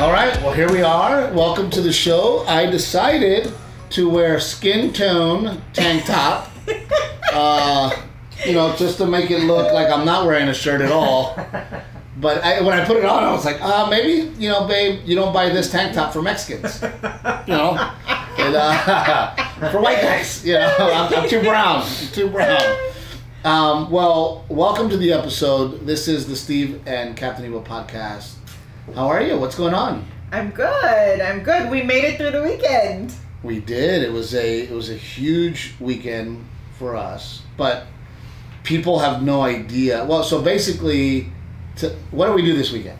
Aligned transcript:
All 0.00 0.12
right, 0.12 0.34
well, 0.40 0.54
here 0.54 0.72
we 0.72 0.80
are. 0.80 1.30
Welcome 1.34 1.68
to 1.72 1.82
the 1.82 1.92
show. 1.92 2.42
I 2.46 2.64
decided 2.64 3.52
to 3.90 4.08
wear 4.08 4.40
skin 4.40 4.94
tone 4.94 5.60
tank 5.74 6.06
top, 6.06 6.50
uh, 7.34 7.94
you 8.46 8.54
know, 8.54 8.74
just 8.76 8.96
to 8.96 9.06
make 9.06 9.30
it 9.30 9.40
look 9.40 9.74
like 9.74 9.90
I'm 9.92 10.06
not 10.06 10.24
wearing 10.24 10.48
a 10.48 10.54
shirt 10.54 10.80
at 10.80 10.90
all. 10.90 11.36
But 12.16 12.42
I, 12.42 12.62
when 12.62 12.80
I 12.80 12.82
put 12.86 12.96
it 12.96 13.04
on, 13.04 13.24
I 13.24 13.30
was 13.30 13.44
like, 13.44 13.60
uh, 13.60 13.88
maybe, 13.90 14.32
you 14.38 14.48
know, 14.48 14.66
babe, 14.66 15.02
you 15.04 15.14
don't 15.16 15.34
buy 15.34 15.50
this 15.50 15.70
tank 15.70 15.92
top 15.92 16.14
for 16.14 16.22
Mexicans. 16.22 16.80
You 16.80 17.52
know? 17.52 17.76
And, 18.38 18.56
uh, 18.56 19.34
for 19.70 19.82
white 19.82 20.00
guys, 20.00 20.46
you 20.46 20.54
know, 20.54 20.76
I'm, 20.78 21.14
I'm 21.14 21.28
too 21.28 21.42
brown. 21.42 21.82
I'm 21.82 22.08
too 22.08 22.30
brown. 22.30 22.78
Um, 23.44 23.90
well, 23.90 24.46
welcome 24.48 24.88
to 24.88 24.96
the 24.96 25.12
episode. 25.12 25.86
This 25.86 26.08
is 26.08 26.26
the 26.26 26.36
Steve 26.36 26.80
and 26.86 27.18
Captain 27.18 27.44
Evil 27.44 27.62
podcast. 27.62 28.39
How 28.94 29.06
are 29.06 29.22
you? 29.22 29.38
What's 29.38 29.54
going 29.54 29.74
on? 29.74 30.04
I'm 30.32 30.50
good. 30.50 31.20
I'm 31.20 31.42
good. 31.42 31.70
We 31.70 31.82
made 31.82 32.04
it 32.04 32.16
through 32.16 32.32
the 32.32 32.42
weekend. 32.42 33.14
We 33.42 33.60
did. 33.60 34.02
It 34.02 34.12
was 34.12 34.34
a 34.34 34.62
it 34.62 34.72
was 34.72 34.90
a 34.90 34.96
huge 34.96 35.74
weekend 35.80 36.44
for 36.78 36.96
us, 36.96 37.42
but 37.56 37.86
people 38.64 38.98
have 38.98 39.22
no 39.22 39.42
idea. 39.42 40.04
Well, 40.04 40.22
so 40.24 40.42
basically, 40.42 41.32
to, 41.76 41.90
what 42.10 42.26
do 42.26 42.32
we 42.32 42.42
do 42.42 42.54
this 42.54 42.72
weekend? 42.72 42.98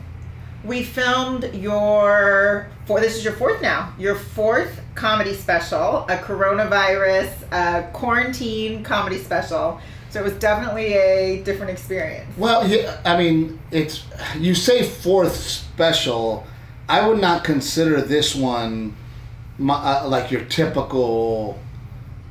We 0.63 0.83
filmed 0.83 1.53
your 1.55 2.69
for 2.85 2.99
This 2.99 3.17
is 3.17 3.23
your 3.23 3.33
fourth 3.33 3.61
now. 3.61 3.93
Your 3.99 4.15
fourth 4.15 4.81
comedy 4.95 5.33
special, 5.33 6.05
a 6.07 6.17
coronavirus 6.17 7.31
uh, 7.51 7.83
quarantine 7.91 8.83
comedy 8.83 9.17
special. 9.17 9.79
So 10.11 10.19
it 10.19 10.23
was 10.23 10.33
definitely 10.33 10.93
a 10.93 11.41
different 11.43 11.71
experience. 11.71 12.37
Well, 12.37 12.67
yeah, 12.67 12.99
I 13.05 13.17
mean, 13.17 13.59
it's 13.71 14.03
you 14.37 14.53
say 14.53 14.83
fourth 14.83 15.37
special. 15.37 16.45
I 16.89 17.07
would 17.07 17.21
not 17.21 17.45
consider 17.45 18.01
this 18.01 18.35
one 18.35 18.93
my, 19.57 19.75
uh, 19.75 20.07
like 20.09 20.29
your 20.29 20.43
typical. 20.45 21.57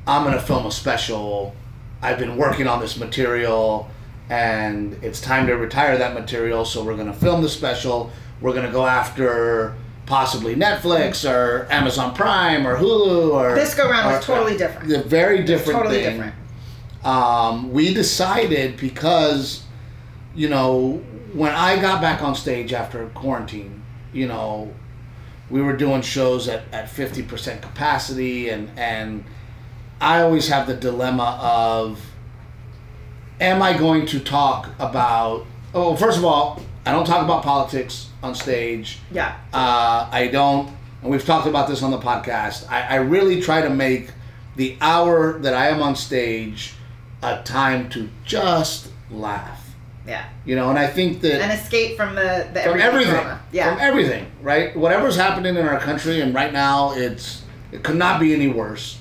I'm 0.05 0.23
gonna 0.23 0.39
film 0.39 0.67
a 0.67 0.71
special. 0.71 1.55
I've 2.03 2.19
been 2.19 2.37
working 2.37 2.67
on 2.67 2.79
this 2.79 2.97
material, 2.97 3.89
and 4.29 4.93
it's 5.03 5.19
time 5.19 5.47
to 5.47 5.53
retire 5.53 5.97
that 5.97 6.13
material. 6.13 6.65
So 6.65 6.83
we're 6.83 6.97
gonna 6.97 7.13
film 7.13 7.41
the 7.41 7.49
special. 7.49 8.11
We're 8.41 8.53
gonna 8.53 8.71
go 8.71 8.85
after 8.85 9.75
possibly 10.05 10.55
Netflix 10.55 11.27
or 11.27 11.67
Amazon 11.71 12.13
Prime 12.13 12.67
or 12.67 12.77
Hulu 12.77 13.33
or. 13.33 13.55
This 13.55 13.73
go 13.73 13.89
round 13.89 14.05
was 14.13 14.23
totally 14.23 14.55
different. 14.55 14.91
A 14.91 15.01
very 15.01 15.43
different 15.43 15.79
totally 15.79 16.03
thing 16.03 16.17
different. 16.17 16.35
Um, 17.03 17.71
we 17.71 17.93
decided 17.93 18.77
because 18.77 19.63
you 20.35 20.47
know 20.49 21.01
when 21.33 21.51
i 21.53 21.79
got 21.81 22.01
back 22.01 22.21
on 22.21 22.35
stage 22.35 22.73
after 22.73 23.05
quarantine 23.09 23.81
you 24.13 24.27
know 24.27 24.71
we 25.49 25.61
were 25.61 25.75
doing 25.75 26.01
shows 26.01 26.47
at, 26.47 26.63
at 26.71 26.85
50% 26.87 27.61
capacity 27.61 28.49
and 28.49 28.69
and 28.77 29.23
i 29.99 30.21
always 30.21 30.47
have 30.47 30.67
the 30.67 30.75
dilemma 30.75 31.37
of 31.41 31.99
am 33.39 33.61
i 33.61 33.77
going 33.77 34.05
to 34.05 34.19
talk 34.19 34.69
about 34.79 35.45
oh 35.73 35.95
first 35.95 36.17
of 36.17 36.23
all 36.25 36.61
i 36.85 36.91
don't 36.91 37.05
talk 37.05 37.23
about 37.23 37.43
politics 37.43 38.09
on 38.23 38.35
stage 38.35 38.99
Yeah. 39.11 39.35
uh, 39.51 40.07
I 40.11 40.27
don't, 40.27 40.69
and 41.01 41.09
we've 41.09 41.25
talked 41.25 41.47
about 41.47 41.67
this 41.67 41.81
on 41.81 41.89
the 41.89 41.97
podcast. 41.97 42.69
I, 42.69 42.81
I 42.83 42.95
really 42.97 43.41
try 43.41 43.61
to 43.61 43.69
make 43.71 44.11
the 44.57 44.77
hour 44.79 45.39
that 45.39 45.55
I 45.55 45.69
am 45.69 45.81
on 45.81 45.95
stage 45.95 46.75
a 47.21 47.41
time 47.43 47.89
to 47.89 48.09
just 48.25 48.89
laugh. 49.09 49.59
Yeah. 50.07 50.27
You 50.45 50.55
know, 50.55 50.69
and 50.69 50.79
I 50.79 50.87
think 50.87 51.21
that 51.21 51.41
An 51.41 51.51
escape 51.51 51.95
from 51.95 52.15
the, 52.15 52.49
the 52.53 52.61
from 52.61 52.81
everything. 52.81 53.37
Yeah. 53.51 53.69
from 53.69 53.79
everything, 53.81 54.31
right? 54.41 54.75
Whatever's 54.75 55.15
happening 55.15 55.55
in 55.55 55.65
our 55.65 55.79
country, 55.79 56.21
and 56.21 56.33
right 56.33 56.51
now 56.51 56.93
it's 56.93 57.43
it 57.71 57.83
could 57.83 57.97
not 57.97 58.19
be 58.19 58.33
any 58.33 58.47
worse. 58.47 58.99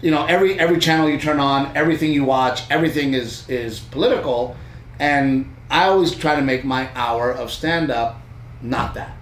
You 0.00 0.10
know, 0.10 0.24
every 0.26 0.58
every 0.58 0.78
channel 0.78 1.08
you 1.08 1.18
turn 1.18 1.40
on, 1.40 1.76
everything 1.76 2.12
you 2.12 2.24
watch, 2.24 2.62
everything 2.70 3.14
is 3.14 3.48
is 3.48 3.80
political, 3.80 4.56
and 5.00 5.52
I 5.68 5.86
always 5.86 6.14
try 6.14 6.36
to 6.36 6.42
make 6.42 6.64
my 6.64 6.88
hour 6.94 7.32
of 7.32 7.50
stand 7.50 7.90
up 7.90 8.20
not 8.62 8.94
that. 8.94 9.16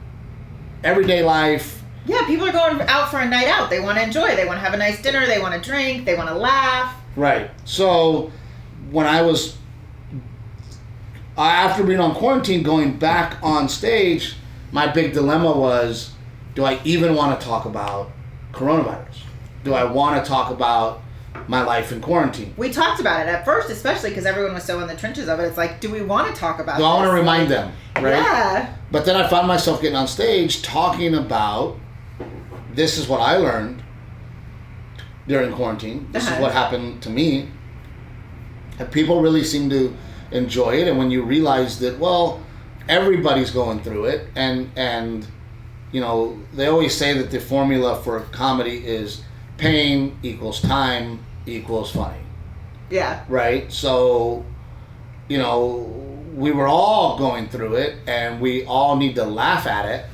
Everyday 0.84 1.22
life, 1.24 1.82
yeah. 2.04 2.26
People 2.26 2.48
are 2.48 2.52
going 2.52 2.80
out 2.82 3.10
for 3.10 3.20
a 3.20 3.28
night 3.28 3.46
out. 3.46 3.70
They 3.70 3.80
want 3.80 3.96
to 3.98 4.04
enjoy. 4.04 4.34
They 4.34 4.44
want 4.44 4.58
to 4.58 4.64
have 4.64 4.74
a 4.74 4.76
nice 4.76 5.00
dinner. 5.00 5.26
They 5.26 5.38
want 5.38 5.54
to 5.54 5.70
drink. 5.70 6.04
They 6.04 6.16
want 6.16 6.28
to 6.28 6.34
laugh. 6.34 6.94
Right. 7.16 7.50
So 7.64 8.30
when 8.90 9.06
I 9.06 9.22
was 9.22 9.56
uh, 11.36 11.42
after 11.42 11.82
being 11.82 12.00
on 12.00 12.14
quarantine, 12.14 12.62
going 12.62 12.98
back 12.98 13.38
on 13.42 13.68
stage, 13.68 14.36
my 14.70 14.86
big 14.86 15.12
dilemma 15.12 15.56
was: 15.56 16.12
Do 16.54 16.64
I 16.64 16.80
even 16.84 17.14
want 17.14 17.38
to 17.38 17.46
talk 17.46 17.64
about 17.64 18.10
coronavirus? 18.52 19.22
Do 19.64 19.74
I 19.74 19.84
want 19.84 20.22
to 20.22 20.28
talk 20.28 20.50
about 20.50 21.02
my 21.48 21.62
life 21.62 21.92
in 21.92 22.00
quarantine? 22.00 22.52
We 22.56 22.70
talked 22.70 23.00
about 23.00 23.26
it 23.26 23.30
at 23.30 23.44
first, 23.44 23.70
especially 23.70 24.10
because 24.10 24.26
everyone 24.26 24.54
was 24.54 24.64
so 24.64 24.80
in 24.80 24.88
the 24.88 24.96
trenches 24.96 25.28
of 25.28 25.40
it. 25.40 25.44
It's 25.44 25.56
like, 25.56 25.80
do 25.80 25.90
we 25.90 26.02
want 26.02 26.34
to 26.34 26.38
talk 26.38 26.58
about? 26.58 26.78
Do 26.78 26.84
I 26.84 26.94
want 26.94 27.10
to 27.10 27.14
remind 27.14 27.50
them? 27.50 27.72
Right. 27.96 28.16
Yeah. 28.16 28.76
But 28.90 29.04
then 29.04 29.16
I 29.16 29.28
found 29.28 29.48
myself 29.48 29.80
getting 29.80 29.96
on 29.96 30.08
stage 30.08 30.62
talking 30.62 31.14
about 31.14 31.78
this 32.74 32.98
is 32.98 33.08
what 33.08 33.20
I 33.20 33.36
learned 33.36 33.81
during 35.28 35.52
quarantine. 35.52 36.08
This 36.12 36.26
Uh-huh. 36.26 36.36
is 36.36 36.40
what 36.42 36.52
happened 36.52 37.02
to 37.02 37.10
me. 37.10 37.48
And 38.78 38.90
people 38.90 39.20
really 39.20 39.44
seem 39.44 39.70
to 39.70 39.94
enjoy 40.30 40.76
it. 40.76 40.88
And 40.88 40.98
when 40.98 41.10
you 41.10 41.22
realize 41.22 41.78
that, 41.80 41.98
well, 41.98 42.40
everybody's 42.88 43.50
going 43.50 43.80
through 43.82 44.06
it, 44.06 44.26
and 44.34 44.70
and 44.76 45.26
you 45.92 46.00
know 46.00 46.38
they 46.54 46.66
always 46.66 46.94
say 46.94 47.12
that 47.18 47.30
the 47.30 47.38
formula 47.40 48.00
for 48.02 48.20
comedy 48.32 48.78
is 48.84 49.22
pain 49.58 50.16
equals 50.22 50.60
time 50.60 51.20
equals 51.46 51.92
funny 51.92 52.16
Yeah. 52.90 53.20
right? 53.28 53.70
So, 53.72 54.44
you 55.28 55.38
know, 55.38 55.86
we 56.34 56.50
were 56.50 56.66
all 56.66 57.16
going 57.18 57.48
through 57.48 57.74
it, 57.76 57.96
and 58.08 58.40
we 58.40 58.64
all 58.64 58.96
need 58.96 59.14
to 59.16 59.24
laugh 59.24 59.66
at 59.66 59.84
it. 59.84 60.06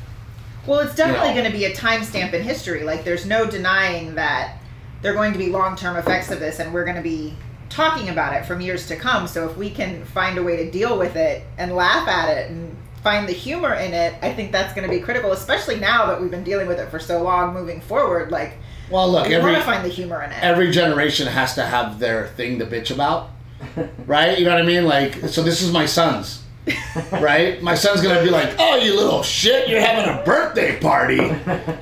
Well, 0.66 0.80
it's 0.80 0.94
definitely 0.94 1.28
You 1.30 1.34
know. 1.36 1.40
going 1.40 1.52
to 1.52 1.58
be 1.58 1.64
a 1.64 1.74
timestamp 1.74 2.34
in 2.34 2.42
history. 2.42 2.82
Like, 2.82 3.04
there's 3.04 3.24
no 3.24 3.46
denying 3.46 4.16
that 4.16 4.57
there 5.02 5.12
are 5.12 5.16
going 5.16 5.32
to 5.32 5.38
be 5.38 5.48
long 5.50 5.76
term 5.76 5.96
effects 5.96 6.30
of 6.30 6.40
this, 6.40 6.58
and 6.58 6.72
we're 6.72 6.84
going 6.84 6.96
to 6.96 7.02
be 7.02 7.34
talking 7.68 8.08
about 8.08 8.34
it 8.34 8.46
from 8.46 8.60
years 8.60 8.86
to 8.88 8.96
come. 8.96 9.26
So, 9.26 9.48
if 9.48 9.56
we 9.56 9.70
can 9.70 10.04
find 10.04 10.38
a 10.38 10.42
way 10.42 10.56
to 10.64 10.70
deal 10.70 10.98
with 10.98 11.16
it 11.16 11.44
and 11.56 11.74
laugh 11.74 12.08
at 12.08 12.28
it 12.36 12.50
and 12.50 12.76
find 13.02 13.28
the 13.28 13.32
humor 13.32 13.74
in 13.74 13.94
it, 13.94 14.14
I 14.22 14.32
think 14.32 14.50
that's 14.52 14.74
going 14.74 14.88
to 14.88 14.92
be 14.94 15.00
critical, 15.00 15.32
especially 15.32 15.78
now 15.78 16.06
that 16.06 16.20
we've 16.20 16.30
been 16.30 16.44
dealing 16.44 16.66
with 16.66 16.78
it 16.80 16.90
for 16.90 16.98
so 16.98 17.22
long 17.22 17.54
moving 17.54 17.80
forward. 17.80 18.30
Like, 18.32 18.58
Well, 18.90 19.10
look, 19.10 19.28
we 19.28 19.34
every 19.34 19.52
want 19.52 19.62
to 19.64 19.70
find 19.70 19.84
the 19.84 19.88
humor 19.88 20.22
in 20.22 20.32
it. 20.32 20.42
every 20.42 20.70
generation 20.72 21.26
has 21.28 21.54
to 21.54 21.62
have 21.64 21.98
their 22.00 22.26
thing 22.28 22.58
to 22.58 22.66
bitch 22.66 22.90
about, 22.92 23.30
right? 24.06 24.36
You 24.38 24.44
know 24.46 24.50
what 24.52 24.62
I 24.62 24.66
mean? 24.66 24.84
Like, 24.84 25.14
so 25.28 25.42
this 25.42 25.62
is 25.62 25.72
my 25.72 25.86
son's. 25.86 26.42
Right? 27.12 27.62
My 27.62 27.74
son's 27.74 28.00
gonna 28.02 28.22
be 28.22 28.30
like, 28.30 28.54
Oh, 28.58 28.76
you 28.76 28.94
little 28.96 29.22
shit, 29.22 29.68
you're 29.68 29.80
having 29.80 30.12
a 30.12 30.22
birthday 30.24 30.78
party. 30.80 31.20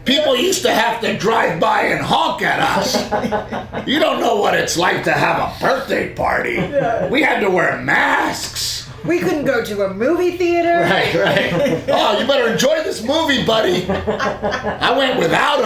People 0.05 0.37
used 0.37 0.63
to 0.63 0.73
have 0.73 1.01
to 1.01 1.17
drive 1.19 1.59
by 1.61 1.83
and 1.83 2.05
honk 2.05 2.43
at 2.43 2.61
us. 2.61 2.95
You 3.87 3.99
don't 3.99 4.21
know 4.21 4.37
what 4.37 4.55
it's 4.55 4.77
like 4.77 5.05
to 5.05 5.13
have 5.13 5.39
a 5.39 5.61
birthday 5.61 6.15
party. 6.15 6.57
We 7.11 7.23
had 7.23 7.41
to 7.41 7.51
wear 7.51 7.81
masks. 7.81 8.89
we 9.05 9.19
couldn't 9.21 9.45
go 9.45 9.65
to 9.65 9.87
a 9.87 9.95
movie 9.95 10.37
theater. 10.37 10.81
Right, 10.81 11.15
right. 11.15 11.85
Oh, 11.89 12.19
you 12.19 12.27
better 12.27 12.53
enjoy 12.53 12.83
this 12.83 13.03
movie, 13.03 13.45
buddy. 13.45 13.87
I 13.89 14.97
went 14.97 15.19
without 15.19 15.63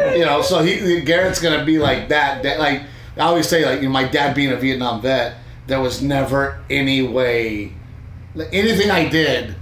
him. 0.00 0.14
You 0.18 0.24
know, 0.24 0.42
so 0.42 0.62
he 0.62 1.00
Garrett's 1.02 1.40
gonna 1.40 1.64
be 1.64 1.78
like 1.78 2.08
that. 2.08 2.42
that 2.42 2.58
like 2.58 2.82
I 3.16 3.20
always 3.20 3.48
say, 3.48 3.64
like 3.64 3.80
you 3.82 3.86
know, 3.88 3.92
my 3.92 4.04
dad 4.04 4.34
being 4.34 4.50
a 4.52 4.56
Vietnam 4.56 5.00
vet, 5.02 5.36
there 5.66 5.80
was 5.80 6.02
never 6.02 6.60
any 6.70 7.02
way, 7.02 7.72
like, 8.34 8.48
anything 8.52 8.90
I 8.90 9.08
did. 9.08 9.54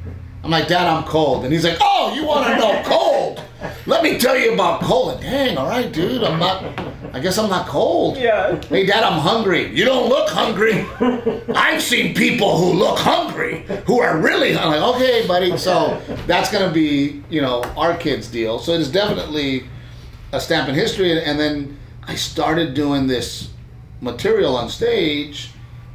I'm 0.43 0.50
like, 0.50 0.69
Dad, 0.69 0.87
I'm 0.87 1.05
cold, 1.05 1.44
and 1.44 1.52
he's 1.52 1.64
like, 1.64 1.76
Oh, 1.81 2.14
you 2.14 2.25
want 2.25 2.46
to 2.46 2.56
know 2.56 2.82
cold? 2.87 3.43
Let 3.87 4.02
me 4.02 4.19
tell 4.19 4.38
you 4.38 4.55
about 4.55 4.81
cold. 4.82 5.12
And, 5.12 5.22
Dang, 5.22 5.58
all 5.58 5.67
right, 5.67 5.93
dude. 5.93 6.22
I'm 6.22 6.38
not. 6.38 6.64
I 7.12 7.19
guess 7.19 7.38
I'm 7.38 7.50
not 7.50 7.67
cold. 7.67 8.17
Yeah. 8.17 8.61
Hey, 8.67 8.87
Dad, 8.87 9.02
I'm 9.02 9.19
hungry. 9.19 9.75
You 9.75 9.84
don't 9.84 10.08
look 10.08 10.28
hungry. 10.28 10.87
I've 11.55 11.82
seen 11.82 12.14
people 12.14 12.56
who 12.56 12.72
look 12.78 12.99
hungry 12.99 13.67
who 13.87 14.00
are 14.00 14.19
really. 14.19 14.56
I'm 14.56 14.70
like, 14.70 14.96
okay, 14.96 15.26
buddy. 15.26 15.56
So 15.58 16.00
that's 16.26 16.50
gonna 16.52 16.73
be, 16.73 17.23
you 17.28 17.43
know, 17.43 17.62
our 17.76 17.96
kids' 17.96 18.28
deal. 18.28 18.58
So 18.61 18.73
it's 18.75 18.88
definitely 18.88 19.64
a 20.32 20.40
stamp 20.40 20.69
in 20.69 20.75
history. 20.75 21.20
And 21.23 21.38
then 21.38 21.78
I 22.05 22.14
started 22.14 22.75
doing 22.75 23.08
this 23.08 23.50
material 24.00 24.56
on 24.56 24.69
stage 24.69 25.50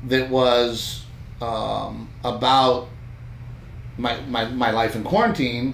that 0.07 0.29
was 0.29 1.05
um, 1.41 2.09
about 2.25 2.87
my, 3.97 4.19
my 4.21 4.45
my 4.45 4.71
life 4.71 4.95
in 4.95 5.03
quarantine. 5.03 5.73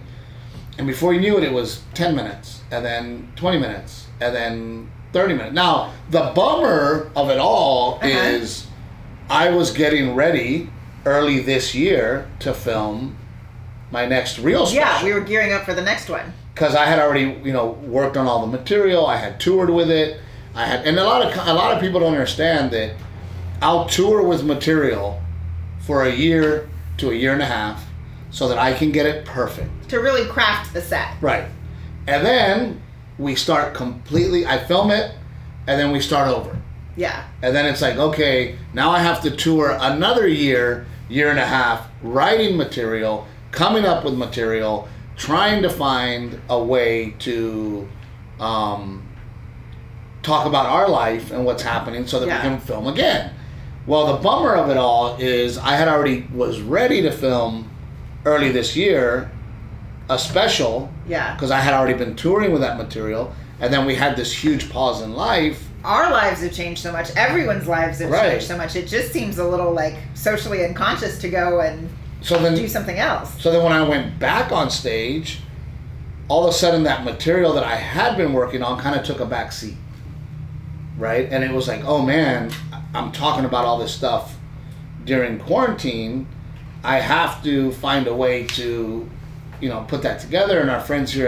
And 0.78 0.88
before 0.88 1.14
you 1.14 1.20
knew 1.20 1.38
it, 1.38 1.44
it 1.44 1.52
was 1.52 1.82
10 1.96 2.16
minutes, 2.16 2.62
and 2.72 2.84
then 2.86 3.32
20 3.36 3.60
minutes, 3.60 4.08
and 4.20 4.34
then 4.36 4.92
30 5.14 5.34
minutes. 5.36 5.54
Now, 5.54 5.94
the 6.10 6.32
bummer 6.34 7.12
of 7.16 7.30
it 7.30 7.38
all 7.38 7.96
Uh-huh. 7.96 8.08
is 8.08 8.68
I 9.30 9.50
was 9.50 9.72
getting 9.72 10.16
ready 10.16 10.70
early 11.06 11.40
this 11.42 11.76
year 11.76 12.30
to 12.40 12.54
film 12.54 13.18
my 13.92 14.06
next 14.06 14.40
real 14.40 14.66
special. 14.66 14.82
Yeah, 14.82 15.04
we 15.04 15.14
were 15.14 15.20
gearing 15.26 15.52
up 15.52 15.66
for 15.66 15.74
the 15.74 15.82
next 15.82 16.10
one. 16.10 16.34
because 16.54 16.74
I 16.76 16.86
had 16.86 17.00
already 17.00 17.38
you 17.44 17.54
know 17.54 17.72
worked 17.98 18.16
on 18.18 18.26
all 18.28 18.42
the 18.46 18.52
material. 18.58 19.06
I 19.06 19.18
had 19.18 19.40
toured 19.40 19.70
with 19.70 19.90
it. 19.92 20.20
I 20.56 20.66
had, 20.66 20.86
and 20.88 20.98
a 21.00 21.04
lot 21.04 21.22
of 21.26 21.48
a 21.48 21.54
lot 21.54 21.74
of 21.74 21.82
people 21.82 22.00
don't 22.00 22.14
understand 22.14 22.72
that 22.72 22.96
I'll 23.62 23.86
tour 23.88 24.22
with 24.22 24.44
material 24.44 25.22
for 25.82 26.04
a 26.06 26.12
year 26.14 26.70
to 26.98 27.10
a 27.12 27.14
year 27.14 27.34
and 27.34 27.42
a 27.42 27.46
half, 27.46 27.86
so 28.30 28.48
that 28.48 28.58
I 28.58 28.74
can 28.74 28.92
get 28.92 29.06
it 29.06 29.26
perfect. 29.26 29.90
To 29.90 29.98
really 30.00 30.26
craft 30.30 30.74
the 30.74 30.82
set. 30.82 31.16
Right, 31.22 31.46
and 32.08 32.26
then 32.26 32.82
we 33.18 33.36
start 33.36 33.74
completely. 33.74 34.46
I 34.46 34.58
film 34.58 34.92
it, 34.92 35.14
and 35.68 35.80
then 35.80 35.92
we 35.92 36.00
start 36.00 36.28
over. 36.28 36.58
Yeah. 36.98 37.24
And 37.42 37.56
then 37.56 37.66
it's 37.66 37.82
like, 37.82 37.96
okay, 37.98 38.58
now 38.74 38.92
I 38.92 39.00
have 39.00 39.22
to 39.22 39.32
tour 39.32 39.78
another 39.80 40.28
year, 40.28 40.86
year 41.10 41.30
and 41.30 41.40
a 41.40 41.46
half, 41.46 41.88
writing 42.02 42.58
material, 42.58 43.28
coming 43.52 43.86
up 43.86 44.04
with 44.04 44.14
material, 44.16 44.88
trying 45.16 45.62
to 45.62 45.70
find 45.70 46.40
a 46.50 46.62
way 46.62 47.12
to 47.20 47.88
um, 48.40 49.08
talk 50.22 50.46
about 50.46 50.66
our 50.66 50.90
life 50.90 51.32
and 51.32 51.46
what's 51.46 51.64
happening 51.64 52.06
so 52.08 52.20
that 52.20 52.28
Yeah. 52.28 52.44
we 52.44 52.50
can 52.50 52.60
film 52.60 52.88
again. 52.88 53.34
Well, 53.88 54.16
the 54.16 54.22
bummer 54.22 54.54
of 54.56 54.70
it 54.70 54.78
all 54.78 55.16
is 55.20 55.58
I 55.58 55.76
had 55.76 55.88
already 55.88 56.28
was 56.34 56.62
ready 56.62 57.02
to 57.02 57.12
film 57.12 57.70
early 58.26 58.52
this 58.52 58.76
year 58.76 59.32
a 60.10 60.20
special 60.20 60.90
Yeah. 61.08 61.34
because 61.34 61.52
I 61.52 61.60
had 61.60 61.74
already 61.74 61.94
been 61.96 62.16
touring 62.16 62.52
with 62.52 62.62
that 62.62 62.78
material, 62.78 63.34
and 63.60 63.74
then 63.74 63.86
we 63.86 63.96
had 63.96 64.16
this 64.16 64.32
huge 64.44 64.70
pause 64.70 65.02
in 65.02 65.14
life. 65.16 65.64
Our 65.84 66.12
lives 66.12 66.42
have 66.42 66.52
changed 66.54 66.82
so 66.84 66.92
much. 66.92 67.10
Everyone's 67.16 67.68
lives 67.68 68.00
have 68.00 68.12
Right. 68.12 68.32
changed 68.34 68.48
so 68.48 68.58
much. 68.58 68.76
It 68.76 68.88
just 68.88 69.12
seems 69.12 69.40
a 69.40 69.44
little 69.48 69.72
like 69.74 69.96
socially 70.14 70.64
unconscious 70.64 71.18
to 71.20 71.30
go 71.30 71.62
and 71.62 71.90
So 72.22 72.38
then 72.38 72.54
do 72.54 72.68
something 72.68 73.00
else. 73.00 73.32
So 73.40 73.52
then 73.52 73.64
when 73.64 73.74
I 73.74 73.82
went 73.82 74.20
back 74.20 74.52
on 74.52 74.70
stage, 74.70 75.40
all 76.28 76.44
of 76.48 76.54
a 76.54 76.54
sudden 76.56 76.84
that 76.84 77.04
material 77.04 77.52
that 77.54 77.64
I 77.64 77.78
had 77.78 78.16
been 78.16 78.32
working 78.34 78.62
on 78.62 78.80
kind 78.80 78.96
of 78.96 79.04
took 79.04 79.20
a 79.22 79.26
back 79.26 79.52
seat. 79.52 79.76
Right? 81.00 81.28
And 81.32 81.44
it 81.44 81.52
was 81.52 81.68
like, 81.68 81.84
oh 81.84 82.04
man, 82.04 82.52
I'm 82.94 83.12
talking 83.12 83.46
about 83.46 83.66
all 83.66 83.78
this 83.78 83.94
stuff 83.94 84.38
during 85.06 85.40
quarantine. 85.40 86.28
I 86.84 87.00
have 87.00 87.44
to 87.44 87.72
find 87.74 88.08
a 88.08 88.14
way 88.14 88.48
to, 88.48 89.10
you 89.62 89.70
know, 89.70 89.86
put 89.88 90.02
that 90.04 90.20
together. 90.20 90.60
And 90.60 90.70
our 90.70 90.82
friends 90.82 91.12
here 91.14 91.28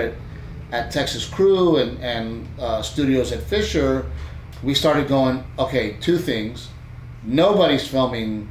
at, 0.72 0.86
at 0.86 0.92
Texas 0.92 1.28
Crew 1.28 1.78
and, 1.78 2.00
and 2.04 2.48
uh, 2.60 2.82
studios 2.82 3.32
at 3.32 3.44
Fisher, 3.44 4.10
we 4.64 4.74
started 4.74 5.08
going, 5.08 5.44
okay, 5.60 5.98
two 6.02 6.18
things. 6.18 6.70
Nobody's 7.24 7.88
filming 7.88 8.50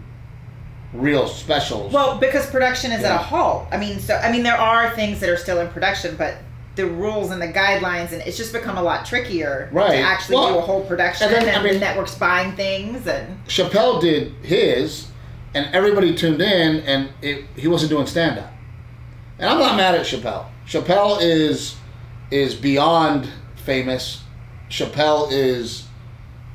real 0.92 1.26
specials. 1.26 1.92
Well, 1.92 2.18
because 2.18 2.48
production 2.50 2.92
is 2.92 3.02
at 3.02 3.14
a 3.14 3.18
halt. 3.18 3.66
I 3.70 3.78
mean, 3.78 3.98
so 3.98 4.14
I 4.16 4.30
mean, 4.30 4.42
there 4.42 4.56
are 4.56 4.94
things 4.94 5.20
that 5.20 5.28
are 5.28 5.36
still 5.36 5.60
in 5.60 5.68
production, 5.68 6.16
but 6.16 6.36
the 6.74 6.86
rules 6.86 7.30
and 7.30 7.40
the 7.42 7.48
guidelines, 7.48 8.12
and 8.12 8.22
it's 8.22 8.36
just 8.36 8.52
become 8.52 8.78
a 8.78 8.82
lot 8.82 9.04
trickier 9.04 9.68
Right. 9.72 9.92
to 9.92 9.98
actually 9.98 10.36
Well, 10.36 10.52
do 10.54 10.58
a 10.58 10.62
whole 10.62 10.82
production. 10.84 11.26
and 11.28 11.36
And, 11.36 11.46
then, 11.48 11.60
I 11.60 11.62
mean- 11.62 11.74
the 11.74 11.80
networks 11.80 12.14
buying 12.14 12.52
things, 12.52 13.06
and 13.06 13.44
Chappelle 13.46 14.00
did 14.00 14.32
his, 14.42 15.08
and 15.54 15.66
everybody 15.74 16.14
tuned 16.14 16.40
in, 16.40 16.80
and 16.80 17.10
it, 17.20 17.44
he 17.56 17.68
wasn't 17.68 17.90
doing 17.90 18.06
stand 18.06 18.38
up. 18.38 18.50
And 19.38 19.50
I'm 19.50 19.58
not 19.58 19.76
mad 19.76 19.94
at 19.94 20.06
Chappelle. 20.06 20.46
Chappelle 20.66 21.18
is 21.20 21.76
is 22.30 22.54
beyond 22.54 23.28
famous. 23.56 24.22
Chappelle 24.70 25.28
is 25.30 25.84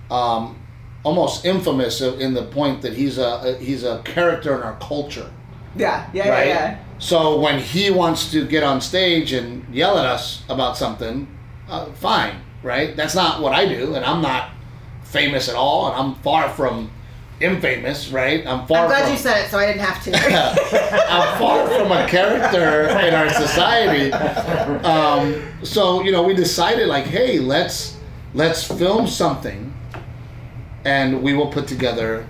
um, 0.09 0.55
almost 1.03 1.45
infamous 1.45 2.01
in 2.01 2.33
the 2.33 2.43
point 2.43 2.81
that 2.81 2.93
he's 2.93 3.17
a 3.19 3.55
he's 3.59 3.83
a 3.83 3.99
character 4.03 4.55
in 4.55 4.63
our 4.63 4.77
culture, 4.79 5.29
yeah, 5.75 6.07
yeah, 6.13 6.29
right? 6.29 6.47
yeah, 6.47 6.53
yeah. 6.71 6.77
So 6.99 7.39
when 7.39 7.59
he 7.59 7.91
wants 7.91 8.31
to 8.31 8.45
get 8.45 8.63
on 8.63 8.81
stage 8.81 9.31
and 9.33 9.65
yell 9.73 9.97
at 9.97 10.05
us 10.05 10.43
about 10.49 10.77
something, 10.77 11.27
uh, 11.69 11.85
fine, 11.93 12.35
right? 12.63 12.95
That's 12.95 13.13
not 13.15 13.41
what 13.41 13.53
I 13.53 13.67
do, 13.67 13.93
and 13.95 14.03
I'm 14.03 14.21
not 14.21 14.49
famous 15.03 15.47
at 15.49 15.55
all, 15.55 15.87
and 15.91 15.95
I'm 15.95 16.15
far 16.23 16.49
from 16.49 16.91
infamous, 17.39 18.09
right? 18.09 18.45
I'm 18.47 18.65
far 18.65 18.79
I'm 18.85 18.87
glad 18.89 19.03
from 19.03 19.11
you 19.11 19.17
said 19.17 19.45
it, 19.45 19.49
so 19.51 19.59
I 19.59 19.67
didn't 19.67 19.81
have 19.81 20.03
to. 20.05 20.11
I'm 21.11 21.37
far 21.37 21.67
from 21.67 21.91
a 21.91 22.07
character 22.07 22.89
in 23.07 23.13
our 23.13 23.29
society. 23.29 24.11
Um, 24.83 25.43
so 25.63 26.01
you 26.01 26.11
know, 26.11 26.23
we 26.23 26.33
decided 26.33 26.87
like, 26.87 27.05
hey, 27.05 27.37
let's 27.39 27.95
let's 28.33 28.63
film 28.63 29.07
something, 29.07 29.71
and 30.83 31.21
we 31.21 31.33
will 31.35 31.51
put 31.51 31.67
together 31.67 32.25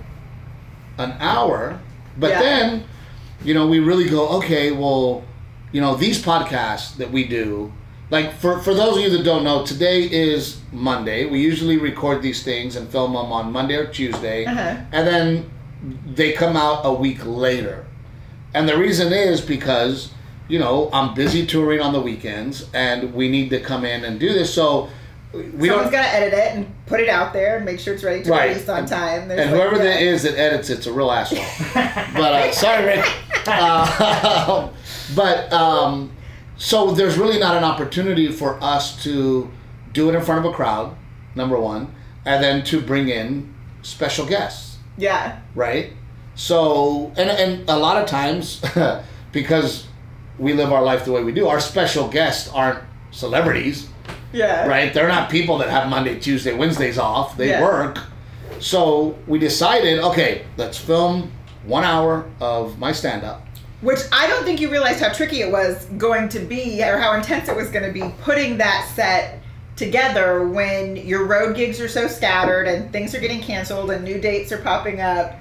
an 0.98 1.12
hour. 1.20 1.80
But 2.18 2.30
Yeah. 2.30 2.42
then, 2.42 2.84
you 3.42 3.54
know, 3.54 3.66
we 3.66 3.78
really 3.78 4.08
go, 4.08 4.28
okay, 4.38 4.72
well, 4.72 5.22
you 5.72 5.80
know, 5.80 5.94
these 5.94 6.22
podcasts 6.22 6.96
that 6.96 7.10
we 7.10 7.24
do. 7.24 7.72
Like 8.10 8.32
for, 8.38 8.58
for 8.60 8.72
those 8.72 8.96
of 8.96 9.02
you 9.02 9.10
that 9.10 9.22
don't 9.24 9.44
know, 9.44 9.64
today 9.66 10.02
is 10.04 10.60
Monday. 10.72 11.26
We 11.26 11.40
usually 11.40 11.76
record 11.76 12.22
these 12.22 12.42
things 12.42 12.74
and 12.76 12.88
film 12.88 13.12
them 13.12 13.30
on 13.32 13.52
Monday 13.52 13.74
or 13.76 13.86
Tuesday, 13.86 14.46
Uh-huh. 14.46 14.76
and 14.92 15.06
then 15.06 15.50
they 16.06 16.32
come 16.32 16.56
out 16.56 16.80
a 16.84 16.92
week 16.92 17.24
later. 17.26 17.84
And 18.54 18.66
the 18.68 18.78
reason 18.78 19.12
is 19.12 19.42
because, 19.42 20.10
you 20.48 20.58
know, 20.58 20.88
I'm 20.92 21.12
busy 21.14 21.46
touring 21.46 21.80
on 21.82 21.92
the 21.92 22.00
weekends 22.00 22.66
and 22.72 23.12
we 23.12 23.28
need 23.28 23.50
to 23.50 23.60
come 23.60 23.84
in 23.84 24.04
and 24.04 24.18
do 24.18 24.32
this. 24.32 24.52
So 24.52 24.88
we 25.34 25.68
Someone's 25.68 25.90
got 25.90 26.02
to 26.04 26.14
edit 26.14 26.32
it 26.32 26.54
and 26.56 26.66
put 26.86 27.00
it 27.00 27.10
out 27.10 27.34
there 27.34 27.56
and 27.56 27.64
make 27.66 27.78
sure 27.78 27.92
it's 27.92 28.02
ready 28.02 28.22
to 28.24 28.30
Right. 28.30 28.48
release 28.48 28.66
on 28.70 28.86
time. 28.86 29.28
There's 29.28 29.42
And 29.42 29.50
like 29.52 29.60
whoever 29.60 29.76
that. 29.76 29.84
that 29.84 30.02
is 30.02 30.22
that 30.22 30.38
edits 30.38 30.70
it's 30.70 30.86
a 30.86 30.92
real 30.92 31.10
asshole. 31.12 31.44
but 32.14 32.32
uh, 32.32 32.52
sorry, 32.52 32.86
Rick. 32.86 33.04
Uh, 33.48 34.68
but 35.14 35.52
um, 35.52 36.12
so 36.56 36.90
there's 36.92 37.16
really 37.18 37.38
not 37.38 37.56
an 37.56 37.64
opportunity 37.64 38.30
for 38.30 38.62
us 38.62 39.02
to 39.04 39.50
do 39.92 40.08
it 40.10 40.14
in 40.14 40.22
front 40.22 40.44
of 40.44 40.52
a 40.52 40.54
crowd, 40.54 40.94
number 41.34 41.58
one, 41.58 41.92
and 42.24 42.42
then 42.42 42.62
to 42.64 42.80
bring 42.80 43.08
in 43.08 43.52
special 43.82 44.26
guests 44.26 44.76
Yeah. 44.96 45.40
right? 45.54 45.92
So, 46.34 47.12
and 47.16 47.30
and 47.30 47.68
a 47.68 47.76
lot 47.76 48.00
of 48.02 48.08
times, 48.08 48.62
because 49.32 49.86
we 50.38 50.52
live 50.52 50.72
our 50.72 50.82
life 50.82 51.04
the 51.04 51.10
way 51.12 51.22
we 51.24 51.32
do, 51.32 51.48
our 51.48 51.58
special 51.60 52.06
guests 52.08 52.48
aren't 52.52 52.78
celebrities, 53.10 53.88
Yeah. 54.32 54.66
right? 54.68 54.92
They're 54.94 55.08
not 55.08 55.30
people 55.30 55.58
that 55.58 55.68
have 55.70 55.88
Monday, 55.88 56.18
Tuesday, 56.20 56.52
Wednesdays 56.54 56.98
off. 56.98 57.36
They 57.36 57.48
Yeah. 57.48 57.62
work. 57.62 57.98
So 58.60 59.16
we 59.26 59.38
decided, 59.38 59.98
okay, 60.00 60.44
let's 60.56 60.78
film 60.78 61.32
one 61.68 61.84
hour 61.84 62.28
of 62.40 62.78
my 62.78 62.92
stand 62.92 63.24
up. 63.24 63.46
Which 63.80 64.00
I 64.10 64.26
don't 64.26 64.44
think 64.44 64.60
you 64.60 64.70
realized 64.70 64.98
how 65.00 65.12
tricky 65.12 65.40
it 65.40 65.52
was 65.52 65.84
going 65.98 66.28
to 66.30 66.40
be 66.40 66.82
or 66.82 66.98
how 66.98 67.14
intense 67.14 67.48
it 67.48 67.54
was 67.54 67.68
going 67.70 67.84
to 67.84 67.92
be 67.92 68.12
putting 68.22 68.58
that 68.58 68.90
set 68.94 69.40
together 69.76 70.48
when 70.48 70.96
your 70.96 71.26
road 71.26 71.54
gigs 71.54 71.80
are 71.80 71.86
so 71.86 72.08
scattered 72.08 72.66
and 72.66 72.90
things 72.92 73.14
are 73.14 73.20
getting 73.20 73.40
canceled 73.40 73.92
and 73.92 74.02
new 74.02 74.20
dates 74.20 74.50
are 74.50 74.58
popping 74.58 75.00
up. 75.00 75.34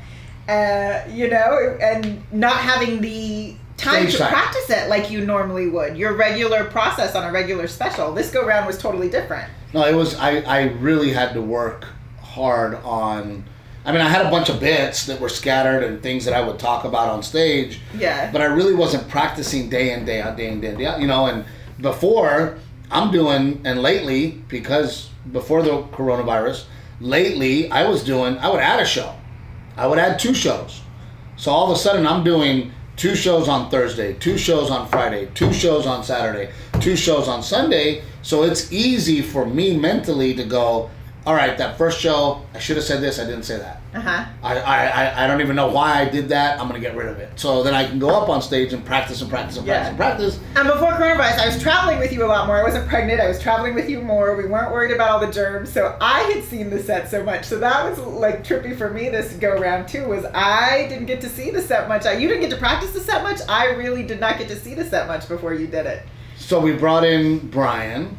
Uh, 0.48 1.01
you 1.10 1.29
know, 1.29 1.77
and 1.81 2.22
not 2.31 2.57
having 2.57 3.01
the 3.01 3.55
time 3.75 4.03
Stage 4.03 4.13
to 4.13 4.17
time. 4.19 4.31
practice 4.31 4.69
it 4.69 4.88
like 4.89 5.12
you 5.12 5.25
normally 5.25 5.67
would. 5.67 5.98
Your 5.98 6.13
regular 6.15 6.63
process 6.65 7.15
on 7.15 7.27
a 7.27 7.31
regular 7.31 7.67
special. 7.67 8.13
This 8.13 8.31
go 8.31 8.46
round 8.46 8.65
was 8.65 8.77
totally 8.77 9.10
different. 9.10 9.50
No, 9.74 9.86
it 9.86 9.93
was 9.93 10.15
I, 10.15 10.38
I 10.41 10.62
really 10.79 11.12
had 11.12 11.34
to 11.34 11.41
work 11.41 11.86
hard 12.22 12.75
on 12.84 13.43
I 13.88 13.94
mean 13.94 14.01
I 14.01 14.10
had 14.10 14.25
a 14.25 14.29
bunch 14.29 14.50
of 14.50 14.60
bits 14.60 15.06
that 15.06 15.20
were 15.20 15.29
scattered 15.29 15.82
and 15.82 16.03
things 16.03 16.25
that 16.25 16.34
I 16.34 16.41
would 16.41 16.60
talk 16.60 16.84
about 16.84 17.08
on 17.08 17.24
stage. 17.24 17.79
Yeah. 17.98 18.29
But 18.32 18.41
I 18.41 18.46
really 18.46 18.75
wasn't 18.75 19.08
practicing 19.08 19.70
day 19.70 19.94
in, 19.94 20.03
day 20.03 20.22
out, 20.22 20.36
day 20.36 20.50
in, 20.50 20.60
day 20.60 20.74
out, 20.74 20.77
day 20.77 20.86
out. 20.86 21.00
You 21.00 21.08
know, 21.08 21.27
and 21.27 21.46
before 21.79 22.60
I'm 22.91 23.12
doing 23.12 23.62
and 23.63 23.82
lately, 23.82 24.44
because 24.50 25.10
before 25.32 25.62
the 25.63 25.84
coronavirus, 25.84 26.65
lately 27.00 27.72
I 27.72 27.88
was 27.88 28.03
doing 28.03 28.38
I 28.39 28.50
would 28.50 28.60
add 28.60 28.82
a 28.82 28.86
show. 28.86 29.15
I 29.77 29.88
would 29.88 30.00
add 30.00 30.20
two 30.20 30.34
shows. 30.34 30.82
So 31.38 31.51
all 31.51 31.72
of 31.72 31.77
a 31.77 31.79
sudden 31.79 32.06
I'm 32.06 32.25
doing 32.25 32.74
two 32.98 33.15
shows 33.15 33.48
on 33.48 33.70
Thursday, 33.70 34.13
two 34.13 34.38
shows 34.38 34.70
on 34.70 34.88
Friday, 34.89 35.29
two 35.34 35.53
shows 35.53 35.86
on 35.86 36.03
Saturday, 36.03 36.51
two 36.82 36.98
shows 36.98 37.29
on 37.29 37.41
Sunday. 37.41 38.03
So 38.22 38.44
it's 38.44 38.70
easy 38.72 39.22
for 39.22 39.46
me 39.46 39.77
mentally 39.77 40.34
to 40.34 40.44
go, 40.44 40.89
all 41.25 41.36
right, 41.36 41.58
that 41.58 41.77
first 41.77 42.01
show, 42.01 42.41
I 42.53 42.60
should 42.60 42.75
have 42.75 42.86
said 42.86 43.01
this, 43.01 43.20
I 43.20 43.25
didn't 43.25 43.44
say 43.44 43.58
that. 43.58 43.76
Uh 43.94 44.01
huh. 44.01 44.25
I, 44.44 44.60
I, 44.60 45.24
I- 45.24 45.27
don't 45.27 45.39
even 45.41 45.56
know 45.56 45.67
why 45.70 46.01
I 46.01 46.06
did 46.10 46.29
that. 46.29 46.60
I'm 46.60 46.67
gonna 46.67 46.79
get 46.79 46.96
rid 46.96 47.08
of 47.08 47.20
it. 47.20 47.39
So 47.39 47.63
then 47.63 47.74
I 47.74 47.86
can 47.88 48.00
go 48.00 48.10
up 48.10 48.27
on 48.29 48.41
stage 48.41 48.74
and 48.74 48.84
practice 48.86 49.22
and 49.22 49.29
practice 49.29 49.58
and 49.58 49.65
practice 49.65 49.84
Yeah. 49.84 49.88
and 49.89 49.98
practice. 49.98 50.39
And 50.56 50.67
before 50.67 50.91
coronavirus, 50.91 51.39
I 51.39 51.46
was 51.48 51.62
traveling 51.62 51.98
with 52.00 52.12
you 52.12 52.25
a 52.25 52.27
lot 52.27 52.48
more. 52.48 52.58
I 52.58 52.63
wasn't 52.63 52.88
pregnant. 52.89 53.22
I 53.22 53.27
was 53.29 53.39
traveling 53.41 53.74
with 53.75 53.89
you 53.89 54.01
more. 54.01 54.36
We 54.36 54.46
weren't 54.46 54.72
worried 54.72 54.91
about 54.91 55.10
all 55.12 55.20
the 55.25 55.32
germs. 55.32 55.72
So 55.72 55.98
I 56.01 56.20
had 56.34 56.44
seen 56.44 56.70
the 56.70 56.84
set 56.84 57.10
so 57.10 57.24
much. 57.24 57.46
So 57.46 57.60
that 57.60 57.89
was 57.89 57.98
like 58.00 58.44
trippy 58.44 58.77
for 58.77 58.89
me 58.89 59.10
this 59.10 59.32
go 59.34 59.51
around 59.51 59.88
too. 59.88 60.06
Was 60.08 60.25
I 60.34 60.88
didn't 60.89 61.06
get 61.06 61.22
to 61.22 61.29
see 61.29 61.50
the 61.50 61.62
set 61.62 61.88
much. 61.88 62.06
I, 62.06 62.13
you 62.17 62.27
didn't 62.27 62.41
get 62.41 62.51
to 62.51 62.58
practice 62.58 62.91
the 62.91 63.00
set 63.00 63.24
much. 63.24 63.39
I 63.48 63.67
really 63.72 64.03
did 64.03 64.20
not 64.20 64.38
get 64.38 64.48
to 64.50 64.56
see 64.60 64.74
the 64.74 64.86
set 64.86 65.08
much 65.08 65.27
before 65.29 65.53
you 65.53 65.65
did 65.67 65.86
it. 65.86 66.03
So 66.36 66.60
we 66.60 66.74
brought 66.74 67.03
in 67.03 67.39
Brian, 67.50 68.17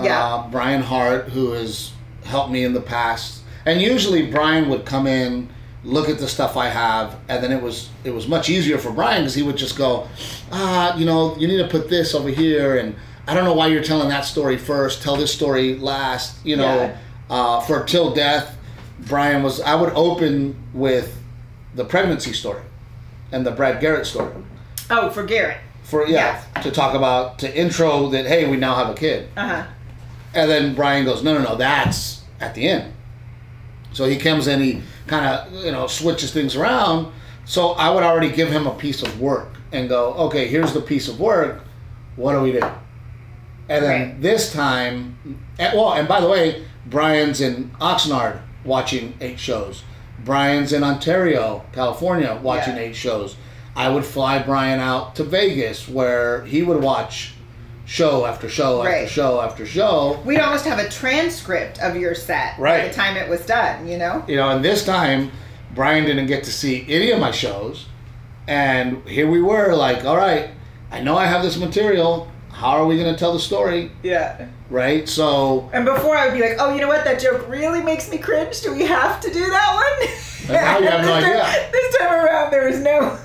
Yeah. 0.00 0.24
uh, 0.24 0.48
Brian 0.48 0.80
Hart, 0.82 1.28
who 1.28 1.52
has 1.52 1.92
helped 2.24 2.50
me 2.50 2.64
in 2.64 2.72
the 2.72 2.80
past. 2.80 3.41
And 3.66 3.80
usually 3.80 4.30
Brian 4.30 4.68
would 4.68 4.84
come 4.84 5.06
in 5.06 5.48
look 5.84 6.08
at 6.08 6.18
the 6.18 6.28
stuff 6.28 6.56
I 6.56 6.68
have, 6.68 7.16
and 7.28 7.42
then 7.42 7.50
it 7.50 7.60
was 7.60 7.88
it 8.04 8.10
was 8.10 8.28
much 8.28 8.48
easier 8.48 8.78
for 8.78 8.92
Brian 8.92 9.22
because 9.22 9.34
he 9.34 9.42
would 9.42 9.56
just 9.56 9.76
go, 9.76 10.06
ah, 10.52 10.96
you 10.96 11.04
know, 11.04 11.36
you 11.36 11.48
need 11.48 11.58
to 11.58 11.66
put 11.68 11.88
this 11.88 12.14
over 12.14 12.28
here, 12.28 12.76
and 12.78 12.94
I 13.26 13.34
don't 13.34 13.44
know 13.44 13.52
why 13.54 13.66
you're 13.68 13.82
telling 13.82 14.08
that 14.10 14.24
story 14.24 14.56
first. 14.58 15.02
Tell 15.02 15.16
this 15.16 15.32
story 15.34 15.76
last. 15.78 16.44
You 16.46 16.56
know, 16.56 16.76
Yeah. 16.76 16.96
uh, 17.30 17.60
for 17.62 17.82
till 17.84 18.14
death, 18.14 18.56
Brian 19.00 19.42
was. 19.42 19.60
I 19.60 19.74
would 19.74 19.92
open 19.94 20.54
with 20.72 21.16
the 21.74 21.84
pregnancy 21.84 22.32
story, 22.32 22.62
and 23.32 23.44
the 23.44 23.50
Brad 23.50 23.80
Garrett 23.80 24.06
story 24.06 24.32
Oh, 24.90 25.10
for 25.10 25.24
Garrett. 25.24 25.58
for 25.82 26.06
yeah 26.06 26.42
to 26.62 26.70
talk 26.70 26.94
about 26.94 27.40
to 27.40 27.56
intro 27.58 28.08
that 28.10 28.26
hey 28.26 28.48
we 28.48 28.56
now 28.56 28.74
have 28.76 28.88
a 28.88 28.94
kid, 28.94 29.28
Uh 29.36 29.48
huh. 29.48 29.64
and 30.34 30.48
then 30.50 30.74
Brian 30.76 31.04
goes 31.04 31.24
no 31.24 31.34
no 31.34 31.42
no 31.42 31.56
that's 31.56 32.22
at 32.40 32.54
the 32.54 32.68
end. 32.68 32.92
So 33.92 34.04
he 34.06 34.16
comes 34.16 34.46
in, 34.46 34.60
he 34.60 34.82
kind 35.06 35.26
of 35.26 35.52
you 35.64 35.72
know 35.72 35.86
switches 35.86 36.32
things 36.32 36.56
around. 36.56 37.12
So 37.44 37.70
I 37.72 37.90
would 37.90 38.02
already 38.02 38.30
give 38.30 38.48
him 38.50 38.66
a 38.66 38.74
piece 38.74 39.02
of 39.02 39.20
work 39.20 39.48
and 39.72 39.88
go, 39.88 40.14
okay, 40.14 40.46
here's 40.46 40.72
the 40.72 40.80
piece 40.80 41.08
of 41.08 41.18
work. 41.18 41.64
What 42.16 42.34
do 42.34 42.40
we 42.40 42.52
do? 42.52 42.62
And 43.68 43.84
then 43.84 44.00
Right. 44.02 44.22
this 44.22 44.52
time, 44.52 45.16
and, 45.58 45.76
well, 45.76 45.94
and 45.94 46.06
by 46.06 46.20
the 46.20 46.28
way, 46.28 46.64
Brian's 46.86 47.40
in 47.40 47.70
Oxnard 47.80 48.38
watching 48.64 49.14
eight 49.20 49.38
shows. 49.40 49.82
Brian's 50.24 50.72
in 50.72 50.84
Ontario, 50.84 51.64
California, 51.72 52.38
watching 52.42 52.76
Yeah. 52.76 52.82
eight 52.82 52.96
shows. 52.96 53.36
I 53.74 53.88
would 53.88 54.04
fly 54.04 54.38
Brian 54.40 54.78
out 54.78 55.14
to 55.16 55.24
Vegas 55.24 55.88
where 55.88 56.44
he 56.44 56.62
would 56.62 56.82
watch 56.82 57.31
show 57.84 58.24
after 58.26 58.48
show 58.48 58.80
after 58.82 58.90
Right. 59.00 59.08
show 59.08 59.40
after 59.40 59.66
show. 59.66 60.18
We'd 60.24 60.38
almost 60.40 60.64
have 60.66 60.78
a 60.78 60.88
transcript 60.88 61.80
of 61.80 61.96
your 61.96 62.14
set 62.14 62.56
by 62.56 62.62
Right. 62.62 62.88
the 62.90 62.94
time 62.94 63.16
it 63.16 63.28
was 63.28 63.40
done. 63.46 63.86
You 63.88 63.98
know. 63.98 64.22
you 64.26 64.36
know, 64.36 64.48
and 64.50 64.64
this 64.64 64.84
time 64.84 65.30
Brian 65.74 66.04
didn't 66.04 66.26
get 66.26 66.44
to 66.44 66.50
see 66.52 66.86
any 66.88 67.10
of 67.10 67.18
my 67.18 67.30
shows, 67.30 67.86
and 68.46 69.02
here 69.08 69.28
we 69.30 69.40
were, 69.40 69.74
like, 69.74 70.04
all 70.04 70.16
right, 70.16 70.50
I 70.90 71.00
know 71.00 71.16
I 71.16 71.26
have 71.26 71.42
this 71.42 71.56
material. 71.56 72.28
How 72.52 72.72
are 72.72 72.84
we 72.86 72.96
going 72.98 73.10
to 73.12 73.18
tell 73.18 73.32
the 73.32 73.40
story, 73.40 73.90
Yeah. 74.02 74.36
right? 74.68 75.08
So, 75.08 75.70
And 75.72 75.84
before 75.86 76.14
I 76.16 76.26
would 76.28 76.34
be 76.34 76.42
like, 76.42 76.56
oh, 76.60 76.74
you 76.74 76.80
know 76.82 76.88
what? 76.88 77.02
That 77.04 77.18
joke 77.18 77.46
really 77.48 77.80
makes 77.80 78.10
me 78.10 78.18
cringe. 78.18 78.60
Do 78.60 78.74
we 78.74 78.84
have 78.86 79.18
to 79.20 79.32
do 79.32 79.40
that 79.50 79.74
one? 79.74 80.08
And 80.48 80.52
now 80.52 80.78
you 80.78 80.86
have 80.88 81.00
no 81.02 81.14
This 81.20 81.24
time- 81.24 81.32
idea. 81.32 81.68
This 81.72 81.96
time 81.96 82.12
around, 82.24 82.50
there 82.52 82.66
was 82.68 82.78
no. 82.80 83.18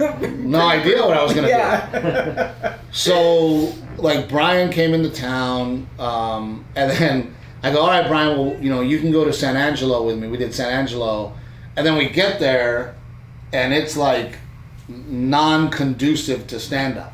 no 0.59 0.67
idea 0.67 1.05
what 1.05 1.17
I 1.17 1.23
was 1.23 1.33
going 1.33 1.45
to 1.47 1.51
do. 1.51 1.57
yeah. 1.59 2.73
So, 2.91 3.73
like, 3.97 4.29
Brian 4.29 4.69
came 4.71 4.93
into 4.93 5.09
town, 5.09 5.87
um, 5.99 6.65
and 6.75 6.91
then 6.91 7.35
I 7.63 7.71
go, 7.71 7.81
all 7.81 7.87
right, 7.89 8.07
Brian, 8.07 8.37
well, 8.37 8.57
you 8.61 8.69
know, 8.69 8.81
you 8.81 8.99
can 8.99 9.11
go 9.11 9.25
to 9.25 9.33
San 9.33 9.55
Angelo 9.55 10.03
with 10.05 10.17
me. 10.19 10.27
We 10.27 10.37
did 10.37 10.53
San 10.53 10.69
Angelo, 10.71 11.33
and 11.75 11.85
then 11.85 11.97
we 11.97 12.09
get 12.09 12.39
there, 12.39 12.95
and 13.53 13.73
it's 13.73 13.97
like 13.97 14.37
non-conducive 14.87 16.47
to 16.47 16.59
stand-up. 16.59 17.13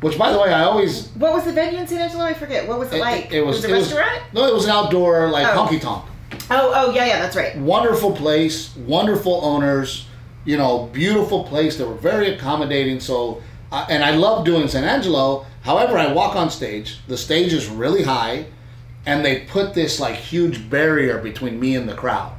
Which, 0.00 0.16
by 0.16 0.30
the 0.30 0.38
way, 0.38 0.52
I 0.52 0.62
always 0.62 1.08
what 1.16 1.32
was 1.32 1.44
the 1.44 1.52
venue 1.52 1.80
in 1.80 1.86
San 1.88 1.98
Angelo? 1.98 2.22
I 2.24 2.32
forget. 2.32 2.68
What 2.68 2.78
was 2.78 2.92
it, 2.92 3.00
like? 3.00 3.32
It, 3.32 3.42
was, 3.44 3.64
a 3.64 3.68
it 3.68 3.72
was- 3.72 3.92
restaurant? 3.92 4.22
no, 4.32 4.46
it 4.46 4.54
was 4.54 4.64
an 4.66 4.70
outdoor 4.70 5.28
like 5.28 5.46
Oh. 5.48 5.66
honky 5.66 5.80
tonk. 5.80 6.04
Oh, 6.50 6.72
oh, 6.74 6.90
yeah, 6.92 7.06
yeah, 7.06 7.20
that's 7.20 7.34
right. 7.36 7.56
Wonderful 7.58 8.12
place, 8.12 8.74
wonderful 8.76 9.40
owners. 9.42 10.06
You 10.44 10.56
know, 10.56 10.86
beautiful 10.92 11.44
place. 11.44 11.76
They 11.76 11.84
were 11.84 11.94
very 11.96 12.34
accommodating. 12.34 13.00
So, 13.00 13.42
uh, 13.70 13.86
and 13.88 14.04
I 14.04 14.12
love 14.12 14.44
doing 14.44 14.68
San 14.68 14.84
Angelo. 14.84 15.46
However, 15.62 15.98
I 15.98 16.12
walk 16.12 16.36
on 16.36 16.50
stage. 16.50 16.98
The 17.06 17.16
stage 17.16 17.52
is 17.52 17.68
really 17.68 18.02
high, 18.02 18.46
and 19.04 19.24
they 19.24 19.40
put 19.40 19.74
this 19.74 20.00
like 20.00 20.16
huge 20.16 20.70
barrier 20.70 21.18
between 21.18 21.60
me 21.60 21.74
and 21.74 21.88
the 21.88 21.94
crowd. 21.94 22.32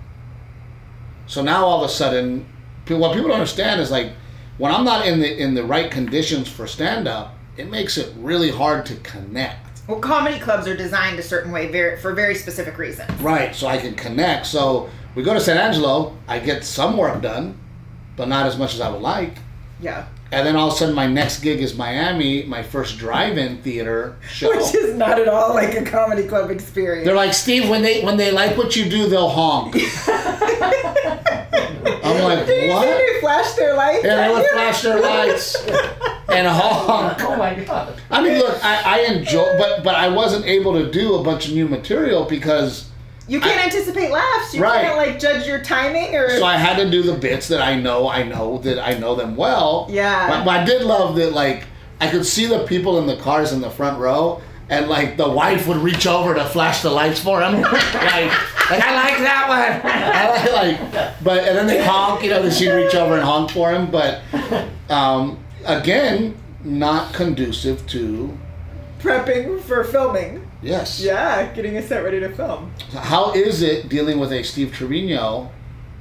So 1.28 1.44
now 1.44 1.66
all 1.66 1.84
of 1.84 1.90
a 1.90 1.94
sudden, 1.94 2.48
what 2.88 3.14
people 3.14 3.30
don't 3.30 3.34
understand 3.34 3.80
is 3.80 3.92
like 3.92 4.14
when 4.58 4.74
I'm 4.74 4.84
not 4.84 5.06
in 5.06 5.20
the 5.20 5.38
in 5.42 5.54
the 5.54 5.64
right 5.64 5.92
conditions 5.92 6.50
for 6.50 6.66
stand 6.66 7.08
up, 7.08 7.36
it 7.58 7.70
makes 7.70 7.98
it 7.98 8.14
really 8.18 8.50
hard 8.50 8.86
to 8.88 8.96
connect. 8.98 9.70
Well, 9.88 10.00
comedy 10.00 10.40
clubs 10.40 10.68
are 10.68 10.78
designed 10.78 11.18
a 11.18 11.24
certain 11.24 11.52
way 11.52 11.72
very, 11.72 11.98
for 11.98 12.14
very 12.14 12.36
specific 12.36 12.78
reasons. 12.78 13.10
Right, 13.22 13.56
so 13.56 13.68
I 13.68 13.80
can 13.80 13.96
connect. 13.96 14.46
So 14.46 14.88
we 15.16 15.24
go 15.24 15.34
to 15.34 15.40
San 15.40 15.58
Angelo, 15.58 16.16
I 16.28 16.38
get 16.38 16.64
some 16.64 16.96
work 16.96 17.22
done, 17.24 17.60
but 18.16 18.28
not 18.28 18.46
as 18.46 18.56
much 18.56 18.76
as 18.76 18.82
I 18.82 18.90
would 18.92 19.02
like. 19.02 19.40
Yeah. 19.82 20.08
And 20.32 20.46
then 20.46 20.56
all 20.56 20.68
of 20.68 20.74
a 20.76 20.78
sudden, 20.78 20.94
my 20.94 21.08
next 21.08 21.40
gig 21.40 21.60
is 21.60 21.76
Miami, 21.76 22.44
my 22.44 22.62
first 22.62 23.00
drive-in 23.00 23.58
theater 23.64 24.16
show. 24.30 24.50
Which 24.50 24.76
is 24.76 24.96
not 24.96 25.20
at 25.20 25.28
all 25.28 25.56
like 25.56 25.74
a 25.74 25.84
comedy 25.84 26.28
club 26.28 26.52
experience. 26.52 27.06
They're 27.06 27.16
like, 27.16 27.34
Steve, 27.34 27.68
when 27.68 27.82
they 27.82 28.04
when 28.04 28.18
they 28.18 28.32
like 28.32 28.56
what 28.58 28.76
you 28.76 28.90
do, 28.90 29.08
they'll 29.08 29.30
honk. 29.30 29.76
I'm 32.04 32.24
like, 32.24 32.46
Did 32.46 32.70
what? 32.70 32.86
they 32.86 33.20
flash 33.22 33.54
their 33.54 33.76
lights? 33.76 34.04
Yeah, 34.04 34.28
they 34.28 34.34
would 34.34 34.46
flash 34.48 34.82
their 34.82 35.02
lights 35.02 35.56
and 36.30 36.48
honk. 36.48 37.22
Oh 37.22 37.36
my 37.36 37.56
god. 37.56 38.00
I 38.12 38.22
mean, 38.22 38.38
look, 38.38 38.64
I, 38.64 39.00
I 39.00 39.14
enjoy, 39.14 39.58
but 39.58 39.84
but 39.84 39.96
I 39.96 40.10
wasn't 40.10 40.46
able 40.46 40.74
to 40.74 40.92
do 40.92 41.16
a 41.16 41.24
bunch 41.24 41.48
of 41.48 41.54
new 41.54 41.68
material 41.68 42.26
because 42.26 42.89
You 43.30 43.40
can't 43.40 43.64
anticipate 43.64 44.10
laughs. 44.12 44.54
You 44.56 44.64
Right. 44.64 44.82
can't 44.82 44.98
like 44.98 45.20
judge 45.20 45.48
your 45.48 45.64
timing 45.64 46.16
or. 46.16 46.30
So 46.38 46.46
I 46.46 46.58
had 46.58 46.78
to 46.78 46.90
do 46.90 47.04
the 47.04 47.14
bits 47.14 47.48
that 47.50 47.62
I 47.62 47.76
know, 47.80 48.10
I 48.10 48.24
know 48.24 48.58
that 48.60 48.80
I 48.80 48.96
know 48.98 49.16
them 49.16 49.36
well. 49.36 49.88
Yeah. 49.90 50.28
But, 50.30 50.46
but 50.46 50.60
I 50.62 50.64
did 50.66 50.82
love 50.82 51.16
that, 51.18 51.34
like, 51.34 51.64
I 52.02 52.10
could 52.10 52.26
see 52.26 52.48
the 52.48 52.66
people 52.66 52.98
in 53.00 53.06
the 53.06 53.18
cars 53.18 53.52
in 53.52 53.62
the 53.62 53.70
front 53.70 54.00
row, 54.00 54.42
and 54.70 54.88
like 54.88 55.18
the 55.18 55.30
wife 55.30 55.68
would 55.68 55.78
reach 55.78 56.08
over 56.08 56.34
to 56.34 56.46
flash 56.46 56.82
the 56.82 56.90
lights 56.90 57.20
for 57.20 57.42
him, 57.42 57.62
like, 57.62 57.74
like 57.74 58.82
I 58.84 58.96
like 58.96 59.18
that 59.20 59.46
one. 59.50 59.92
I 59.94 60.30
like, 60.30 60.94
like, 60.94 61.24
but 61.24 61.44
and 61.48 61.58
then 61.58 61.68
they 61.68 61.84
honk, 61.84 62.24
you 62.24 62.30
know, 62.30 62.42
that 62.42 62.54
she'd 62.54 62.72
reach 62.72 62.96
over 62.96 63.16
and 63.16 63.24
honk 63.24 63.52
for 63.52 63.72
him, 63.72 63.92
but 63.92 64.22
um, 64.90 65.38
again, 65.66 66.36
not 66.64 67.14
conducive 67.14 67.86
to 67.88 68.38
prepping 69.02 69.60
for 69.62 69.84
filming. 69.84 70.49
Yes. 70.62 71.02
Yeah, 71.02 71.52
getting 71.54 71.78
a 71.78 71.82
set 71.82 72.04
ready 72.04 72.20
to 72.20 72.30
film. 72.30 72.74
How 72.92 73.34
is 73.34 73.62
it 73.62 73.90
dealing 73.90 74.20
with 74.20 74.32
a 74.32 74.44
Steve 74.44 74.74
Trevino 74.74 75.52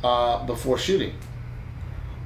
uh, 0.04 0.44
before 0.46 0.78
shooting? 0.78 1.14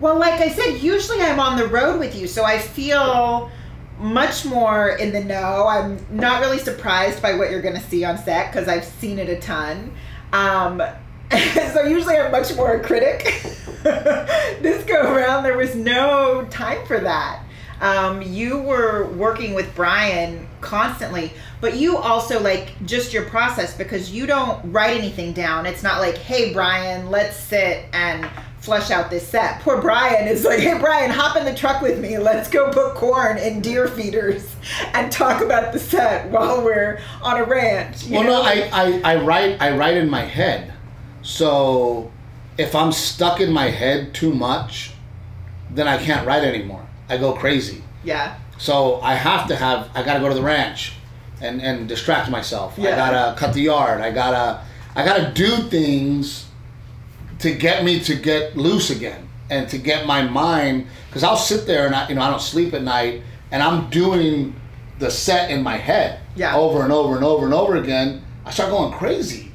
Well, 0.00 0.18
like 0.18 0.40
I 0.40 0.48
said, 0.48 0.78
usually 0.82 1.20
I'm 1.20 1.38
on 1.38 1.56
the 1.56 1.68
road 1.68 2.00
with 2.00 2.16
you, 2.16 2.26
so 2.26 2.44
I 2.44 2.58
feel 2.58 3.50
much 3.98 4.44
more 4.44 4.90
in 4.90 5.12
the 5.12 5.22
know. 5.22 5.66
I'm 5.68 6.04
not 6.10 6.40
really 6.40 6.58
surprised 6.58 7.22
by 7.22 7.34
what 7.34 7.50
you're 7.50 7.62
going 7.62 7.76
to 7.76 7.80
see 7.80 8.04
on 8.04 8.18
set 8.18 8.50
because 8.50 8.66
I've 8.66 8.84
seen 8.84 9.18
it 9.18 9.28
a 9.28 9.38
ton. 9.38 9.92
Um, 10.32 10.82
so 11.72 11.84
usually 11.84 12.16
I'm 12.16 12.32
much 12.32 12.54
more 12.56 12.72
a 12.74 12.82
critic. 12.82 13.22
this 13.82 14.84
go 14.84 15.14
around, 15.14 15.44
there 15.44 15.56
was 15.56 15.74
no 15.74 16.46
time 16.50 16.84
for 16.86 16.98
that. 16.98 17.44
Um, 17.80 18.22
you 18.22 18.58
were 18.58 19.06
working 19.12 19.54
with 19.54 19.74
Brian 19.74 20.48
constantly, 20.60 21.32
but 21.62 21.76
you 21.76 21.96
also 21.96 22.40
like 22.40 22.72
just 22.86 23.12
your 23.12 23.24
process 23.26 23.74
because 23.78 24.10
you 24.10 24.26
don't 24.26 24.60
write 24.72 24.98
anything 24.98 25.32
down. 25.32 25.64
It's 25.64 25.84
not 25.84 26.00
like, 26.00 26.18
hey, 26.18 26.52
Brian, 26.52 27.08
let's 27.08 27.36
sit 27.36 27.86
and 27.92 28.28
flush 28.58 28.90
out 28.90 29.10
this 29.10 29.26
set. 29.26 29.60
Poor 29.60 29.80
Brian 29.80 30.26
is 30.26 30.44
like, 30.44 30.58
hey, 30.58 30.76
Brian, 30.80 31.08
hop 31.08 31.36
in 31.36 31.44
the 31.44 31.54
truck 31.54 31.80
with 31.80 32.00
me. 32.00 32.18
Let's 32.18 32.50
go 32.50 32.68
put 32.72 32.96
corn 32.96 33.38
in 33.38 33.60
deer 33.60 33.86
feeders 33.86 34.56
and 34.92 35.12
talk 35.12 35.40
about 35.40 35.72
the 35.72 35.78
set 35.78 36.28
while 36.32 36.64
we're 36.64 37.00
on 37.22 37.38
a 37.38 37.44
ranch. 37.44 38.08
Well, 38.10 38.24
know? 38.24 38.30
no, 38.30 38.42
I, 38.42 38.68
I, 38.72 39.00
I 39.04 39.22
write 39.22 39.62
I 39.62 39.76
write 39.76 39.96
in 39.96 40.10
my 40.10 40.22
head. 40.22 40.74
So 41.22 42.10
if 42.58 42.74
I'm 42.74 42.90
stuck 42.90 43.40
in 43.40 43.52
my 43.52 43.70
head 43.70 44.14
too 44.14 44.34
much, 44.34 44.94
then 45.70 45.86
I 45.86 45.96
can't 45.96 46.26
write 46.26 46.42
anymore. 46.42 46.84
I 47.08 47.18
go 47.18 47.34
crazy. 47.34 47.84
yeah. 48.02 48.36
So 48.58 49.00
I 49.00 49.14
have 49.14 49.46
to 49.46 49.54
have 49.54 49.90
I 49.94 50.02
gotta 50.02 50.18
go 50.18 50.28
to 50.28 50.34
the 50.34 50.42
ranch 50.42 50.94
and, 51.42 51.60
and 51.60 51.88
distract 51.88 52.30
myself. 52.30 52.78
I 52.78 52.82
gotta 52.84 53.38
cut 53.38 53.52
the 53.54 53.60
yard. 53.62 54.00
I 54.00 54.10
gotta 54.10 54.62
I 54.94 55.04
gotta 55.04 55.32
do 55.32 55.48
things 55.68 56.46
to 57.40 57.52
get 57.54 57.84
me 57.84 58.00
to 58.00 58.14
get 58.14 58.56
loose 58.56 58.90
again 58.90 59.28
and 59.50 59.68
to 59.68 59.78
get 59.78 60.06
my 60.06 60.22
mind 60.22 60.86
because 61.08 61.24
I'll 61.24 61.36
sit 61.36 61.66
there 61.66 61.86
and 61.86 61.94
I 61.94 62.08
you 62.08 62.14
know 62.14 62.22
I 62.22 62.30
don't 62.30 62.40
sleep 62.40 62.72
at 62.74 62.82
night 62.82 63.22
and 63.50 63.62
I'm 63.62 63.90
doing 63.90 64.54
the 64.98 65.10
set 65.10 65.50
in 65.50 65.62
my 65.62 65.76
head 65.76 66.20
Yeah. 66.36 66.56
over 66.56 66.82
and 66.84 66.92
over 66.92 67.16
and 67.16 67.24
over 67.24 67.44
and 67.44 67.54
over 67.54 67.76
again. 67.76 68.22
I 68.44 68.50
start 68.50 68.70
going 68.70 68.92
crazy. 68.92 69.50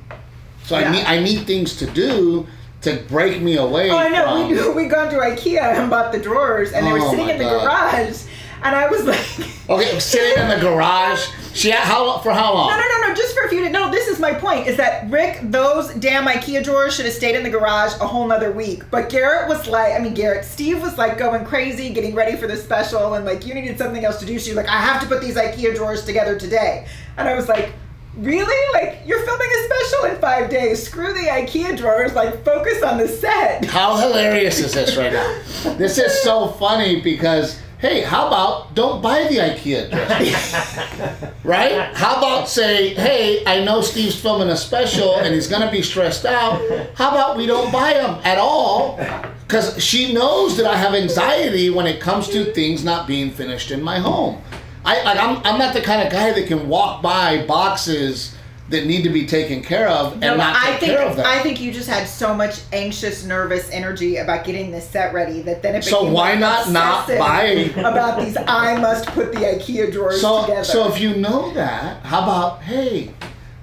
So 0.66 0.78
Yeah. 0.78 0.90
I 0.90 0.92
need 0.92 1.06
I 1.06 1.20
need 1.20 1.48
things 1.48 1.78
to 1.78 1.86
do 1.88 2.46
to 2.82 2.98
break 3.08 3.42
me 3.42 3.58
away. 3.58 3.90
Oh, 3.90 3.98
I 3.98 4.10
know. 4.10 4.24
from, 4.26 4.50
We 4.50 4.56
do. 4.56 4.72
We 4.74 4.86
gone 4.86 5.10
to 5.10 5.18
IKEA 5.18 5.62
and 5.80 5.90
bought 5.90 6.12
the 6.12 6.20
drawers, 6.20 6.74
and 6.74 6.86
they 6.86 6.92
were 6.94 7.00
Oh, 7.02 7.10
sitting 7.10 7.28
in 7.30 7.38
the 7.40 7.44
God. 7.44 7.64
garage, 7.64 8.22
and 8.64 8.76
I 8.76 8.88
was 8.88 9.04
like, 9.06 9.50
Okay, 9.68 10.00
sitting 10.00 10.44
in 10.44 10.50
the 10.50 10.58
garage. 10.60 11.26
She 11.58 11.72
how 11.72 12.06
long 12.06 12.22
for 12.22 12.32
how 12.32 12.54
long? 12.54 12.70
No, 12.70 12.78
no, 12.78 12.84
no, 12.88 13.08
no. 13.08 13.16
Just 13.16 13.36
for 13.36 13.44
a 13.46 13.50
few. 13.50 13.62
Days. 13.62 13.72
No, 13.72 13.90
this 13.90 14.08
is 14.08 14.20
my 14.20 14.32
point. 14.32 14.68
Is 14.68 14.78
that 14.78 15.10
Rick? 15.10 15.40
Those 15.42 15.92
damn 15.96 16.28
IKEA 16.28 16.64
drawers 16.64 16.96
should 16.96 17.06
have 17.06 17.16
stayed 17.16 17.36
in 17.36 17.42
the 17.42 17.50
garage 17.50 17.94
a 18.00 18.06
whole 18.06 18.28
nother 18.28 18.52
week. 18.52 18.84
But 18.92 19.10
Garrett 19.10 19.50
was 19.50 19.68
like, 19.68 19.94
I 19.94 19.98
mean, 19.98 20.14
Garrett, 20.14 20.46
Steve 20.46 20.84
was 20.84 21.00
like 21.00 21.18
going 21.18 21.44
crazy, 21.46 21.90
getting 21.90 22.14
ready 22.14 22.38
for 22.38 22.46
the 22.46 22.56
special, 22.56 23.16
and 23.16 23.26
like 23.26 23.48
you 23.48 23.56
needed 23.56 23.80
something 23.80 24.06
else 24.06 24.20
to 24.20 24.26
do. 24.28 24.38
So 24.38 24.48
you're 24.48 24.56
like, 24.56 24.70
I 24.70 24.80
have 24.80 25.02
to 25.02 25.08
put 25.08 25.20
these 25.20 25.36
IKEA 25.36 25.76
drawers 25.76 26.06
together 26.06 26.38
today. 26.38 26.88
And 27.18 27.28
I 27.28 27.34
was 27.34 27.50
like, 27.50 27.72
really? 28.18 28.74
Like, 28.74 29.02
you're 29.08 29.26
filming 29.26 29.50
a 29.50 29.64
special 29.66 30.06
in 30.12 30.22
five 30.22 30.52
days. 30.52 30.86
Screw 30.86 31.12
the 31.12 31.28
IKEA 31.28 31.76
drawers. 31.76 32.14
Like, 32.14 32.44
focus 32.46 32.84
on 32.84 33.00
the 33.00 33.08
set. 33.08 33.66
How 33.66 33.98
hilarious 33.98 34.60
is 34.60 34.74
this 34.74 34.96
right 34.96 35.14
now? 35.14 35.42
This 35.78 35.98
is 35.98 36.22
so 36.22 36.50
funny 36.50 37.02
because 37.02 37.60
hey, 37.80 38.02
how 38.02 38.28
about 38.28 38.74
don't 38.74 39.02
buy 39.02 39.24
the 39.28 39.38
IKEA 39.38 39.90
dress? 39.92 41.34
right? 41.44 41.94
How 41.96 42.18
about 42.18 42.50
say, 42.50 42.94
hey, 42.96 43.44
I 43.46 43.64
know 43.64 43.82
Steve's 43.82 44.20
filming 44.20 44.50
a 44.50 44.58
special 44.58 45.18
and 45.18 45.34
he's 45.34 45.48
gonna 45.48 45.72
be 45.72 45.82
stressed 45.82 46.26
out. 46.26 46.62
How 46.96 47.10
about 47.10 47.38
we 47.38 47.46
don't 47.46 47.72
buy 47.72 47.94
them 47.94 48.20
at 48.24 48.38
all? 48.38 48.98
Because 49.42 49.82
she 49.82 50.14
knows 50.14 50.58
that 50.58 50.66
I 50.66 50.76
have 50.76 50.94
anxiety 50.94 51.70
when 51.70 51.86
it 51.88 52.02
comes 52.02 52.28
to 52.30 52.46
things 52.54 52.84
not 52.84 53.08
being 53.08 53.32
finished 53.32 53.72
in 53.72 53.82
my 53.82 54.00
home. 54.00 54.42
I 54.84 55.04
like 55.04 55.20
I'm 55.20 55.38
I'm 55.46 55.60
not 55.60 55.74
the 55.74 55.82
kind 55.82 56.02
of 56.02 56.12
guy 56.12 56.32
that 56.32 56.48
can 56.48 56.70
walk 56.70 57.02
by 57.02 57.46
boxes 57.46 58.37
that 58.70 58.86
need 58.86 59.04
to 59.04 59.10
be 59.10 59.26
taken 59.26 59.64
care 59.64 59.88
of 59.88 60.12
and 60.14 60.22
No, 60.22 60.36
not 60.36 60.56
take 60.62 60.74
I 60.74 60.78
think 60.78 60.92
care 60.92 61.02
of 61.08 61.16
them. 61.16 61.26
I 61.26 61.40
think 61.40 61.62
you 61.62 61.72
just 61.72 61.88
had 61.88 62.06
so 62.08 62.34
much 62.36 62.60
anxious, 62.74 63.24
nervous 63.24 63.70
energy 63.72 64.18
about 64.18 64.44
getting 64.46 64.72
this 64.72 64.88
set 64.90 65.14
ready 65.14 65.42
that 65.44 65.62
then 65.62 65.76
it 65.76 65.84
So 65.86 66.00
became 66.02 66.14
why 66.14 66.32
like, 66.32 66.40
not 66.40 66.70
not 66.72 67.08
buy- 67.08 67.46
about 67.78 68.20
these? 68.20 68.36
I 68.36 68.78
must 68.80 69.06
put 69.08 69.32
the 69.32 69.40
IKEA 69.40 69.92
drawers 69.92 70.20
So, 70.20 70.42
together. 70.42 70.64
so 70.66 70.88
if 70.92 71.00
you 71.00 71.16
know 71.16 71.54
that, 71.54 72.04
how 72.06 72.24
about, 72.24 72.62
hey, 72.64 73.14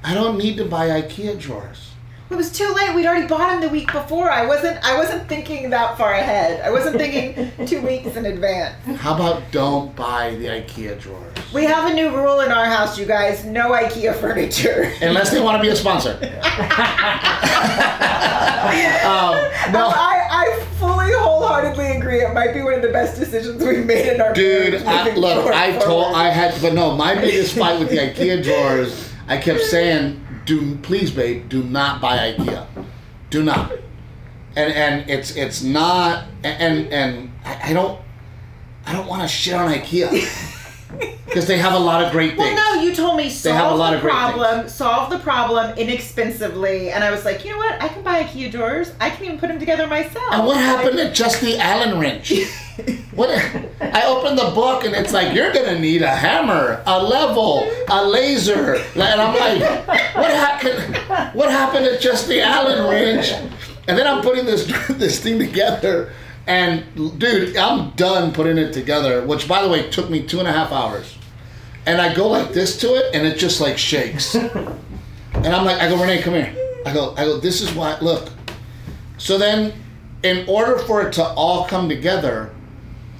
I 0.03 0.15
don't 0.15 0.39
need 0.39 0.57
to 0.57 0.65
buy 0.65 0.89
IKEA 1.03 1.39
drawers. 1.39 1.91
It 2.31 2.37
was 2.37 2.51
too 2.51 2.73
late. 2.73 2.95
We'd 2.95 3.07
already 3.07 3.27
bought 3.27 3.51
them 3.51 3.61
the 3.61 3.69
week 3.69 3.93
before. 3.93 4.31
I 4.31 4.47
wasn't. 4.47 4.83
I 4.85 4.97
wasn't 4.97 5.29
thinking 5.29 5.71
that 5.71 5.97
far 5.99 6.15
ahead. 6.15 6.61
I 6.63 6.71
wasn't 6.71 6.97
thinking 6.97 7.53
two 7.67 7.81
weeks 7.81 8.17
in 8.17 8.27
advance. 8.27 8.75
How 9.01 9.15
about 9.15 9.43
don't 9.53 9.95
buy 9.95 10.35
the 10.37 10.47
IKEA 10.47 11.01
drawers? 11.01 11.33
We 11.53 11.65
have 11.65 11.91
a 11.91 11.95
new 11.95 12.17
rule 12.17 12.41
in 12.41 12.51
our 12.51 12.65
house, 12.65 12.99
you 12.99 13.07
guys. 13.07 13.45
No 13.45 13.71
IKEA 13.73 14.15
furniture. 14.19 14.93
Unless 15.03 15.31
they 15.31 15.41
want 15.41 15.57
to 15.59 15.63
be 15.63 15.69
a 15.69 15.77
sponsor. 15.77 16.11
um, 19.05 19.37
no, 19.73 19.89
I, 19.95 20.27
I 20.31 20.67
fully 20.81 21.13
wholeheartedly 21.13 21.93
agree. 21.99 22.21
It 22.23 22.33
might 22.35 22.55
be 22.55 22.63
one 22.63 22.75
of 22.75 22.83
the 22.83 22.89
best 22.89 23.19
decisions 23.21 23.63
we've 23.63 23.85
made 23.87 24.13
in 24.15 24.21
our 24.21 24.33
dude, 24.33 24.83
I, 24.83 25.15
look, 25.15 25.35
forward- 25.37 25.55
I 25.55 25.79
told. 25.79 26.15
I 26.15 26.31
had, 26.31 26.61
but 26.61 26.73
no, 26.75 26.97
my 26.97 27.15
biggest 27.15 27.57
fight 27.57 27.79
with 27.79 27.91
the 27.91 27.99
IKEA 27.99 28.43
drawers, 28.43 29.13
I 29.29 29.37
kept 29.39 29.61
saying, 29.61 30.24
do, 30.45 30.77
please, 30.77 31.11
babe, 31.11 31.49
do 31.49 31.63
not 31.63 32.01
buy 32.01 32.33
IKEA. 32.33 32.67
Do 33.31 33.43
not. 33.43 33.73
And, 34.57 34.73
and 34.73 35.11
it's, 35.11 35.37
it's 35.37 35.63
not, 35.63 36.27
and, 36.43 36.93
and 36.93 37.33
I, 37.45 37.71
I 37.71 37.73
don't, 37.73 38.01
I 38.87 38.93
don't 38.93 39.09
want 39.09 39.23
to 39.23 39.29
shit 39.29 39.55
on 39.55 39.73
IKEA. 39.73 40.53
Because 41.25 41.49
they 41.49 41.59
have 41.59 41.73
a 41.73 41.79
lot 41.79 42.05
of 42.05 42.13
great 42.13 42.37
things. 42.37 42.55
Well, 42.55 42.77
no, 42.77 42.83
you 42.83 42.95
told 42.95 43.17
me 43.17 43.25
have 43.25 43.33
a 43.33 43.39
solve 43.39 43.79
lot 43.79 43.91
the 43.91 43.97
of 43.97 44.03
great 44.03 44.13
problem, 44.13 44.69
solve 44.69 45.11
the 45.11 45.19
problem 45.19 45.77
inexpensively, 45.77 46.91
and 46.91 47.03
I 47.03 47.11
was 47.11 47.25
like, 47.25 47.45
you 47.45 47.51
know 47.51 47.59
what? 47.59 47.83
I 47.83 47.89
can 47.89 48.05
buy 48.05 48.23
IKEA 48.23 48.53
drawers. 48.53 48.93
I 49.01 49.11
can 49.11 49.25
even 49.25 49.39
put 49.41 49.49
them 49.49 49.59
together 49.59 49.89
myself. 49.89 50.33
And 50.33 50.47
what 50.47 50.57
happened 50.59 50.97
to 50.99 51.13
just 51.13 51.41
the 51.41 51.59
Allen 51.59 51.99
wrench? 51.99 52.33
What? 53.15 53.31
I 53.81 54.03
opened 54.07 54.39
the 54.39 54.51
book 54.55 54.85
and 54.85 54.95
it's 54.95 55.13
like 55.13 55.35
you're 55.35 55.53
gonna 55.53 55.79
need 55.79 56.03
a 56.03 56.11
hammer, 56.11 56.83
a 56.85 57.01
level, 57.01 57.71
a 57.89 58.05
laser, 58.05 58.75
and 58.75 59.21
I'm 59.21 59.35
like, 59.35 59.87
what 60.17 60.31
happened? 60.31 61.35
What 61.35 61.51
happened 61.51 61.85
to 61.85 61.99
just 62.01 62.27
the 62.27 62.41
Allen 62.41 62.89
wrench? 62.91 63.33
And 63.87 63.97
then 63.97 64.07
I'm 64.07 64.23
putting 64.23 64.45
this 64.47 64.67
this 64.89 65.21
thing 65.21 65.39
together, 65.39 66.13
and 66.47 66.85
dude, 67.19 67.57
I'm 67.57 67.91
done 67.91 68.33
putting 68.33 68.59
it 68.59 68.73
together. 68.73 69.25
Which, 69.25 69.47
by 69.47 69.63
the 69.63 69.69
way, 69.69 69.89
took 69.91 70.11
me 70.11 70.27
two 70.27 70.41
and 70.41 70.49
a 70.49 70.53
half 70.53 70.73
hours. 70.73 71.17
And 71.87 72.01
I 72.01 72.15
go 72.15 72.29
like 72.29 72.53
this 72.53 72.79
to 72.79 72.95
it, 72.95 73.15
and 73.15 73.27
it 73.27 73.39
just 73.39 73.61
like 73.61 73.79
shakes. 73.79 74.35
And 74.35 75.55
I'm 75.55 75.65
like, 75.65 75.81
I 75.81 75.89
go, 75.89 76.01
Renee, 76.01 76.23
come 76.23 76.35
here. 76.35 76.55
I 76.87 76.95
go, 76.95 77.15
I 77.17 77.25
go. 77.25 77.39
This 77.39 77.61
is 77.61 77.73
why. 77.75 77.99
Look. 78.01 78.31
So 79.19 79.37
then, 79.37 79.75
in 80.23 80.49
order 80.49 80.79
for 80.79 81.07
it 81.07 81.13
to 81.15 81.25
all 81.25 81.67
come 81.67 81.89
together, 81.89 82.54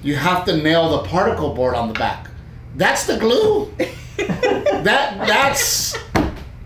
you 0.05 0.15
have 0.15 0.45
to 0.45 0.55
nail 0.55 0.89
the 0.89 1.07
particle 1.09 1.53
board 1.53 1.73
on 1.73 1.87
the 1.87 1.93
back. 1.95 2.29
That's 2.75 3.07
the 3.07 3.17
glue. 3.17 3.71
that 4.17 4.83
that's 5.27 5.97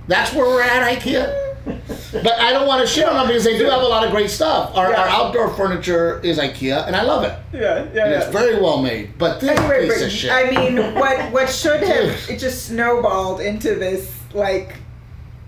that's 0.07 0.33
where 0.33 0.45
we're 0.45 0.61
at 0.61 0.97
IKEA. 0.97 1.47
But 2.11 2.33
I 2.39 2.51
don't 2.51 2.67
want 2.67 2.81
to 2.81 2.87
shit 2.87 3.07
on 3.07 3.15
them 3.15 3.27
because 3.27 3.43
they 3.45 3.57
do 3.57 3.65
have 3.65 3.81
a 3.81 3.85
lot 3.85 4.03
of 4.03 4.11
great 4.11 4.29
stuff. 4.29 4.75
Our, 4.75 4.93
our 4.93 5.07
outdoor 5.07 5.53
furniture 5.53 6.19
is 6.21 6.39
IKEA, 6.39 6.87
and 6.87 6.95
I 6.95 7.03
love 7.03 7.23
it. 7.23 7.37
Yeah, 7.53 7.87
yeah, 7.93 8.05
And 8.05 8.13
it's 8.13 8.27
very 8.27 8.59
well 8.59 8.81
made. 8.81 9.17
But 9.17 9.39
this 9.39 9.57
Anyway, 9.57 9.87
piece 9.87 9.99
but 9.99 10.05
of 10.05 10.11
shit. 10.11 10.31
I 10.31 10.49
mean, 10.49 10.95
what 10.95 11.31
what 11.31 11.49
should 11.49 11.81
have 11.81 12.09
it 12.29 12.39
just 12.39 12.65
snowballed 12.65 13.39
into 13.39 13.75
this 13.75 14.13
like 14.33 14.75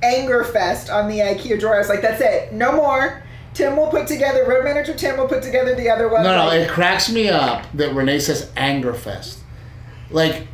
anger 0.01 0.45
fest 0.45 0.89
on 0.89 1.09
the 1.09 1.19
IKEA 1.19 1.59
drawer. 1.59 1.75
I 1.75 1.79
was 1.79 1.89
like, 1.89 2.01
that's 2.01 2.21
it, 2.21 2.53
no 2.53 2.71
more. 2.71 3.21
Tim 3.53 3.75
will 3.75 3.87
put 3.87 4.07
together. 4.07 4.45
Road 4.45 4.63
manager 4.63 4.93
Tim 4.93 5.17
will 5.17 5.27
put 5.27 5.43
together 5.43 5.75
the 5.75 5.89
other 5.89 6.07
one. 6.07 6.23
No, 6.23 6.35
no, 6.35 6.51
it 6.51 6.69
cracks 6.69 7.11
me 7.11 7.29
up 7.29 7.65
that 7.73 7.93
Renee 7.93 8.19
says 8.19 8.51
anger 8.55 8.93
fest. 8.93 9.39
Like, 10.09 10.47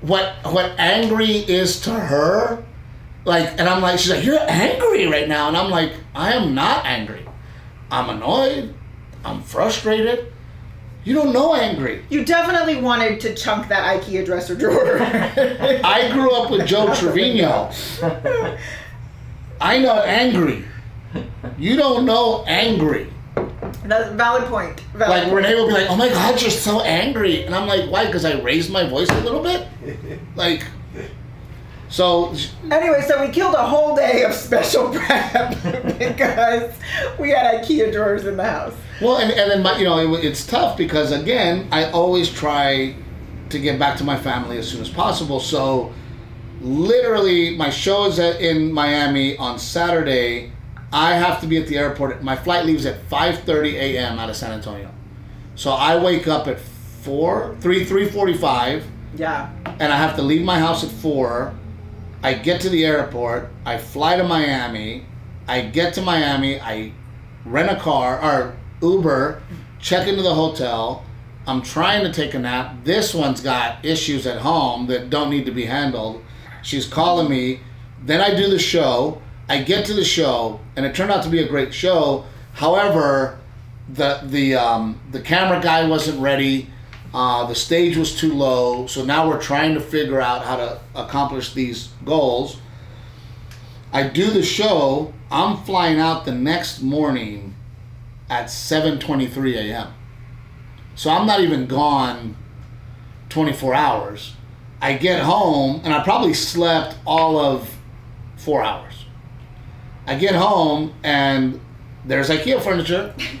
what 0.00 0.34
what 0.44 0.72
angry 0.78 1.30
is 1.36 1.80
to 1.82 1.90
her, 1.90 2.64
like, 3.24 3.48
and 3.58 3.62
I'm 3.62 3.80
like, 3.80 3.98
she's 3.98 4.10
like, 4.10 4.24
you're 4.24 4.40
angry 4.48 5.06
right 5.06 5.28
now, 5.28 5.48
and 5.48 5.56
I'm 5.56 5.70
like, 5.70 5.92
I 6.14 6.32
am 6.34 6.54
not 6.54 6.84
angry. 6.84 7.26
I'm 7.90 8.10
annoyed. 8.10 8.74
I'm 9.24 9.42
frustrated. 9.42 10.32
You 11.04 11.14
don't 11.14 11.32
know 11.34 11.54
angry. 11.54 12.02
you 12.08 12.24
definitely 12.24 12.80
wanted 12.80 13.20
to 13.20 13.34
chunk 13.34 13.68
that 13.68 14.00
IKEA 14.00 14.24
dresser 14.24 14.54
drawer. 14.54 14.98
I 15.00 16.10
grew 16.12 16.34
up 16.34 16.50
with 16.50 16.66
Joe 16.66 16.94
Trevino. 16.94 17.70
I 19.60 19.78
know 19.78 20.00
angry. 20.00 20.64
You 21.58 21.76
don't 21.76 22.04
know 22.04 22.44
angry. 22.46 23.12
That's 23.84 24.10
a 24.10 24.14
valid 24.14 24.44
point. 24.44 24.80
Valid 24.94 25.10
Like 25.10 25.22
point. 25.24 25.34
Renee 25.34 25.54
will 25.54 25.66
be 25.66 25.72
like, 25.74 25.90
"Oh 25.90 25.96
my 25.96 26.08
God, 26.08 26.40
you're 26.40 26.50
so 26.50 26.80
angry," 26.80 27.44
and 27.44 27.54
I'm 27.54 27.66
like, 27.68 27.90
"Why? 27.90 28.06
Because 28.06 28.24
I 28.24 28.40
raised 28.40 28.70
my 28.70 28.88
voice 28.88 29.08
a 29.10 29.20
little 29.20 29.42
bit." 29.42 29.68
Like, 30.36 30.64
so 31.88 32.34
Anyway, 32.70 33.02
so 33.06 33.20
we 33.24 33.28
killed 33.32 33.54
a 33.54 33.64
whole 33.64 33.94
day 33.94 34.24
of 34.24 34.32
special 34.34 34.90
prep 34.94 35.50
because 35.98 36.72
we 37.20 37.30
had 37.30 37.62
IKEA 37.62 37.92
drawers 37.92 38.26
in 38.26 38.36
the 38.36 38.42
house. 38.44 38.74
well, 39.00 39.18
and, 39.18 39.30
and 39.30 39.48
then 39.50 39.62
my, 39.62 39.76
you 39.78 39.84
know, 39.84 40.14
it, 40.14 40.24
it's 40.24 40.44
tough 40.44 40.76
because 40.76 41.12
again, 41.12 41.68
I 41.70 41.90
always 41.92 42.28
try 42.28 42.96
to 43.50 43.58
get 43.60 43.78
back 43.78 43.96
to 43.98 44.04
my 44.04 44.16
family 44.18 44.58
as 44.58 44.68
soon 44.68 44.80
as 44.80 44.88
possible. 44.88 45.38
So, 45.38 45.92
literally, 46.60 47.56
my 47.56 47.70
show 47.70 48.06
is 48.06 48.18
at, 48.18 48.40
in 48.40 48.72
Miami 48.72 49.36
on 49.36 49.58
Saturday. 49.58 50.50
I 50.94 51.14
have 51.14 51.40
to 51.40 51.46
be 51.46 51.58
at 51.58 51.66
the 51.66 51.76
airport. 51.76 52.22
My 52.22 52.36
flight 52.36 52.64
leaves 52.64 52.86
at 52.86 53.08
5:30 53.10 53.74
a.m. 53.74 54.18
out 54.18 54.30
of 54.30 54.36
San 54.36 54.52
Antonio. 54.52 54.90
So 55.56 55.72
I 55.72 55.96
wake 56.02 56.28
up 56.28 56.46
at 56.46 56.58
four, 56.60 57.56
three, 57.60 57.84
three 57.84 58.08
forty-five. 58.08 58.84
Yeah. 59.16 59.50
and 59.78 59.92
I 59.92 59.96
have 59.96 60.16
to 60.16 60.22
leave 60.22 60.42
my 60.44 60.58
house 60.58 60.82
at 60.84 60.90
four. 60.90 61.54
I 62.22 62.34
get 62.34 62.60
to 62.62 62.68
the 62.68 62.84
airport. 62.84 63.50
I 63.64 63.78
fly 63.78 64.16
to 64.16 64.24
Miami. 64.24 65.04
I 65.46 65.60
get 65.62 65.94
to 65.94 66.02
Miami. 66.02 66.60
I 66.60 66.92
rent 67.44 67.70
a 67.70 67.76
car 67.76 68.20
or 68.20 68.56
Uber, 68.82 69.42
check 69.80 70.08
into 70.08 70.22
the 70.22 70.34
hotel. 70.34 71.04
I'm 71.46 71.60
trying 71.62 72.02
to 72.04 72.12
take 72.12 72.34
a 72.34 72.38
nap. 72.38 72.84
This 72.84 73.14
one's 73.14 73.40
got 73.40 73.84
issues 73.84 74.26
at 74.26 74.38
home 74.38 74.86
that 74.86 75.10
don't 75.10 75.30
need 75.30 75.44
to 75.46 75.52
be 75.52 75.66
handled. 75.66 76.22
She's 76.62 76.86
calling 76.86 77.28
me. 77.28 77.60
Then 78.02 78.20
I 78.20 78.34
do 78.34 78.48
the 78.48 78.58
show. 78.58 79.20
I 79.48 79.62
get 79.62 79.84
to 79.86 79.94
the 79.94 80.04
show, 80.04 80.60
and 80.76 80.86
it 80.86 80.94
turned 80.94 81.10
out 81.10 81.22
to 81.24 81.28
be 81.28 81.40
a 81.40 81.48
great 81.48 81.74
show. 81.74 82.24
However, 82.54 83.38
the 83.92 84.20
the 84.24 84.54
um, 84.54 85.00
the 85.10 85.20
camera 85.20 85.60
guy 85.60 85.86
wasn't 85.86 86.20
ready. 86.20 86.70
Uh, 87.12 87.46
the 87.46 87.54
stage 87.54 87.96
was 87.96 88.18
too 88.18 88.32
low, 88.32 88.86
so 88.86 89.04
now 89.04 89.28
we're 89.28 89.40
trying 89.40 89.74
to 89.74 89.80
figure 89.80 90.20
out 90.20 90.44
how 90.44 90.56
to 90.56 90.80
accomplish 90.94 91.52
these 91.52 91.90
goals. 92.04 92.58
I 93.92 94.08
do 94.08 94.30
the 94.30 94.42
show. 94.42 95.12
I'm 95.30 95.58
flying 95.64 96.00
out 96.00 96.24
the 96.24 96.32
next 96.32 96.80
morning 96.80 97.54
at 98.28 98.46
7:23 98.46 99.56
a.m. 99.56 99.94
So 100.94 101.10
I'm 101.10 101.26
not 101.26 101.40
even 101.40 101.66
gone 101.66 102.36
24 103.28 103.74
hours. 103.74 104.34
I 104.80 104.94
get 104.94 105.22
home 105.22 105.80
and 105.84 105.92
I 105.92 106.02
probably 106.02 106.34
slept 106.34 106.96
all 107.06 107.38
of 107.38 107.76
four 108.36 108.62
hours. 108.62 109.03
I 110.06 110.16
get 110.16 110.34
home 110.34 110.94
and 111.02 111.60
there's 112.04 112.28
IKEA 112.28 112.62
furniture. 112.62 113.14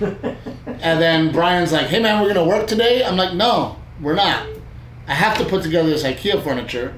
and 0.66 1.00
then 1.00 1.32
Brian's 1.32 1.72
like, 1.72 1.86
hey 1.86 2.00
man, 2.00 2.22
we're 2.22 2.32
gonna 2.32 2.48
work 2.48 2.66
today? 2.66 3.04
I'm 3.04 3.16
like, 3.16 3.34
no, 3.34 3.76
we're 4.00 4.14
not. 4.14 4.46
I 5.06 5.14
have 5.14 5.36
to 5.38 5.44
put 5.44 5.62
together 5.62 5.88
this 5.90 6.02
IKEA 6.02 6.42
furniture. 6.42 6.94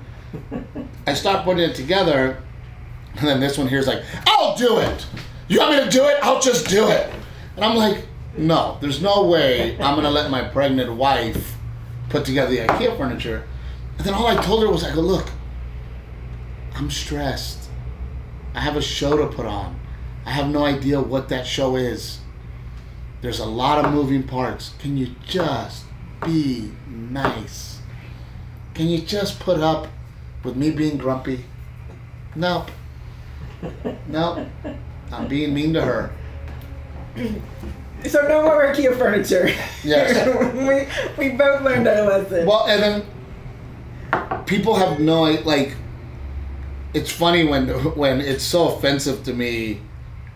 I 1.07 1.14
start 1.14 1.44
putting 1.44 1.68
it 1.68 1.74
together, 1.74 2.42
and 3.16 3.26
then 3.26 3.40
this 3.40 3.59
one 3.59 3.68
here's 3.68 3.87
like, 3.87 4.02
I'll 4.26 4.57
do 4.57 4.79
it. 4.79 5.07
You 5.48 5.61
want 5.61 5.76
me 5.76 5.85
to 5.85 5.90
do 5.90 6.05
it? 6.07 6.18
I'll 6.22 6.40
just 6.40 6.68
do 6.68 6.88
it. 6.88 7.12
And 7.57 7.64
I'm 7.64 7.76
like, 7.76 8.05
no, 8.37 8.79
there's 8.81 9.00
no 9.00 9.26
way 9.26 9.72
I'm 9.81 9.96
gonna 9.96 10.11
let 10.11 10.31
my 10.31 10.42
pregnant 10.42 10.92
wife 10.92 11.57
put 12.09 12.24
together 12.24 12.50
the 12.50 12.59
IKEA 12.59 12.96
furniture. 12.96 13.44
And 13.98 14.07
then 14.07 14.14
all 14.14 14.26
I 14.26 14.40
told 14.42 14.62
her 14.62 14.70
was, 14.70 14.85
I 14.85 14.94
go, 14.94 15.00
look, 15.00 15.31
I'm 16.74 16.90
stressed. 16.90 17.65
I 18.56 18.60
have 18.60 18.74
a 18.74 18.82
show 18.82 19.18
to 19.18 19.26
put 19.26 19.44
on. 19.44 19.78
I 20.24 20.30
have 20.30 20.48
no 20.48 20.64
idea 20.64 20.98
what 20.98 21.28
that 21.28 21.46
show 21.46 21.76
is. 21.76 22.20
There's 23.20 23.38
a 23.38 23.44
lot 23.44 23.84
of 23.84 23.92
moving 23.92 24.22
parts. 24.22 24.72
Can 24.78 24.96
you 24.96 25.14
just 25.26 25.84
be 26.24 26.72
nice? 26.88 27.80
Can 28.72 28.88
you 28.88 29.02
just 29.02 29.40
put 29.40 29.60
up 29.60 29.88
with 30.42 30.56
me 30.56 30.70
being 30.70 30.96
grumpy? 30.96 31.44
Nope. 32.34 32.70
Nope. 34.08 34.46
I'm 35.12 35.28
being 35.28 35.52
mean 35.52 35.72
to 35.74 35.82
her. 35.82 36.12
So 38.06 38.26
no 38.28 38.42
more 38.42 38.64
IKEA 38.66 38.96
furniture. 38.96 39.48
Yes. 39.82 40.26
we 41.18 41.28
we 41.30 41.36
both 41.36 41.62
learned 41.62 41.88
our 41.88 42.02
lesson. 42.02 42.46
Well, 42.46 42.66
and 42.66 42.82
then 42.82 44.44
people 44.46 44.76
have 44.76 45.00
no 45.00 45.22
like. 45.22 45.76
It's 46.96 47.12
funny 47.12 47.44
when 47.44 47.68
when 47.94 48.22
it's 48.22 48.42
so 48.42 48.74
offensive 48.74 49.22
to 49.24 49.35
me, 49.35 49.82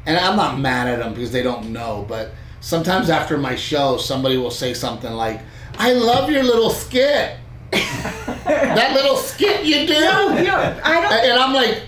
and 0.05 0.18
I'm 0.18 0.37
not 0.37 0.61
mad 0.61 0.88
at 0.88 0.99
them 0.99 1.14
because 1.14 1.33
they 1.33 1.42
don't 1.42 1.73
know. 1.73 2.05
But 2.07 2.33
sometimes 2.61 3.09
after 3.09 3.38
my 3.38 3.57
show, 3.57 3.96
somebody 3.96 4.37
will 4.37 4.51
say 4.51 4.75
something 4.75 5.11
like, 5.11 5.40
"I 5.79 5.94
love 5.94 6.31
your 6.31 6.42
little 6.42 6.68
skit." 6.68 7.38
that 7.70 8.92
little 8.94 9.16
skit 9.16 9.64
you 9.64 9.87
do. 9.87 9.94
no, 9.94 10.81
I 10.85 11.01
don't. 11.01 11.12
And 11.12 11.40
I'm 11.40 11.55
like, 11.55 11.85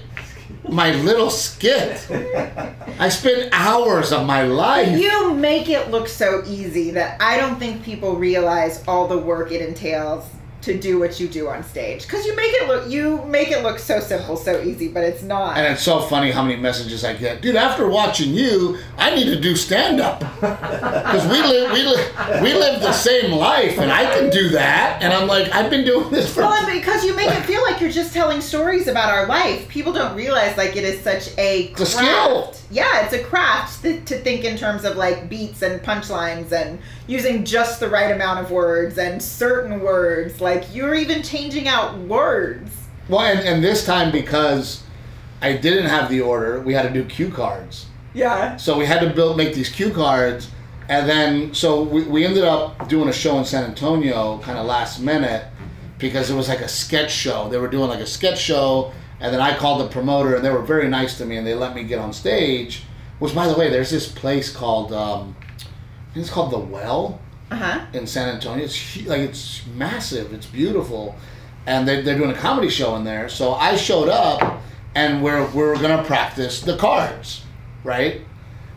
my 0.71 0.95
little 0.95 1.29
skit. 1.29 2.09
I 2.99 3.11
spend 3.11 3.51
hours 3.53 4.11
of 4.11 4.27
my 4.27 4.45
life. 4.45 4.99
You 4.99 5.35
make 5.35 5.69
it 5.69 5.91
look 5.91 6.09
so 6.09 6.43
easy 6.47 6.93
that 6.93 7.21
I 7.21 7.37
don't 7.37 7.59
think 7.59 7.83
people 7.83 8.17
realize 8.17 8.83
all 8.89 9.07
the 9.07 9.19
work 9.19 9.53
it 9.53 9.61
entails 9.61 10.25
to 10.63 10.79
do 10.79 10.99
what 10.99 11.21
you 11.21 11.29
do 11.29 11.49
on 11.49 11.63
stage. 11.63 12.03
Because 12.03 12.25
you 12.27 12.35
make 12.35 12.53
it 12.53 12.67
look 12.69 12.89
you 12.91 13.23
make 13.27 13.51
it 13.51 13.63
look 13.63 13.79
so 13.79 14.01
simple, 14.01 14.37
so 14.37 14.61
easy, 14.63 14.89
but 14.89 15.03
it's 15.05 15.23
not. 15.23 15.57
And 15.57 15.73
it's 15.73 15.83
so 15.83 16.01
funny 16.01 16.31
how 16.31 16.43
many 16.43 16.61
messages 16.61 17.05
I 17.05 17.15
get. 17.15 17.43
Dude, 17.43 17.57
after 17.57 17.89
watching 17.89 18.33
you, 18.33 18.79
I 18.99 19.15
need 19.15 19.27
to 19.27 19.39
do 19.41 19.55
stand 19.57 20.01
up. 20.01 20.21
Because 20.21 21.27
we 21.31 21.43
live 21.43 21.73
we 21.73 21.83
live 21.85 22.43
we 22.43 22.55
live 22.55 22.81
the 22.81 22.93
same 22.93 23.33
life 23.33 23.79
and 23.79 23.93
I 23.93 24.05
can 24.19 24.31
do 24.31 24.49
that. 24.51 25.03
And 25.03 25.13
I'm 25.13 25.29
like, 25.29 25.53
I've 25.55 25.71
been 25.71 25.85
doing 25.85 26.11
this 26.11 26.33
for 26.35 26.41
well, 26.43 26.67
because 26.75 27.05
you 27.05 27.15
make 27.15 27.31
it 27.31 27.45
feel 27.45 27.63
like 27.63 27.81
you're 27.81 27.91
just 27.91 28.13
telling 28.13 28.41
stories 28.41 28.89
about 28.89 29.11
our 29.11 29.27
life. 29.27 29.69
People 29.69 29.93
don't 29.93 30.17
realize 30.17 30.57
like 30.57 30.77
it 30.77 30.85
is 30.85 31.01
such 31.01 31.29
a 31.39 31.43
a 31.53 31.69
craft. 31.69 31.91
skill. 31.91 32.55
Yeah, 32.71 33.05
it's 33.05 33.13
a 33.13 33.23
craft 33.23 33.83
th- 33.83 34.05
to 34.07 34.19
think 34.19 34.45
in 34.45 34.57
terms 34.57 34.85
of 34.85 34.97
like 34.97 35.29
beats 35.29 35.61
and 35.63 35.83
punchlines 35.83 36.53
and 36.53 36.79
using 37.07 37.45
just 37.45 37.81
the 37.81 37.89
right 37.89 38.11
amount 38.11 38.41
of 38.41 38.51
words 38.51 38.99
and 38.99 39.23
certain 39.23 39.81
words. 39.81 40.41
Like 40.41 40.75
you're 40.75 40.95
even 40.95 41.23
changing 41.23 41.69
out 41.69 41.99
words. 41.99 42.71
Well 43.09 43.21
and, 43.21 43.41
and 43.41 43.65
this 43.65 43.85
time 43.85 44.13
because 44.13 44.83
I 45.41 45.55
didn't 45.55 45.87
have 45.87 46.09
the 46.09 46.21
order, 46.21 46.61
we 46.61 46.73
had 46.73 46.83
to 46.83 46.91
do 46.91 47.05
cue 47.05 47.31
cards. 47.31 47.87
Yeah. 48.15 48.57
So 48.57 48.79
we 48.79 48.87
had 48.87 49.01
to 49.01 49.11
build 49.11 49.37
make 49.37 49.55
these 49.55 49.69
cue 49.69 49.91
cards, 49.91 50.51
and 50.89 51.09
then 51.09 51.55
so 51.55 51.83
we, 51.83 52.05
we 52.05 52.25
ended 52.25 52.45
up 52.45 52.89
doing 52.89 53.09
a 53.09 53.13
show 53.13 53.39
in 53.39 53.45
San 53.45 53.65
Antonio, 53.65 54.39
kind 54.39 54.59
of 54.59 54.67
last 54.67 55.01
minute, 55.01 55.47
because 55.99 56.31
it 56.31 56.35
was 56.35 56.49
like 56.49 56.61
a 56.61 56.69
sketch 56.69 57.13
show. 57.13 57.49
They 57.49 57.59
were 57.59 57.69
doing 57.69 57.89
like 57.89 58.01
a 58.01 58.07
sketch 58.07 58.41
show, 58.41 58.93
and 59.19 59.33
then 59.33 59.41
I 59.41 59.57
called 59.57 59.81
the 59.81 59.89
promoter, 59.89 60.37
and 60.37 60.45
they 60.45 60.51
were 60.51 60.63
very 60.63 60.89
nice 60.89 61.19
to 61.19 61.25
me, 61.25 61.37
and 61.37 61.47
they 61.47 61.55
let 61.55 61.75
me 61.75 61.85
get 61.85 61.99
on 61.99 62.13
stage. 62.13 62.85
Which, 63.19 63.35
by 63.35 63.47
the 63.47 63.55
way, 63.55 63.71
there's 63.71 63.91
this 63.91 64.11
place 64.11 64.55
called 64.55 64.93
um, 64.93 65.37
it's 66.15 66.31
called 66.31 66.51
the 66.53 66.59
Well 66.59 67.21
Uh 67.51 67.57
huh. 67.57 67.87
in 67.93 68.07
San 68.07 68.29
Antonio. 68.29 68.65
It's 68.65 68.97
like 69.07 69.21
it's 69.21 69.63
massive. 69.75 70.33
It's 70.33 70.47
beautiful, 70.47 71.15
and 71.67 71.87
they, 71.87 72.03
they're 72.03 72.17
doing 72.19 72.31
a 72.31 72.35
comedy 72.39 72.69
show 72.71 72.97
in 72.97 73.05
there. 73.05 73.29
So 73.29 73.53
I 73.55 73.77
showed 73.77 74.09
up, 74.09 74.61
and 74.95 75.23
we're 75.23 75.47
we're 75.51 75.75
gonna 75.81 76.05
practice 76.05 76.61
the 76.61 76.77
cards, 76.77 77.45
right? 77.85 78.21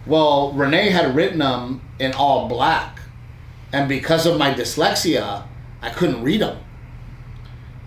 Well, 0.05 0.51
Renee 0.53 0.89
had 0.91 1.15
written 1.15 1.39
them 1.39 1.81
in 1.99 2.13
all 2.13 2.47
black, 2.47 2.99
and 3.73 3.89
because 3.89 4.25
of 4.25 4.37
my 4.37 4.53
dyslexia, 4.53 5.43
I 5.81 5.89
couldn't 5.89 6.21
read 6.21 6.41
them. 6.41 6.57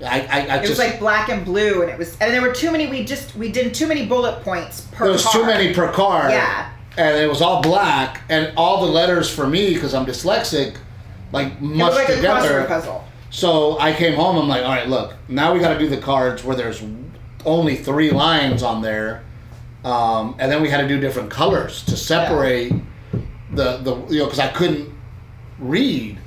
I 0.05 0.21
I, 0.21 0.47
I 0.47 0.57
It 0.59 0.61
just 0.67 0.71
was 0.71 0.79
like 0.79 0.99
black 1.01 1.29
and 1.29 1.45
blue, 1.45 1.83
and 1.83 1.91
it 1.91 1.99
was, 1.99 2.17
and 2.21 2.33
there 2.33 2.41
were 2.43 2.53
too 2.53 2.71
many. 2.71 2.87
We 2.89 3.05
just 3.05 3.35
we 3.37 3.51
did 3.51 3.75
too 3.75 3.87
many 3.87 4.07
bullet 4.07 4.43
points 4.43 4.83
per. 4.93 5.05
there 5.05 5.13
was 5.13 5.29
too 5.31 5.45
many 5.45 5.75
per 5.75 5.91
card. 5.93 6.31
Yeah. 6.31 6.71
And 6.99 7.17
it 7.17 7.29
was 7.29 7.41
all 7.41 7.63
black, 7.63 8.23
and 8.29 8.53
all 8.57 8.85
the 8.85 8.93
letters 8.93 9.31
for 9.31 9.47
me 9.47 9.73
because 9.73 9.95
I'm 9.95 10.05
dyslexic, 10.05 10.77
like 11.33 11.61
mushed 11.61 11.95
like 11.97 12.09
together. 12.09 12.63
So 13.31 13.79
I 13.79 13.93
came 13.93 14.15
home. 14.15 14.37
I'm 14.37 14.49
like, 14.49 14.65
all 14.65 14.71
right, 14.71 14.89
look, 14.89 15.15
now 15.29 15.55
we 15.55 15.61
got 15.61 15.73
to 15.75 15.79
do 15.79 15.89
the 15.89 15.99
cards 15.99 16.43
where 16.43 16.57
there's 16.57 16.83
only 17.45 17.77
three 17.77 18.11
lines 18.11 18.63
on 18.63 18.83
there, 18.83 19.23
um, 19.85 20.35
and 20.39 20.51
then 20.51 20.61
we 20.61 20.69
had 20.71 20.81
to 20.81 20.89
do 20.89 20.99
different 20.99 21.31
colors 21.31 21.85
to 21.85 21.97
separate 21.97 22.73
the 23.53 23.79
the 23.79 23.97
you 24.09 24.19
know 24.19 24.25
because 24.25 24.41
I 24.41 24.49
couldn't 24.49 24.93
read, 25.59 26.19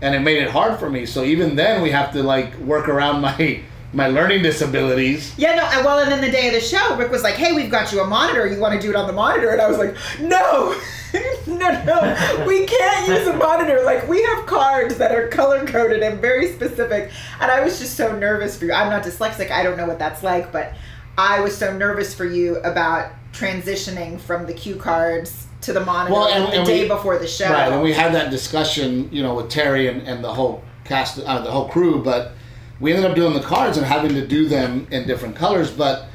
and 0.00 0.14
it 0.14 0.20
made 0.20 0.42
it 0.42 0.50
hard 0.50 0.78
for 0.78 0.88
me. 0.88 1.06
So 1.06 1.24
even 1.24 1.56
then, 1.56 1.82
we 1.82 1.90
have 1.90 2.12
to 2.12 2.22
like 2.22 2.56
work 2.58 2.88
around 2.88 3.20
my 3.38 3.60
my 3.94 4.08
learning 4.08 4.42
disabilities. 4.42 5.32
Yeah, 5.38 5.54
no. 5.54 5.62
and 5.72 5.84
Well, 5.84 6.00
and 6.00 6.10
then 6.10 6.20
the 6.20 6.30
day 6.30 6.48
of 6.48 6.54
the 6.54 6.60
show, 6.60 6.96
Rick 6.96 7.10
was 7.10 7.22
like, 7.22 7.34
"Hey, 7.34 7.52
we've 7.52 7.70
got 7.70 7.92
you 7.92 8.00
a 8.00 8.06
monitor. 8.06 8.46
You 8.46 8.60
want 8.60 8.74
to 8.74 8.80
do 8.84 8.90
it 8.90 8.96
on 8.96 9.06
the 9.06 9.12
monitor?" 9.12 9.50
And 9.50 9.60
I 9.60 9.68
was 9.68 9.78
like, 9.78 9.94
"No, 10.20 10.74
no, 11.46 11.84
no. 11.84 12.44
We 12.46 12.66
can't 12.66 13.08
use 13.08 13.26
a 13.28 13.36
monitor. 13.36 13.82
Like, 13.84 14.08
we 14.08 14.22
have 14.22 14.46
cards 14.46 14.96
that 14.98 15.12
are 15.12 15.28
color 15.28 15.64
coded 15.66 16.02
and 16.02 16.20
very 16.20 16.52
specific." 16.52 17.10
And 17.40 17.50
I 17.50 17.60
was 17.62 17.78
just 17.78 17.96
so 17.96 18.16
nervous 18.16 18.58
for 18.58 18.64
you. 18.66 18.72
I'm 18.72 18.90
not 18.90 19.04
dyslexic. 19.04 19.50
I 19.50 19.62
don't 19.62 19.76
know 19.76 19.86
what 19.86 19.98
that's 19.98 20.22
like, 20.22 20.50
but 20.52 20.74
I 21.16 21.40
was 21.40 21.56
so 21.56 21.72
nervous 21.76 22.14
for 22.14 22.24
you 22.24 22.56
about 22.58 23.12
transitioning 23.32 24.18
from 24.20 24.46
the 24.46 24.52
cue 24.54 24.76
cards 24.76 25.46
to 25.60 25.72
the 25.72 25.80
monitor 25.84 26.12
Well, 26.14 26.28
and- 26.28 26.52
the 26.52 26.58
and 26.58 26.66
day 26.66 26.82
we- 26.82 26.88
before 26.88 27.18
the 27.18 27.26
show. 27.26 27.50
Right, 27.50 27.72
and 27.72 27.82
we 27.82 27.92
had 27.92 28.12
that 28.14 28.30
discussion, 28.30 29.08
you 29.12 29.22
know, 29.22 29.34
with 29.34 29.48
Terry 29.50 29.88
and, 29.88 30.02
and 30.06 30.22
the 30.22 30.32
whole 30.32 30.62
cast, 30.84 31.18
uh, 31.20 31.40
the 31.40 31.50
whole 31.50 31.68
crew. 31.68 32.02
But 32.02 32.32
we 32.80 32.92
ended 32.92 33.08
up 33.10 33.16
doing 33.16 33.34
the 33.34 33.40
cards 33.40 33.76
and 33.76 33.86
having 33.86 34.14
to 34.14 34.26
do 34.26 34.48
them 34.48 34.86
in 34.90 35.06
different 35.06 35.36
colors. 35.36 35.70
But 35.70 36.06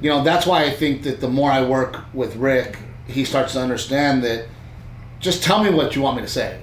you 0.00 0.10
know, 0.10 0.22
that's 0.24 0.46
why 0.46 0.64
I 0.64 0.70
think 0.70 1.02
that 1.04 1.20
the 1.20 1.28
more 1.28 1.50
I 1.50 1.62
work 1.62 2.04
with 2.14 2.36
Rick, 2.36 2.78
he 3.06 3.24
starts 3.24 3.52
to 3.54 3.60
understand 3.60 4.22
that. 4.24 4.46
Just 5.18 5.42
tell 5.42 5.62
me 5.64 5.70
what 5.70 5.96
you 5.96 6.02
want 6.02 6.16
me 6.16 6.22
to 6.22 6.28
say. 6.28 6.60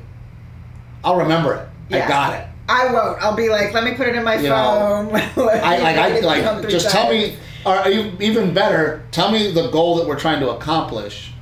I'll 1.04 1.18
remember 1.18 1.56
it. 1.56 1.68
Yeah. 1.90 2.06
I 2.06 2.08
got 2.08 2.34
it. 2.40 2.48
I 2.70 2.94
won't. 2.94 3.22
I'll 3.22 3.36
be 3.36 3.50
like, 3.50 3.74
let 3.74 3.84
me 3.84 3.94
put 3.94 4.08
it 4.08 4.16
in 4.16 4.24
my 4.24 4.36
You 4.36 4.50
phone. 4.50 5.08
know, 5.12 5.50
I 5.50 5.80
like 5.80 5.98
I 5.98 6.20
like 6.20 6.70
just 6.70 6.90
tell 6.90 7.10
me, 7.10 7.36
or 7.66 7.86
even 7.88 8.54
better, 8.54 9.06
tell 9.12 9.32
me 9.32 9.52
the 9.52 9.70
goal 9.70 9.98
that 9.98 10.08
we're 10.08 10.20
trying 10.20 10.40
to 10.40 10.52
accomplish, 10.52 11.34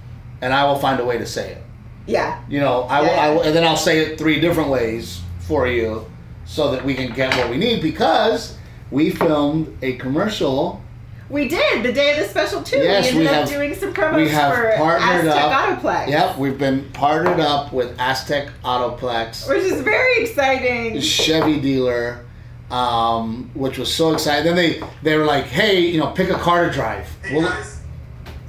and 0.42 0.54
I 0.54 0.64
will 0.66 0.80
find 0.80 1.00
a 1.00 1.06
way 1.06 1.18
to 1.18 1.26
say 1.26 1.52
it. 1.52 1.64
Yeah. 2.08 2.42
You 2.50 2.60
know, 2.60 2.84
I 2.84 3.02
will, 3.02 3.08
Yeah, 3.08 3.14
I 3.22 3.30
will, 3.30 3.42
and 3.42 3.56
then 3.56 3.64
I'll 3.64 3.78
say 3.78 4.00
it 4.00 4.18
three 4.18 4.40
different 4.40 4.70
ways 4.70 5.22
for 5.42 5.68
you, 5.68 6.10
so 6.52 6.70
that 6.72 6.84
we 6.84 6.94
can 6.94 7.14
get 7.14 7.34
what 7.38 7.50
we 7.50 7.56
need. 7.58 7.82
Because 7.82 8.58
we 8.92 9.10
filmed 9.10 9.78
a 9.82 9.94
commercial. 9.94 10.82
We 11.30 11.48
did 11.48 11.82
the 11.84 11.94
day 11.94 12.12
of 12.12 12.18
the 12.18 12.26
special 12.28 12.62
too. 12.62 12.76
Yes, 12.80 13.06
we 13.06 13.10
ended 13.10 13.22
we 13.22 13.28
up 13.30 13.34
have- 13.36 13.50
doing 13.50 13.74
some 13.76 13.94
promos 13.94 14.16
we 14.18 14.28
have 14.30 14.54
for 14.54 14.74
partnered 14.76 15.28
Aztec 15.28 15.44
up. 15.44 15.82
Autoplex. 15.82 16.08
Yep, 16.10 16.38
we've 16.38 16.58
been 16.58 16.90
partnered 16.92 17.40
up 17.40 17.72
with 17.72 17.96
Aztec 17.98 18.50
Autoplex, 18.66 19.48
Which 19.48 19.64
is 19.64 19.80
very 19.82 20.24
exciting. 20.24 21.00
Chevy 21.00 21.62
dealer, 21.62 22.26
um, 22.70 23.50
which 23.54 23.78
was 23.78 23.94
so 23.94 24.12
exciting. 24.12 24.44
Then 24.44 24.56
they 24.58 24.82
they 25.04 25.16
were 25.18 25.24
like, 25.24 25.46
hey, 25.46 25.80
you 25.80 26.00
know, 26.02 26.08
pick 26.08 26.30
a 26.30 26.34
car 26.38 26.66
to 26.66 26.72
drive. 26.72 27.08
Hey 27.24 27.38
Well, 27.38 27.48
guys, 27.50 27.80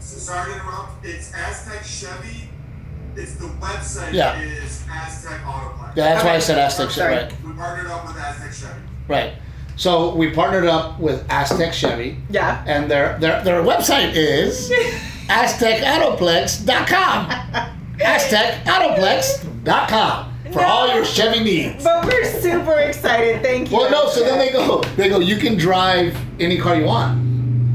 sorry 0.01 0.51
to 0.53 0.59
interrupt. 0.59 1.07
It's 1.07 1.33
Aztec 1.33 1.85
Chevy. 1.85 2.49
It's 3.17 3.35
the 3.37 3.47
website 3.61 4.13
Yeah. 4.13 4.39
is 4.41 4.83
Aztec 4.91 5.41
Autoplex. 5.45 5.97
yeah, 5.97 6.05
that's 6.15 6.25
why 6.25 6.35
I 6.35 6.39
said 6.39 6.59
Aztec 6.59 6.91
Chevy. 6.91 7.15
Right, 7.15 7.33
We 7.45 7.53
partnered 7.53 7.91
up 7.91 8.07
with 8.07 8.17
Aztec 8.17 8.53
Chevy. 8.53 8.81
right. 9.09 9.33
So 9.77 10.15
we 10.15 10.31
partnered 10.31 10.67
up 10.67 11.01
with 11.01 11.25
Aztec 11.31 11.73
Chevy. 11.73 12.19
Yeah. 12.31 12.63
and 12.67 12.91
their 12.91 13.19
their, 13.19 13.43
their 13.43 13.63
website 13.63 14.13
is 14.15 14.71
aztecautoplex.com 15.29 17.31
aztecautoplex.com 18.01 20.29
for 20.53 20.61
No. 20.61 20.67
all 20.67 20.95
your 20.95 21.05
chevy 21.05 21.41
needs 21.43 21.83
But 21.85 22.05
we're 22.05 22.25
super 22.41 22.79
excited. 22.81 23.43
Thank 23.43 23.71
you. 23.71 23.77
well 23.79 23.91
no 23.91 24.09
so 24.09 24.23
then 24.25 24.39
they 24.39 24.51
go 24.53 24.83
they 24.97 25.09
go 25.09 25.19
you 25.21 25.37
can 25.39 25.57
drive 25.57 26.15
any 26.41 26.59
car 26.59 26.77
you 26.77 26.85
want 26.85 27.22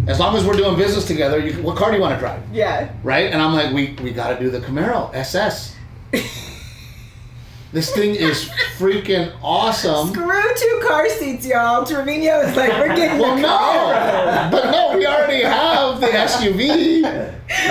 as 0.08 0.20
long 0.20 0.36
as 0.36 0.46
we're 0.46 0.56
doing 0.56 0.76
business 0.78 1.06
together 1.06 1.40
you 1.40 1.54
what 1.62 1.76
car 1.78 1.90
do 1.92 1.98
you 1.98 2.02
want 2.02 2.14
to 2.14 2.20
drive 2.20 2.42
Yeah. 2.52 2.90
right 3.04 3.32
and 3.32 3.42
i'm 3.42 3.54
like 3.54 3.74
we 3.74 3.96
we 4.04 4.12
got 4.12 4.30
to 4.38 4.40
do 4.40 4.50
the 4.50 4.60
camaro 4.60 5.14
ss 5.14 5.76
this 7.74 7.94
thing 7.94 8.16
is 8.16 8.50
freaking 8.78 9.34
awesome 9.44 10.10
Screw 10.10 10.42
two 10.56 10.80
car 10.88 11.08
seats, 11.10 11.46
y'all. 11.46 11.86
Trevino 11.86 12.40
is 12.40 12.56
like, 12.56 12.72
we're 12.80 12.96
getting 12.96 13.20
Well, 13.20 13.36
the 13.36 13.42
no, 13.42 13.48
Camaro. 13.50 14.52
but 14.52 14.72
no, 14.72 14.98
we 14.98 15.06
already 15.06 15.44
have 15.44 16.00
the 16.02 16.08
SUV. 16.08 17.04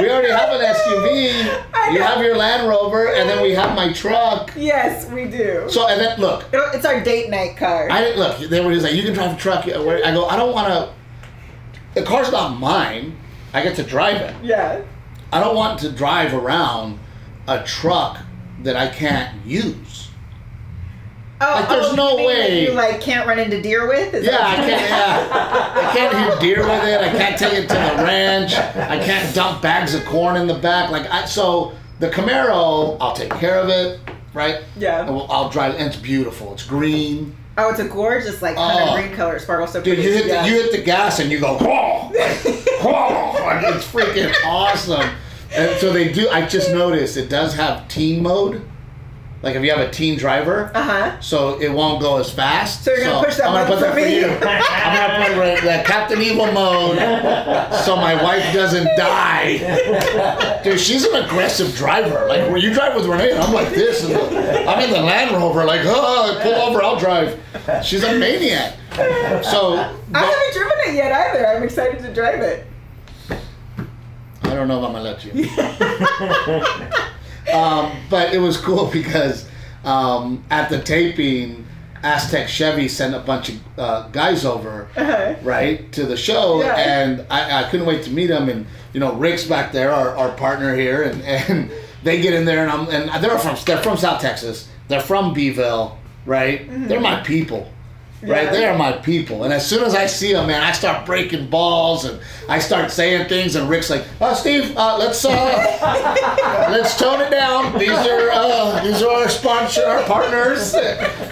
We 0.01 0.11
already 0.11 0.31
have 0.31 0.51
an 0.53 0.61
SUV. 0.61 1.65
I 1.75 1.91
You 1.91 2.01
have 2.03 2.23
your 2.23 2.37
Land 2.37 2.69
Rover, 2.69 3.09
and 3.15 3.29
then 3.29 3.43
we 3.43 3.53
have 3.55 3.75
my 3.75 3.93
truck. 3.93 4.53
Yes, 4.57 5.11
we 5.11 5.25
do. 5.25 5.65
So, 5.69 5.89
and 5.89 6.01
then 6.01 6.21
look, 6.21 6.45
it's 6.53 6.85
our 6.85 7.01
date 7.03 7.29
night 7.31 7.57
car. 7.57 7.89
I 7.91 8.01
didn't 8.03 8.19
look. 8.21 8.39
They 8.51 8.65
were 8.65 8.73
just 8.73 8.85
like, 8.85 8.95
you 8.95 9.03
can 9.03 9.15
drive 9.15 9.35
a 9.35 9.41
truck. 9.41 9.67
Uh, 9.67 9.81
I 10.05 10.13
go, 10.13 10.27
I 10.27 10.37
don't 10.37 10.53
want 10.53 10.69
to. 10.69 10.93
The 11.97 12.03
car's 12.03 12.31
not 12.31 12.61
mine. 12.61 13.17
I 13.55 13.63
get 13.63 13.75
to 13.77 13.83
drive 13.83 14.21
it. 14.21 14.35
Yeah. 14.45 14.83
I 15.33 15.41
don't 15.41 15.57
want 15.57 15.81
to 15.81 15.91
drive 15.91 16.35
around 16.35 16.99
a 17.49 17.65
truck 17.65 18.19
that 18.65 18.77
I 18.77 18.89
can't 18.89 19.45
use. 19.47 20.11
Oh, 21.41 21.55
Like, 21.55 21.69
there's 21.71 21.87
oh, 21.87 21.95
no 21.95 22.17
way- 22.17 22.65
you 22.67 22.73
like 22.73 23.01
can't 23.01 23.27
run 23.27 23.39
into 23.39 23.63
deer 23.63 23.89
with. 23.89 24.13
Is 24.13 24.27
Yeah, 24.27 24.37
I 24.41 24.57
can't. 24.57 24.69
Yeah, 24.71 25.89
I 25.91 25.97
can't 25.97 26.17
hit 26.31 26.41
deer 26.41 26.59
with 26.61 26.85
it. 26.85 27.01
I 27.01 27.09
can't 27.09 27.39
take 27.39 27.55
it 27.55 27.69
to 27.69 27.75
the 27.75 28.03
ranch. 28.05 28.55
I 28.55 29.03
can't 29.03 29.35
dump 29.35 29.63
bags 29.63 29.95
of 29.95 30.05
corn 30.05 30.37
in 30.37 30.47
the 30.47 30.55
back. 30.55 30.91
Like 30.91 31.11
I, 31.11 31.25
so 31.25 31.73
the 31.99 32.11
Camaro, 32.11 32.99
I'll 33.01 33.15
take 33.17 33.31
care 33.31 33.59
of 33.59 33.71
it, 33.71 34.01
right? 34.35 34.65
Yeah. 34.77 35.07
I'll 35.09 35.49
drive. 35.49 35.77
And 35.77 35.87
it's 35.89 35.97
beautiful. 35.97 36.53
It's 36.53 36.65
green. 36.67 37.35
Oh, 37.59 37.71
it's 37.71 37.81
a 37.81 37.85
gorgeous 37.89 38.43
like 38.43 38.57
kind 38.57 38.81
Oh. 38.91 38.95
of 38.97 39.03
green 39.03 39.17
color 39.17 39.39
sparkle. 39.39 39.67
So 39.67 39.81
Dude, 39.81 39.97
pretty. 39.97 40.03
you 40.11 40.15
hit 40.15 40.27
yeah. 40.27 40.43
the 40.43 40.49
you 40.49 40.55
hit 40.63 40.73
the 40.73 40.83
gas 40.83 41.19
and 41.21 41.31
you 41.31 41.41
go 41.41 41.57
whoa, 41.57 42.11
whoa. 42.13 43.73
It's 43.75 43.87
freaking 43.91 44.33
awesome. 44.45 45.09
And 45.55 45.79
so 45.81 45.93
they 45.93 46.13
do. 46.13 46.29
I 46.29 46.45
just 46.47 46.71
noticed 46.73 47.17
it 47.17 47.29
does 47.31 47.55
have 47.55 47.89
team 47.89 48.23
mode. 48.23 48.63
Like 49.47 49.55
if 49.55 49.63
you 49.63 49.71
have 49.71 49.79
a 49.79 49.89
teen 49.93 50.19
driver, 50.19 50.73
Uh 50.75 50.83
huh. 50.83 51.21
so 51.21 51.61
it 51.61 51.69
won't 51.73 52.01
go 52.03 52.17
as 52.19 52.29
fast. 52.33 52.83
So 52.83 52.91
you're 52.93 53.05
gonna 53.05 53.25
push 53.25 53.37
that 53.37 53.47
I'm 53.47 53.53
gonna 53.55 53.69
button 53.69 53.79
put 53.79 53.95
that 53.95 53.95
for 53.95 54.01
for 54.01 54.07
you. 54.09 54.27
I'm 54.49 55.19
gonna 55.21 55.35
put 55.35 55.39
right- 55.39 55.63
that 55.63 55.87
Captain 55.87 56.21
Evil 56.21 56.51
mode, 56.51 56.99
so 57.85 57.95
my 57.95 58.21
wife 58.21 58.43
doesn't 58.53 58.89
die. 58.97 60.61
Dude, 60.65 60.81
she's 60.81 61.05
an 61.05 61.25
aggressive 61.25 61.77
driver. 61.77 62.27
Like 62.29 62.51
when 62.51 62.61
you 62.61 62.75
drive 62.75 62.97
with 62.97 63.07
Renee, 63.07 63.39
I'm 63.39 63.53
like 63.55 63.69
this, 63.71 64.03
and 64.05 64.17
I'm 64.69 64.81
in 64.83 64.91
the 64.91 65.01
Land 65.01 65.31
Rover, 65.37 65.65
like 65.65 65.83
oh, 65.85 66.41
pull 66.43 66.55
over, 66.55 66.83
I'll 66.83 66.99
drive. 66.99 67.41
She's 67.85 68.03
a 68.03 68.19
maniac. 68.19 68.75
So 69.45 69.75
I 69.77 69.85
haven't 70.13 70.53
driven 70.55 70.79
it 70.89 70.95
yet 70.97 71.13
either. 71.13 71.47
I'm 71.47 71.63
excited 71.63 72.01
to 72.01 72.13
drive 72.13 72.41
it. 72.41 72.67
I 74.43 74.55
don't 74.55 74.67
know 74.67 74.81
if 74.83 74.89
I'm 74.89 74.93
gonna 74.93 75.05
let 75.05 75.25
you. 75.25 75.49
um, 77.53 77.93
but 78.11 78.33
it 78.35 78.39
was 78.39 78.57
cool 78.57 78.87
because 78.91 79.49
um, 79.85 80.45
at 80.51 80.69
the 80.71 80.81
taping, 80.83 81.65
Aztec 82.03 82.49
Chevy 82.49 82.89
sent 82.89 83.15
a 83.15 83.19
bunch 83.21 83.49
of 83.51 83.57
uh, 83.79 84.09
guys 84.09 84.45
over, 84.45 84.89
Uh-huh. 84.97 85.35
right, 85.43 85.91
to 85.93 86.05
the 86.07 86.17
show, 86.17 86.63
Yeah. 86.63 86.75
and 86.77 87.27
I, 87.31 87.65
I 87.65 87.71
couldn't 87.71 87.87
wait 87.87 88.05
to 88.05 88.11
meet 88.11 88.27
them. 88.27 88.49
And 88.49 88.67
you 88.93 89.01
know, 89.01 89.15
Rick's 89.15 89.45
back 89.45 89.73
there, 89.73 89.91
our, 89.93 90.17
our 90.17 90.31
partner 90.37 90.75
here, 90.77 91.03
and, 91.03 91.23
and 91.23 91.71
they 92.03 92.21
get 92.21 92.35
in 92.35 92.45
there, 92.45 92.63
and 92.67 92.71
I'm 92.71 92.89
and 93.11 93.25
they're 93.25 93.39
from 93.39 93.57
they're 93.67 93.83
from 93.83 93.97
South 93.97 94.21
Texas, 94.21 94.69
they're 94.89 95.01
from 95.01 95.35
Beeville, 95.35 95.97
right? 96.27 96.67
They're 96.89 97.01
my 97.01 97.21
people. 97.23 97.71
Right, 98.27 98.45
Yeah. 98.45 98.51
they 98.51 98.65
are 98.67 98.77
my 98.77 98.93
people, 98.93 99.45
and 99.45 99.53
as 99.53 99.65
soon 99.67 99.85
as 99.85 99.95
I 99.95 100.07
see 100.07 100.33
them, 100.33 100.49
man, 100.49 100.63
I 100.63 100.73
start 100.73 101.07
breaking 101.07 101.47
balls 101.49 102.05
and 102.05 102.19
I 102.49 102.59
start 102.59 102.91
saying 102.91 103.29
things. 103.29 103.55
And 103.57 103.69
Rick's 103.69 103.89
like, 103.91 104.05
"Oh, 104.21 104.35
Steve, 104.35 104.77
uh, 104.77 104.97
let's 104.99 105.25
uh, 105.25 105.31
let's 106.71 106.97
tone 106.99 107.21
it 107.21 107.31
down. 107.31 107.79
These 107.79 107.91
are 107.91 108.31
uh, 108.33 108.83
these 108.83 109.03
are 109.03 109.11
our 109.23 109.29
sponsor, 109.29 109.85
our 109.85 110.03
partners." 110.05 110.75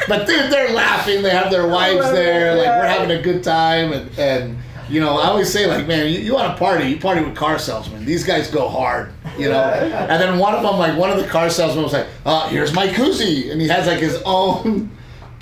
But 0.07 0.27
dude, 0.27 0.53
they're 0.53 0.73
laughing. 0.75 1.23
They 1.23 1.31
have 1.31 1.51
their 1.51 1.67
wives 1.67 2.11
there. 2.13 2.55
Like 2.57 2.67
we're 2.67 2.87
having 2.87 3.11
a 3.19 3.23
good 3.23 3.43
time, 3.43 3.93
and 3.93 4.19
and 4.19 4.59
you 4.89 5.01
know, 5.01 5.19
I 5.19 5.29
always 5.29 5.51
say 5.51 5.67
like, 5.67 5.87
man, 5.87 6.07
you, 6.13 6.19
you 6.19 6.35
want 6.35 6.53
to 6.53 6.59
party, 6.59 6.85
you 6.91 6.99
party 7.01 7.23
with 7.25 7.35
car 7.35 7.59
salesmen. 7.59 8.05
These 8.05 8.23
guys 8.23 8.51
go 8.51 8.69
hard, 8.69 9.13
you 9.39 9.49
know. 9.49 9.63
And 9.63 10.21
then 10.23 10.39
one 10.39 10.55
of 10.55 10.63
them, 10.63 10.77
like 10.79 10.97
one 10.99 11.11
of 11.11 11.17
the 11.17 11.27
car 11.27 11.49
salesmen, 11.49 11.83
was 11.85 11.95
like, 11.95 12.07
"Uh, 12.27 12.49
here's 12.51 12.75
my 12.75 12.87
koozie," 12.89 13.51
and 13.51 13.61
he 13.63 13.69
has 13.69 13.87
like 13.87 13.99
his 13.99 14.21
own 14.27 14.91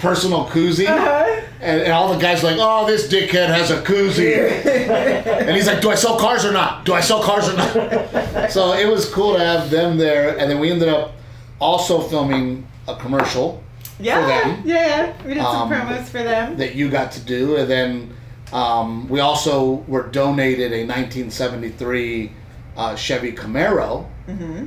personal 0.02 0.46
koozie. 0.46 0.88
Uh-huh. 0.88 1.40
And, 1.60 1.80
and 1.82 1.92
all 1.92 2.12
the 2.12 2.18
guys 2.20 2.42
are 2.42 2.48
like, 2.48 2.56
oh, 2.58 2.84
this 2.86 3.06
dickhead 3.06 3.46
has 3.46 3.70
a 3.70 3.80
koozie. 3.82 4.50
and 5.46 5.56
he's 5.56 5.68
like, 5.68 5.80
do 5.80 5.90
I 5.90 5.94
sell 5.94 6.18
cars 6.18 6.44
or 6.44 6.52
not? 6.52 6.84
Do 6.84 6.92
I 6.92 7.00
sell 7.00 7.22
cars 7.22 7.48
or 7.48 7.56
not? 7.56 8.50
so 8.50 8.72
it 8.72 8.88
was 8.88 9.08
cool 9.08 9.34
to 9.34 9.38
have 9.38 9.70
them 9.70 9.96
there. 9.96 10.36
And 10.36 10.50
then 10.50 10.58
we 10.58 10.72
ended 10.72 10.88
up 10.88 11.12
also 11.60 12.00
filming 12.00 12.66
a 12.88 12.96
commercial 12.96 13.62
Yeah. 14.00 14.26
them. 14.26 14.62
Yeah. 14.64 15.12
We 15.24 15.34
did 15.34 15.42
Um, 15.44 15.54
some 15.54 15.70
promos 15.70 16.04
for 16.06 16.22
them. 16.24 16.56
that 16.56 16.74
you 16.74 16.90
got 16.90 17.12
to 17.12 17.20
do. 17.20 17.54
And 17.56 17.70
then 17.70 18.16
um, 18.52 19.08
we 19.08 19.20
also 19.20 19.84
were 19.86 20.08
donated 20.08 20.72
a 20.72 20.84
1973 20.84 22.32
uh, 22.76 22.96
Chevy 22.96 23.32
Camaro 23.32 24.06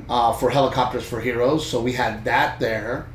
uh, 0.10 0.32
for 0.34 0.50
Helicopters 0.50 1.04
for 1.04 1.20
Heroes. 1.20 1.70
So 1.70 1.82
we 1.82 1.92
had 1.92 2.24
that 2.24 2.60
there. 2.62 3.08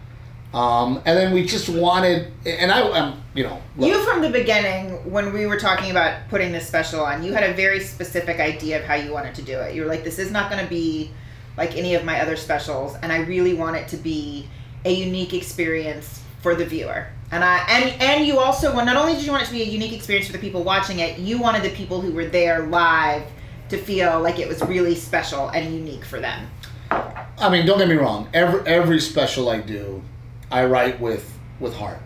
Um, 0.53 0.97
and 1.05 1.17
then 1.17 1.33
we 1.33 1.45
just 1.45 1.69
wanted, 1.69 2.33
and 2.45 2.73
I, 2.73 2.81
um, 2.81 3.23
you 3.35 3.45
know, 3.45 3.63
look, 3.77 3.89
You 3.89 4.05
from 4.05 4.21
the 4.21 4.31
beginning, 4.31 5.11
when 5.11 5.33
we 5.33 5.47
were 5.47 5.59
talking 5.59 5.93
about 5.93 6.29
putting 6.29 6.51
this 6.51 6.67
special 6.67 7.05
on, 7.05 7.23
you 7.23 7.33
had 7.33 7.49
a 7.49 7.55
very 7.55 7.79
specific 7.79 8.41
idea 8.41 8.81
of 8.81 8.85
how 8.85 8.95
you 8.95 9.13
wanted 9.13 9.37
to 9.37 9.43
do 9.43 9.57
it. 9.61 9.75
You 9.75 9.83
were 9.83 9.89
like, 9.89 10.03
"This 10.03 10.19
is 10.19 10.33
not 10.33 10.51
going 10.51 10.63
to 10.63 10.69
be 10.69 11.13
like 11.57 11.77
any 11.77 11.95
of 11.95 12.05
my 12.05 12.21
other 12.21 12.35
specials, 12.35 12.97
and 13.01 13.13
I 13.13 13.19
really 13.19 13.55
want 13.55 13.77
it 13.77 13.87
to 13.89 13.97
be 13.97 14.49
a 14.85 14.93
unique 14.93 15.35
experience 15.35 16.21
for 16.43 16.57
the 16.57 16.65
viewer." 16.65 17.07
And 17.31 17.45
I 17.45 17.59
and 17.69 18.03
and 18.03 18.27
you 18.27 18.41
also, 18.41 18.75
well, 18.75 18.85
not 18.85 18.97
only 18.97 19.15
did 19.15 19.25
you 19.25 19.31
want 19.31 19.45
it 19.45 19.47
to 19.47 19.53
be 19.53 19.63
a 19.63 19.67
unique 19.67 19.93
experience 19.93 20.27
for 20.27 20.33
the 20.33 20.41
people 20.41 20.65
watching 20.65 20.99
it, 20.99 21.21
you 21.21 21.39
wanted 21.39 21.63
the 21.63 21.71
people 21.71 22.01
who 22.01 22.11
were 22.11 22.27
there 22.27 22.67
live 22.67 23.23
to 23.69 23.79
feel 23.79 24.21
like 24.21 24.41
it 24.41 24.49
was 24.49 24.61
really 24.63 24.97
special 24.97 25.49
and 25.51 25.73
unique 25.73 26.05
for 26.05 26.19
them. 26.19 26.51
I 26.91 27.49
mean, 27.49 27.67
don't 27.67 27.79
get 27.79 27.89
me 27.89 27.95
wrong. 27.95 28.29
Every 28.35 28.67
every 28.67 28.99
special 29.01 29.49
I 29.49 29.61
do, 29.61 30.03
I 30.51 30.65
write 30.65 31.01
with 31.01 31.39
with 31.59 31.75
heart. 31.75 31.99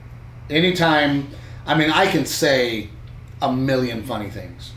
Anytime, 0.50 1.28
I 1.66 1.74
mean, 1.74 1.90
I 1.90 2.07
can 2.07 2.26
say 2.26 2.90
a 3.40 3.52
million 3.52 4.02
funny 4.04 4.30
things, 4.30 4.72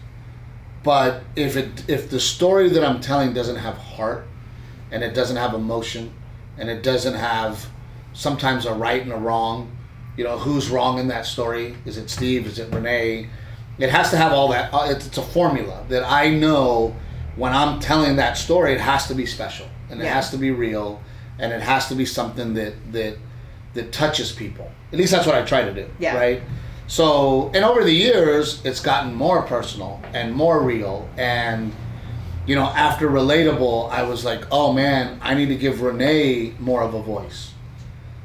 but 0.84 1.24
if 1.36 1.56
it 1.58 1.84
if 1.90 2.10
the 2.10 2.20
story 2.20 2.70
that 2.70 2.84
I'm 2.84 3.02
telling 3.02 3.34
doesn't 3.34 3.58
have 3.58 3.78
heart, 3.78 4.26
and 4.92 5.04
it 5.04 5.14
doesn't 5.14 5.38
have 5.38 5.54
emotion, 5.54 6.14
and 6.58 6.70
it 6.70 6.84
doesn't 6.84 7.16
have 7.16 7.68
sometimes 8.14 8.66
a 8.66 8.74
right 8.74 9.02
and 9.02 9.12
a 9.12 9.18
wrong, 9.18 9.72
you 10.16 10.24
know, 10.24 10.38
who's 10.38 10.70
wrong 10.70 10.98
in 11.00 11.08
that 11.10 11.26
story? 11.26 11.76
Is 11.86 11.98
it 11.98 12.10
Steve? 12.10 12.48
Is 12.48 12.60
it 12.60 12.74
Renee? 12.74 13.30
It 13.78 13.90
has 13.92 14.10
to 14.10 14.18
have 14.18 14.32
all 14.32 14.48
that. 14.50 14.74
uh, 14.74 14.88
It's, 14.90 15.06
it's 15.08 15.18
a 15.20 15.22
formula 15.22 15.86
that 15.90 16.04
I 16.04 16.30
know 16.32 16.96
when 17.36 17.54
I'm 17.54 17.80
telling 17.80 18.16
that 18.16 18.36
story. 18.38 18.74
It 18.74 18.80
has 18.82 19.08
to 19.10 19.14
be 19.14 19.26
special, 19.26 19.68
and 19.90 20.00
it 20.02 20.06
Yeah. 20.06 20.14
has 20.14 20.30
to 20.32 20.38
be 20.38 20.52
real, 20.52 21.02
and 21.38 21.52
it 21.52 21.62
has 21.62 21.88
to 21.90 21.96
be 21.96 22.06
something 22.06 22.54
that 22.56 22.74
that 22.94 23.18
that 23.78 23.92
touches 23.94 24.32
people. 24.32 24.70
At 24.92 24.98
least 25.00 25.12
that's 25.12 25.26
what 25.26 25.36
I 25.36 25.44
try 25.44 25.62
to 25.64 25.74
do. 25.74 25.88
Yeah. 26.00 26.18
Right. 26.18 26.42
So, 26.88 27.50
and 27.54 27.64
over 27.66 27.84
the 27.84 27.92
years, 27.94 28.62
it's 28.66 28.80
gotten 28.80 29.14
more 29.14 29.42
personal 29.44 30.02
and 30.14 30.34
more 30.34 30.62
real. 30.62 31.08
And, 31.18 31.74
you 32.46 32.56
know, 32.56 32.64
after 32.66 33.10
Relatable, 33.10 33.90
I 33.92 34.04
was 34.04 34.24
like, 34.26 34.46
oh 34.52 34.74
man, 34.74 35.20
I 35.22 35.34
need 35.34 35.48
to 35.50 35.56
give 35.56 35.82
Renee 35.82 36.54
more 36.60 36.82
of 36.82 36.94
a 36.94 37.02
voice. 37.02 37.52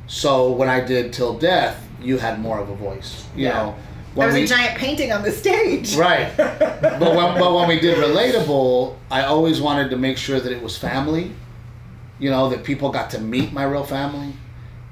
So 0.06 0.52
when 0.52 0.68
I 0.68 0.80
did 0.80 1.12
Till 1.12 1.34
Death, 1.38 1.82
you 2.00 2.18
had 2.18 2.40
more 2.40 2.58
of 2.60 2.68
a 2.70 2.74
voice. 2.74 3.26
You 3.36 3.46
Yeah. 3.46 3.52
know, 3.52 3.74
There 4.14 4.26
was 4.26 4.34
we- 4.34 4.44
a 4.44 4.46
giant 4.46 4.78
painting 4.78 5.10
on 5.12 5.22
the 5.22 5.32
stage. 5.32 5.96
Right. 5.96 6.30
but 6.36 7.00
when 7.00 7.38
but 7.38 7.54
when 7.54 7.66
we 7.68 7.80
did 7.80 7.96
relatable, 7.98 8.94
I 9.10 9.22
always 9.24 9.60
wanted 9.60 9.90
to 9.90 9.96
make 9.96 10.18
sure 10.18 10.38
that 10.40 10.52
it 10.52 10.62
was 10.62 10.76
family. 10.78 11.32
You 12.20 12.30
know 12.30 12.48
that 12.50 12.62
people 12.62 12.90
got 12.90 13.10
to 13.10 13.20
meet 13.20 13.52
my 13.52 13.64
real 13.64 13.82
family. 13.84 14.34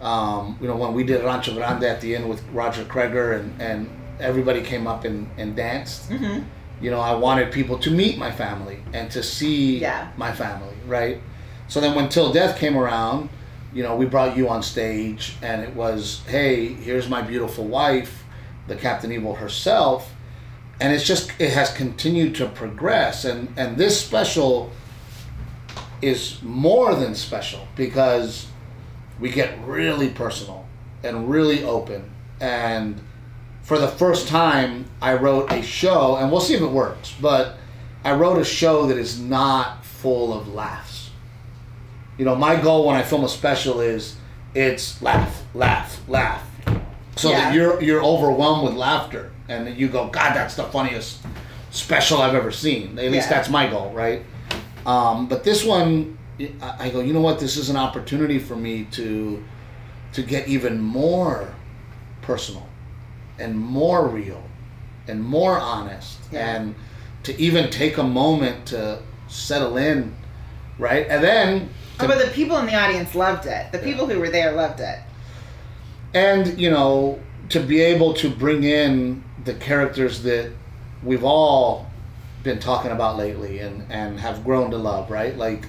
Um, 0.00 0.56
you 0.60 0.66
know 0.68 0.76
when 0.76 0.94
we 0.94 1.04
did 1.04 1.24
Rancho 1.24 1.54
Grande 1.54 1.84
at 1.84 2.00
the 2.00 2.16
end 2.16 2.28
with 2.28 2.42
Roger 2.52 2.84
Creager 2.84 3.38
and 3.38 3.60
and 3.60 3.88
everybody 4.18 4.62
came 4.62 4.86
up 4.86 5.04
and 5.04 5.28
and 5.38 5.54
danced. 5.56 6.06
hmm 6.10 6.40
You 6.80 6.90
know 6.90 7.00
I 7.00 7.14
wanted 7.14 7.52
people 7.52 7.78
to 7.78 7.90
meet 7.90 8.16
my 8.18 8.30
family 8.30 8.78
and 8.94 9.10
to 9.10 9.22
see 9.22 9.78
Yeah. 9.80 10.08
my 10.16 10.32
family. 10.32 10.74
Right. 10.86 11.20
So 11.68 11.80
then 11.80 11.94
when 11.94 12.08
Till 12.08 12.32
Death 12.32 12.58
came 12.58 12.76
around, 12.78 13.28
you 13.74 13.82
know 13.82 13.94
we 13.96 14.06
brought 14.06 14.36
you 14.36 14.48
on 14.48 14.62
stage 14.62 15.36
and 15.42 15.62
it 15.62 15.74
was 15.76 16.22
hey 16.26 16.66
here's 16.86 17.08
my 17.08 17.22
beautiful 17.22 17.64
wife, 17.66 18.24
the 18.68 18.76
Captain 18.76 19.12
Evil 19.12 19.34
herself 19.34 20.10
and 20.80 20.94
it's 20.94 21.04
just 21.04 21.30
it 21.38 21.50
has 21.52 21.70
continued 21.74 22.34
to 22.36 22.46
progress 22.46 23.24
and 23.26 23.52
and 23.58 23.76
this 23.76 24.00
special 24.00 24.70
is 26.02 26.40
more 26.42 26.94
than 26.94 27.14
special 27.14 27.68
because 27.76 28.46
we 29.20 29.30
get 29.30 29.58
really 29.66 30.08
personal 30.08 30.66
and 31.02 31.30
really 31.30 31.62
open. 31.64 32.10
And 32.40 33.00
for 33.62 33.78
the 33.78 33.88
first 33.88 34.26
time 34.28 34.86
I 35.00 35.14
wrote 35.14 35.52
a 35.52 35.62
show 35.62 36.16
and 36.16 36.30
we'll 36.32 36.40
see 36.40 36.54
if 36.54 36.62
it 36.62 36.70
works 36.70 37.14
but 37.20 37.56
I 38.02 38.12
wrote 38.14 38.38
a 38.38 38.44
show 38.44 38.86
that 38.86 38.96
is 38.96 39.20
not 39.20 39.84
full 39.84 40.32
of 40.32 40.48
laughs. 40.48 41.10
You 42.18 42.24
know 42.24 42.34
my 42.34 42.56
goal 42.56 42.86
when 42.86 42.96
I 42.96 43.02
film 43.02 43.24
a 43.24 43.28
special 43.28 43.80
is 43.80 44.16
it's 44.54 45.00
laugh 45.02 45.42
laugh 45.54 46.00
laugh. 46.08 46.42
So 47.16 47.30
Yeah. 47.30 47.40
that 47.40 47.54
you're 47.54 47.80
you're 47.82 48.02
overwhelmed 48.02 48.64
with 48.64 48.74
laughter 48.74 49.30
and 49.48 49.66
that 49.66 49.76
you 49.76 49.88
go 49.88 50.06
god 50.08 50.34
that's 50.34 50.54
the 50.54 50.64
funniest 50.64 51.18
special 51.70 52.20
i've 52.22 52.34
ever 52.34 52.50
seen. 52.50 52.98
At 52.98 53.10
least 53.12 53.28
Yeah. 53.28 53.36
that's 53.36 53.48
my 53.50 53.66
goal 53.68 53.92
right? 53.94 54.22
Um, 54.86 55.26
but 55.26 55.44
this 55.44 55.62
one 55.64 56.16
I, 56.62 56.86
I 56.86 56.90
go 56.90 57.00
you 57.00 57.12
know 57.12 57.20
what 57.20 57.38
this 57.38 57.56
is 57.56 57.68
an 57.70 57.76
opportunity 57.76 58.38
for 58.38 58.56
me 58.56 58.84
to 58.92 59.42
to 60.12 60.22
get 60.22 60.48
even 60.48 60.80
more 60.80 61.54
personal 62.22 62.66
and 63.38 63.56
more 63.58 64.08
real 64.08 64.42
and 65.08 65.22
more 65.22 65.58
honest 65.58 66.18
Yeah. 66.32 66.56
and 66.56 66.74
to 67.24 67.38
even 67.40 67.70
take 67.70 67.98
a 67.98 68.02
moment 68.02 68.66
to 68.66 69.02
settle 69.28 69.76
in, 69.76 70.14
right? 70.78 71.06
And 71.08 71.22
then 71.22 71.70
Oh, 72.02 72.06
but 72.06 72.18
the 72.18 72.30
people 72.32 72.56
in 72.56 72.64
the 72.66 72.74
audience 72.74 73.14
loved 73.14 73.44
it. 73.46 73.70
The 73.72 73.78
people 73.78 74.06
who 74.06 74.18
were 74.18 74.30
there 74.30 74.52
loved 74.52 74.80
it. 74.80 74.98
and 76.14 76.58
you 76.58 76.70
know 76.70 77.18
to 77.50 77.60
be 77.60 77.80
able 77.80 78.14
to 78.14 78.28
bring 78.30 78.64
in 78.64 79.22
the 79.44 79.54
characters 79.54 80.22
that 80.22 80.50
we've 81.02 81.24
all 81.24 81.86
been 82.42 82.58
talking 82.58 82.90
about 82.90 83.16
lately 83.16 83.58
and 83.60 83.84
and 83.90 84.18
have 84.20 84.42
grown 84.44 84.70
to 84.70 84.76
love 84.76 85.10
right 85.10 85.36
like 85.36 85.66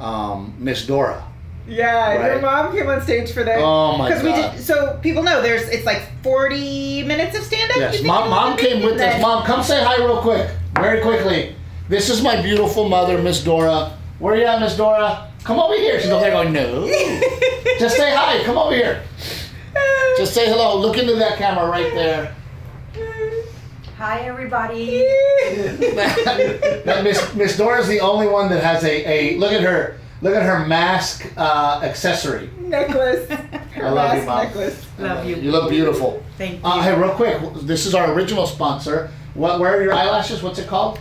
um, 0.00 0.54
miss 0.58 0.86
dora. 0.86 1.24
Yeah, 1.68 2.16
Right. 2.16 2.32
your 2.32 2.40
mom 2.40 2.74
came 2.76 2.88
on 2.88 3.00
stage 3.02 3.30
for 3.32 3.44
that. 3.44 3.58
Oh, 3.60 3.96
my 3.96 4.08
Because 4.08 4.24
we 4.24 4.30
God. 4.30 4.52
did. 4.56 4.64
So 4.64 4.98
people 5.02 5.22
know 5.22 5.40
there's 5.40 5.68
it's 5.68 5.86
like 5.86 6.02
40 6.22 7.04
minutes 7.04 7.36
of 7.38 7.44
stand 7.44 7.70
up. 7.70 7.76
yes 7.76 8.02
mom, 8.02 8.28
mom 8.30 8.56
came 8.56 8.82
with 8.82 9.00
us. 9.00 9.20
Mom 9.22 9.44
come 9.44 9.62
say 9.62 9.84
hi 9.84 9.96
real 9.98 10.20
quick. 10.20 10.50
Very 10.74 11.00
quickly. 11.00 11.54
This 11.88 12.08
is 12.10 12.22
my 12.22 12.40
beautiful 12.42 12.88
mother 12.88 13.18
miss 13.22 13.44
dora. 13.44 13.92
Where 14.18 14.34
are 14.34 14.36
you 14.36 14.46
at 14.46 14.60
miss 14.60 14.76
dora? 14.76 15.28
Come 15.44 15.58
over 15.60 15.74
here. 15.74 16.00
She's 16.00 16.10
over 16.10 16.22
there 16.22 16.32
going 16.32 16.52
no. 16.52 16.86
Just 17.78 17.96
say 17.96 18.14
hi. 18.14 18.42
Come 18.44 18.58
over 18.58 18.74
here. 18.74 19.02
Just 20.18 20.34
say 20.34 20.48
hello. 20.48 20.78
Look 20.78 20.98
into 20.98 21.14
that 21.16 21.38
camera 21.38 21.68
right 21.68 21.92
there 21.94 22.34
Hi, 24.00 24.20
everybody. 24.20 25.04
Now, 26.86 27.02
Miss 27.02 27.34
Miss 27.34 27.58
Dora's 27.58 27.86
the 27.86 28.00
only 28.00 28.26
one 28.28 28.48
that 28.48 28.64
has 28.64 28.82
a, 28.82 29.04
a 29.06 29.36
look 29.36 29.52
at 29.52 29.60
her 29.60 29.98
look 30.22 30.34
at 30.34 30.42
her 30.42 30.66
mask 30.66 31.30
uh, 31.36 31.82
accessory. 31.84 32.48
necklace. 32.60 33.28
Her 33.28 33.60
I 33.84 33.90
love 33.90 34.16
you, 34.16 34.22
Mom. 34.24 34.44
necklace. 34.44 34.86
Love 34.98 35.26
you. 35.26 35.36
You 35.36 35.52
look 35.52 35.68
beautiful. 35.68 36.22
Thank 36.38 36.62
you. 36.62 36.64
Uh, 36.64 36.80
hey, 36.80 36.98
real 36.98 37.10
quick, 37.10 37.42
this 37.60 37.84
is 37.84 37.94
our 37.94 38.14
original 38.14 38.46
sponsor. 38.46 39.10
What? 39.34 39.60
Where 39.60 39.76
are 39.76 39.82
your 39.82 39.92
eyelashes? 39.92 40.42
What's 40.42 40.58
it 40.58 40.66
called? 40.66 40.98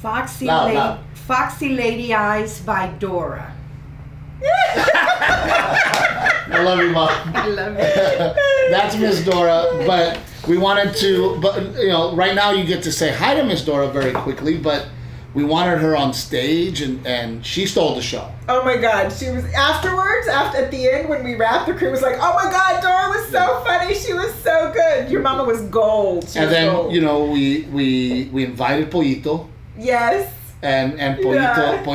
Foxy, 0.00 0.46
Loud, 0.46 0.64
lady, 0.64 0.78
loud. 0.78 0.98
Foxy 1.14 1.68
Lady 1.68 2.12
Eyes 2.12 2.60
by 2.60 2.88
Dora. 2.98 3.54
I 4.42 6.60
love 6.64 6.80
you, 6.80 6.90
mom. 6.90 7.08
I 7.36 7.46
love 7.46 7.74
you. 7.74 7.78
That's 8.72 8.96
Miss 8.96 9.24
Dora, 9.24 9.84
but 9.86 10.18
we 10.48 10.58
wanted 10.58 10.94
to, 10.96 11.38
but 11.40 11.62
you 11.76 11.88
know, 11.88 12.14
right 12.14 12.34
now 12.34 12.50
you 12.52 12.64
get 12.64 12.82
to 12.84 12.92
say 12.92 13.12
hi 13.12 13.34
to 13.34 13.44
Miss 13.44 13.64
Dora 13.64 13.88
very 13.88 14.12
quickly, 14.12 14.58
but 14.58 14.88
we 15.34 15.44
wanted 15.44 15.78
her 15.78 15.96
on 15.96 16.12
stage, 16.12 16.82
and 16.82 17.06
and 17.06 17.44
she 17.46 17.66
stole 17.66 17.94
the 17.94 18.02
show. 18.02 18.30
Oh 18.48 18.62
my 18.64 18.76
god, 18.76 19.10
she 19.12 19.30
was 19.30 19.44
afterwards, 19.54 20.28
after 20.28 20.58
at 20.64 20.70
the 20.70 20.88
end 20.90 21.08
when 21.08 21.24
we 21.24 21.36
wrapped, 21.36 21.66
the 21.68 21.74
crew 21.74 21.90
was 21.90 22.02
like, 22.02 22.16
"Oh 22.20 22.34
my 22.34 22.50
god, 22.50 22.82
Dora 22.82 23.08
was 23.08 23.28
so 23.30 23.62
funny. 23.64 23.94
She 23.94 24.12
was 24.12 24.34
so 24.42 24.70
good. 24.74 25.10
Your 25.10 25.22
mama 25.22 25.44
was 25.44 25.62
gold." 25.62 26.28
She 26.28 26.38
And 26.38 26.48
was 26.48 26.54
then 26.56 26.72
gold. 26.72 26.92
you 26.92 27.00
know 27.00 27.24
we 27.24 27.62
we 27.72 28.28
we 28.32 28.44
invited 28.44 28.90
Pollito. 28.90 29.48
yes. 29.78 30.32
and 30.62 31.00
and 31.00 31.18
Pollito, 31.24 31.86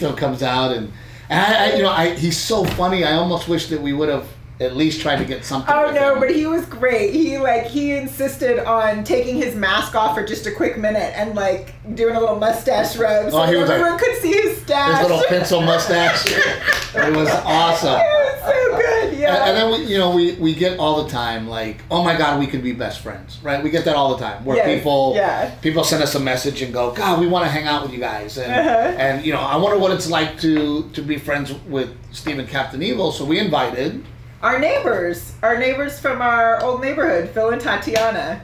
Yeah. 0.00 0.16
Comes 0.16 0.42
out 0.42 0.70
and, 0.76 0.92
and 1.28 1.40
I, 1.40 1.72
I 1.72 1.74
you 1.76 1.82
know 1.82 1.90
I 1.90 2.14
he's 2.14 2.38
so 2.38 2.64
funny. 2.64 3.04
I 3.04 3.14
almost 3.14 3.48
wish 3.48 3.66
that 3.68 3.80
we 3.80 3.92
would 3.92 4.08
have 4.08 4.26
at 4.60 4.76
least 4.76 5.00
tried 5.00 5.16
to 5.16 5.24
get 5.24 5.44
something. 5.44 5.72
Oh 5.74 5.90
no, 5.90 6.12
him. 6.14 6.20
but 6.20 6.30
he 6.30 6.46
was 6.46 6.64
great. 6.66 7.14
He 7.14 7.38
like 7.38 7.64
he 7.66 7.92
insisted 7.92 8.58
on 8.66 9.04
taking 9.04 9.36
his 9.36 9.54
mask 9.54 9.94
off 9.94 10.14
for 10.14 10.24
just 10.24 10.46
a 10.46 10.52
quick 10.52 10.76
minute 10.78 11.12
and 11.16 11.34
like 11.34 11.74
doing 11.94 12.14
a 12.14 12.20
little 12.20 12.36
mustache 12.36 12.96
rub 12.96 13.30
so 13.30 13.40
Oh, 13.42 13.46
he 13.46 13.56
was 13.56 13.68
like- 13.70 13.78
everyone 13.78 13.98
could 13.98 14.16
see 14.18 14.32
his 14.32 14.60
stash. 14.60 15.00
his 15.00 15.08
little 15.08 15.24
pencil 15.28 15.60
mustache. 15.72 16.26
it 16.26 17.16
was 17.16 17.28
awesome. 17.30 17.94
it 17.94 18.04
was 18.04 18.40
so 18.40 18.76
good. 18.76 19.18
Yeah. 19.18 19.34
And, 19.34 19.50
and 19.50 19.56
then 19.56 19.70
we, 19.80 19.86
you 19.86 19.96
know, 19.98 20.14
we, 20.14 20.32
we 20.34 20.54
get 20.54 20.78
all 20.78 21.04
the 21.04 21.10
time 21.10 21.48
like, 21.48 21.82
oh 21.90 22.04
my 22.04 22.16
God, 22.16 22.38
we 22.38 22.46
could 22.46 22.62
be 22.62 22.72
best 22.72 23.00
friends, 23.00 23.38
right? 23.42 23.62
We 23.64 23.70
get 23.70 23.84
that 23.86 23.96
all 23.96 24.14
the 24.16 24.22
time 24.22 24.44
where 24.44 24.56
Yes, 24.58 24.78
people 24.78 25.12
yeah. 25.14 25.54
people 25.62 25.84
send 25.84 26.02
us 26.02 26.14
a 26.14 26.20
message 26.20 26.60
and 26.62 26.72
go, 26.72 26.92
God, 26.92 27.18
we 27.20 27.26
want 27.26 27.44
to 27.46 27.50
hang 27.50 27.66
out 27.66 27.82
with 27.82 27.92
you 27.92 27.98
guys, 27.98 28.36
and 28.38 28.52
Uh-huh. 28.52 28.68
and 28.98 29.24
you 29.24 29.32
know, 29.32 29.40
I 29.40 29.56
wonder 29.56 29.78
what 29.78 29.90
it's 29.90 30.08
like 30.10 30.38
to 30.40 30.88
to 30.90 31.00
be 31.02 31.16
friends 31.18 31.52
with 31.68 31.90
Stephen 32.12 32.46
Captain 32.46 32.82
Evil. 32.82 33.10
So 33.10 33.24
we 33.24 33.38
invited. 33.38 34.04
Our 34.42 34.58
neighbors, 34.58 35.32
our 35.42 35.58
neighbors 35.58 35.98
from 36.00 36.22
our 36.22 36.62
old 36.62 36.80
neighborhood, 36.80 37.30
Phil 37.30 37.50
and 37.50 37.60
Tatiana, 37.60 38.40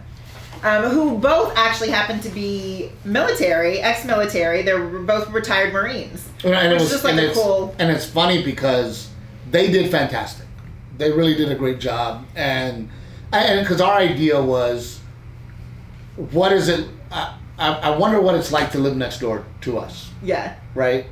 um, 0.62 0.84
who 0.84 1.18
both 1.18 1.52
actually 1.56 1.90
happen 1.90 2.20
to 2.20 2.28
be 2.30 2.90
military, 3.04 3.78
ex-military. 3.80 4.62
They're 4.62 4.84
both 4.86 5.30
retired 5.30 5.72
Marines. 5.72 6.28
And 6.44 6.54
it 6.54 6.72
Which 6.72 6.80
was 6.82 6.90
just 6.90 7.04
like 7.04 7.14
a 7.16 7.28
it's, 7.30 7.38
cool- 7.38 7.74
and 7.78 7.90
it's 7.90 8.04
funny 8.06 8.42
because 8.42 9.08
they 9.50 9.70
did 9.70 9.90
fantastic. 9.90 10.46
They 10.98 11.12
really 11.12 11.34
did 11.34 11.50
a 11.52 11.54
great 11.54 11.78
job, 11.78 12.24
and 12.34 12.88
and 13.32 13.60
because 13.60 13.80
our 13.82 13.98
idea 13.98 14.40
was, 14.42 14.98
what 16.30 16.52
is 16.52 16.68
it? 16.68 16.88
I, 17.12 17.36
I 17.58 17.72
I 17.74 17.96
wonder 17.98 18.20
what 18.20 18.34
it's 18.34 18.50
like 18.50 18.70
to 18.72 18.78
live 18.78 18.96
next 18.96 19.20
door 19.20 19.44
to 19.62 19.78
us, 19.78 20.10
Yeah. 20.22 20.54
right? 20.74 21.06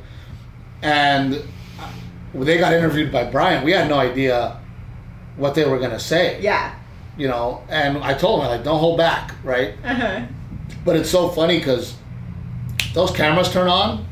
And 0.82 1.34
uh, 1.78 1.90
they 2.44 2.56
got 2.58 2.72
interviewed 2.72 3.12
by 3.12 3.24
Brian. 3.24 3.62
We 3.64 3.72
had 3.72 3.88
no 3.88 3.98
idea 3.98 4.58
what 5.36 5.54
they 5.54 5.64
were 5.68 5.78
gonna 5.78 6.00
say, 6.00 6.38
Yeah. 6.40 6.74
you 7.16 7.28
know. 7.28 7.62
And 7.68 7.98
I 7.98 8.14
told 8.14 8.40
him 8.42 8.48
like, 8.48 8.64
don't 8.64 8.78
hold 8.78 8.98
back, 8.98 9.34
right? 9.42 9.74
Uh-huh. 9.84 10.22
But 10.84 10.96
it's 10.96 11.10
so 11.10 11.28
funny 11.28 11.58
because 11.58 11.94
those 12.92 13.10
cameras 13.10 13.50
turn 13.52 13.68
on, 13.68 14.06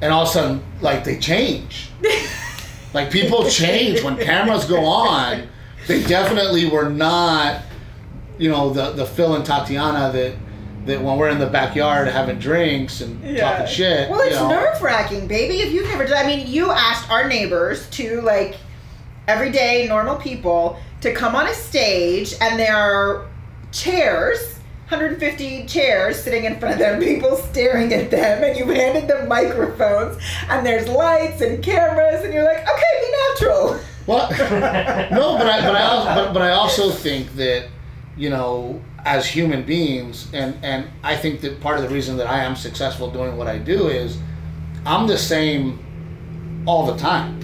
and 0.00 0.12
all 0.12 0.22
of 0.22 0.28
a 0.28 0.32
sudden, 0.32 0.62
like 0.80 1.04
they 1.04 1.18
change. 1.18 1.90
like 2.94 3.10
people 3.10 3.48
change 3.48 4.02
when 4.02 4.16
cameras 4.16 4.64
go 4.64 4.84
on. 4.84 5.48
They 5.86 6.02
definitely 6.02 6.68
were 6.68 6.88
not, 6.90 7.62
you 8.38 8.50
know, 8.50 8.70
the 8.72 8.90
the 8.92 9.06
Phil 9.06 9.34
and 9.36 9.44
Tatiana 9.44 10.10
that 10.12 10.34
that 10.86 11.00
when 11.02 11.16
we're 11.18 11.28
in 11.30 11.38
the 11.38 11.46
backyard 11.46 12.08
having 12.08 12.38
drinks 12.38 13.00
and 13.00 13.20
talking 13.38 13.66
shit. 13.66 14.08
Well, 14.10 14.20
you 14.24 14.30
it's 14.30 14.36
know. 14.40 14.48
nerve 14.48 14.80
wracking, 14.82 15.26
baby. 15.26 15.60
If 15.60 15.72
you've 15.72 15.88
never 15.88 16.04
done, 16.06 16.24
I 16.24 16.26
mean, 16.26 16.46
you 16.46 16.70
asked 16.70 17.10
our 17.10 17.28
neighbors 17.28 17.88
to 17.90 18.20
like 18.22 18.56
everyday 19.28 19.86
normal 19.88 20.16
people 20.16 20.78
to 21.00 21.12
come 21.12 21.34
on 21.34 21.46
a 21.46 21.54
stage, 21.54 22.34
and 22.40 22.58
there 22.58 22.76
are 22.76 23.26
chairs. 23.72 24.54
150 24.88 25.66
chairs 25.66 26.22
sitting 26.22 26.44
in 26.44 26.60
front 26.60 26.74
of 26.74 26.78
them, 26.78 27.00
people 27.02 27.36
staring 27.36 27.92
at 27.92 28.10
them, 28.10 28.44
and 28.44 28.56
you've 28.56 28.68
handed 28.68 29.08
them 29.08 29.26
microphones, 29.28 30.16
and 30.48 30.64
there's 30.64 30.86
lights 30.88 31.40
and 31.40 31.62
cameras, 31.62 32.24
and 32.24 32.32
you're 32.32 32.44
like, 32.44 32.58
okay, 32.58 33.00
be 33.00 33.12
natural. 33.28 33.80
Well, 34.06 34.30
no, 34.30 35.36
but 35.36 35.48
I, 35.48 35.60
but 35.62 35.74
I 35.74 35.82
also, 35.82 36.14
but, 36.14 36.32
but 36.32 36.42
I 36.42 36.50
also 36.50 36.92
think 36.92 37.34
that 37.34 37.66
you 38.16 38.30
know, 38.30 38.80
as 39.04 39.26
human 39.26 39.64
beings, 39.64 40.28
and 40.32 40.56
and 40.62 40.88
I 41.02 41.16
think 41.16 41.40
that 41.40 41.60
part 41.60 41.76
of 41.76 41.82
the 41.82 41.88
reason 41.88 42.16
that 42.18 42.28
I 42.28 42.44
am 42.44 42.54
successful 42.54 43.10
doing 43.10 43.36
what 43.36 43.48
I 43.48 43.58
do 43.58 43.88
is 43.88 44.18
I'm 44.84 45.06
the 45.08 45.18
same 45.18 46.62
all 46.66 46.86
the 46.86 46.96
time, 46.96 47.40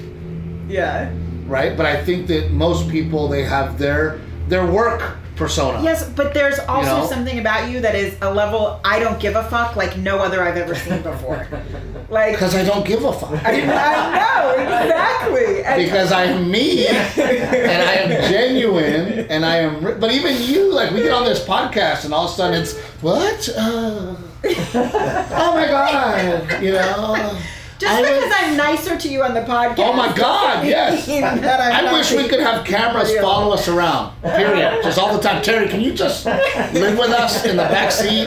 Yeah. 0.69 1.13
Right? 1.53 1.77
But 1.77 1.87
I 1.87 2.03
think 2.03 2.27
that 2.29 2.51
most 2.51 2.89
people 2.89 3.29
they 3.29 3.45
have 3.45 3.79
their 3.79 4.19
their 4.49 4.67
work 4.67 5.19
persona. 5.37 5.83
Yes, 5.83 6.09
but 6.09 6.35
there's 6.35 6.59
also 6.61 6.99
know? 6.99 7.07
something 7.07 7.39
about 7.39 7.71
you 7.71 7.81
that 7.81 7.95
is 7.95 8.17
a 8.23 8.33
level 8.33 8.81
I 8.85 8.99
don't 8.99 9.21
give 9.21 9.37
a 9.37 9.45
fuck 9.45 9.77
like 9.77 9.97
no 9.97 10.19
other 10.19 10.43
I've 10.43 10.57
ever 10.57 10.75
seen 10.75 11.03
before. 11.03 11.47
like 12.09 12.33
Because 12.33 12.55
I 12.55 12.65
don't 12.65 12.87
give 12.87 13.05
a 13.05 13.13
fuck. 13.13 13.33
I, 13.45 13.53
I 13.53 14.19
know 14.19 14.63
exactly. 14.63 15.65
And- 15.65 15.83
because 15.83 16.13
I'm 16.13 16.51
me 16.51 16.87
and 16.87 17.83
I 17.91 17.95
am 17.95 18.31
genuine 18.31 19.27
and 19.31 19.45
I 19.45 19.57
am. 19.57 20.01
But 20.01 20.13
even 20.13 20.41
you, 20.43 20.73
like, 20.73 20.91
we 20.91 21.03
get 21.03 21.13
on 21.13 21.25
this 21.25 21.45
podcast 21.45 22.05
and 22.05 22.15
all 22.15 22.27
of 22.27 22.33
a 22.33 22.35
sudden 22.35 22.61
it's 22.61 22.77
what? 23.03 23.49
Uh, 23.57 24.17
oh 24.45 25.53
my 25.55 25.67
god! 25.67 26.63
You 26.63 26.73
know. 26.73 27.39
Just 27.83 27.93
I 27.93 28.01
because 28.01 28.25
was- 28.25 28.33
I'm 28.35 28.57
nicer 28.57 28.97
to 28.97 29.09
you 29.09 29.23
on 29.23 29.35
the 29.35 29.41
podcast. 29.41 29.79
Oh 29.79 29.93
my 29.93 30.13
God, 30.15 30.65
yes. 30.67 31.07
doesn't 31.07 31.15
mean 31.35 31.43
that 31.43 31.61
I'm 31.61 31.87
I 31.87 31.93
wish 31.93 32.13
we 32.13 32.29
could 32.29 32.41
have 32.41 32.65
cameras 32.65 33.15
follow 33.19 33.53
us 33.53 33.67
around. 33.69 34.15
Period. 34.23 34.81
Just 34.83 34.99
all 34.99 35.13
the 35.15 35.21
time. 35.21 35.43
Terry, 35.43 35.69
can 35.69 35.81
you 35.81 35.93
just 35.93 36.25
live 36.27 36.97
with 36.97 37.11
us 37.11 37.45
in 37.45 37.57
the 37.57 37.65
back 37.65 37.91
seat 37.91 38.27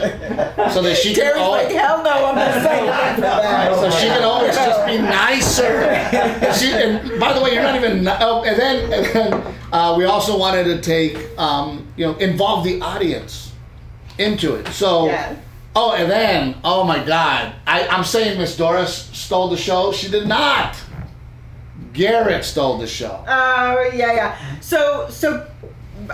so 0.72 0.82
that 0.82 0.96
she 0.96 1.14
can 1.14 1.38
always, 1.38 1.64
like, 1.64 1.74
hell 1.74 2.02
no, 2.04 2.26
I'm 2.26 2.34
not 2.34 2.62
saying 2.62 2.86
that 2.86 3.14
for 3.14 3.20
that. 3.22 3.74
so 3.80 3.90
she 3.98 4.06
can 4.06 4.22
always 4.22 4.54
just 4.54 4.86
be 4.86 4.98
nicer. 4.98 5.64
And, 5.64 6.54
she, 6.54 6.70
and 6.72 7.18
by 7.18 7.32
the 7.32 7.40
way, 7.42 7.54
you're 7.54 7.62
not 7.62 7.76
even. 7.76 8.06
Oh, 8.20 8.44
and 8.44 8.58
then 8.58 8.92
and 8.92 9.06
then 9.06 9.54
uh, 9.72 9.94
we 9.96 10.04
also 10.04 10.38
wanted 10.38 10.64
to 10.64 10.80
take 10.80 11.16
um, 11.38 11.86
you 11.96 12.06
know 12.06 12.14
involve 12.18 12.64
the 12.64 12.80
audience 12.80 13.52
into 14.18 14.54
it. 14.54 14.68
So. 14.68 15.06
Yeah. 15.06 15.36
Oh, 15.78 15.92
and 15.92 16.10
then, 16.10 16.56
oh 16.64 16.84
my 16.84 17.04
God, 17.04 17.52
I, 17.66 17.86
I'm 17.88 18.02
saying 18.02 18.38
Miss 18.38 18.56
Doris 18.56 19.10
stole 19.12 19.48
the 19.48 19.58
show. 19.58 19.92
She 19.92 20.10
did 20.10 20.26
not. 20.26 20.74
Garrett 21.92 22.46
stole 22.46 22.78
the 22.78 22.86
show. 22.86 23.22
Oh 23.28 23.90
yeah, 23.94 24.12
yeah. 24.12 24.60
So 24.60 25.08
so 25.10 25.46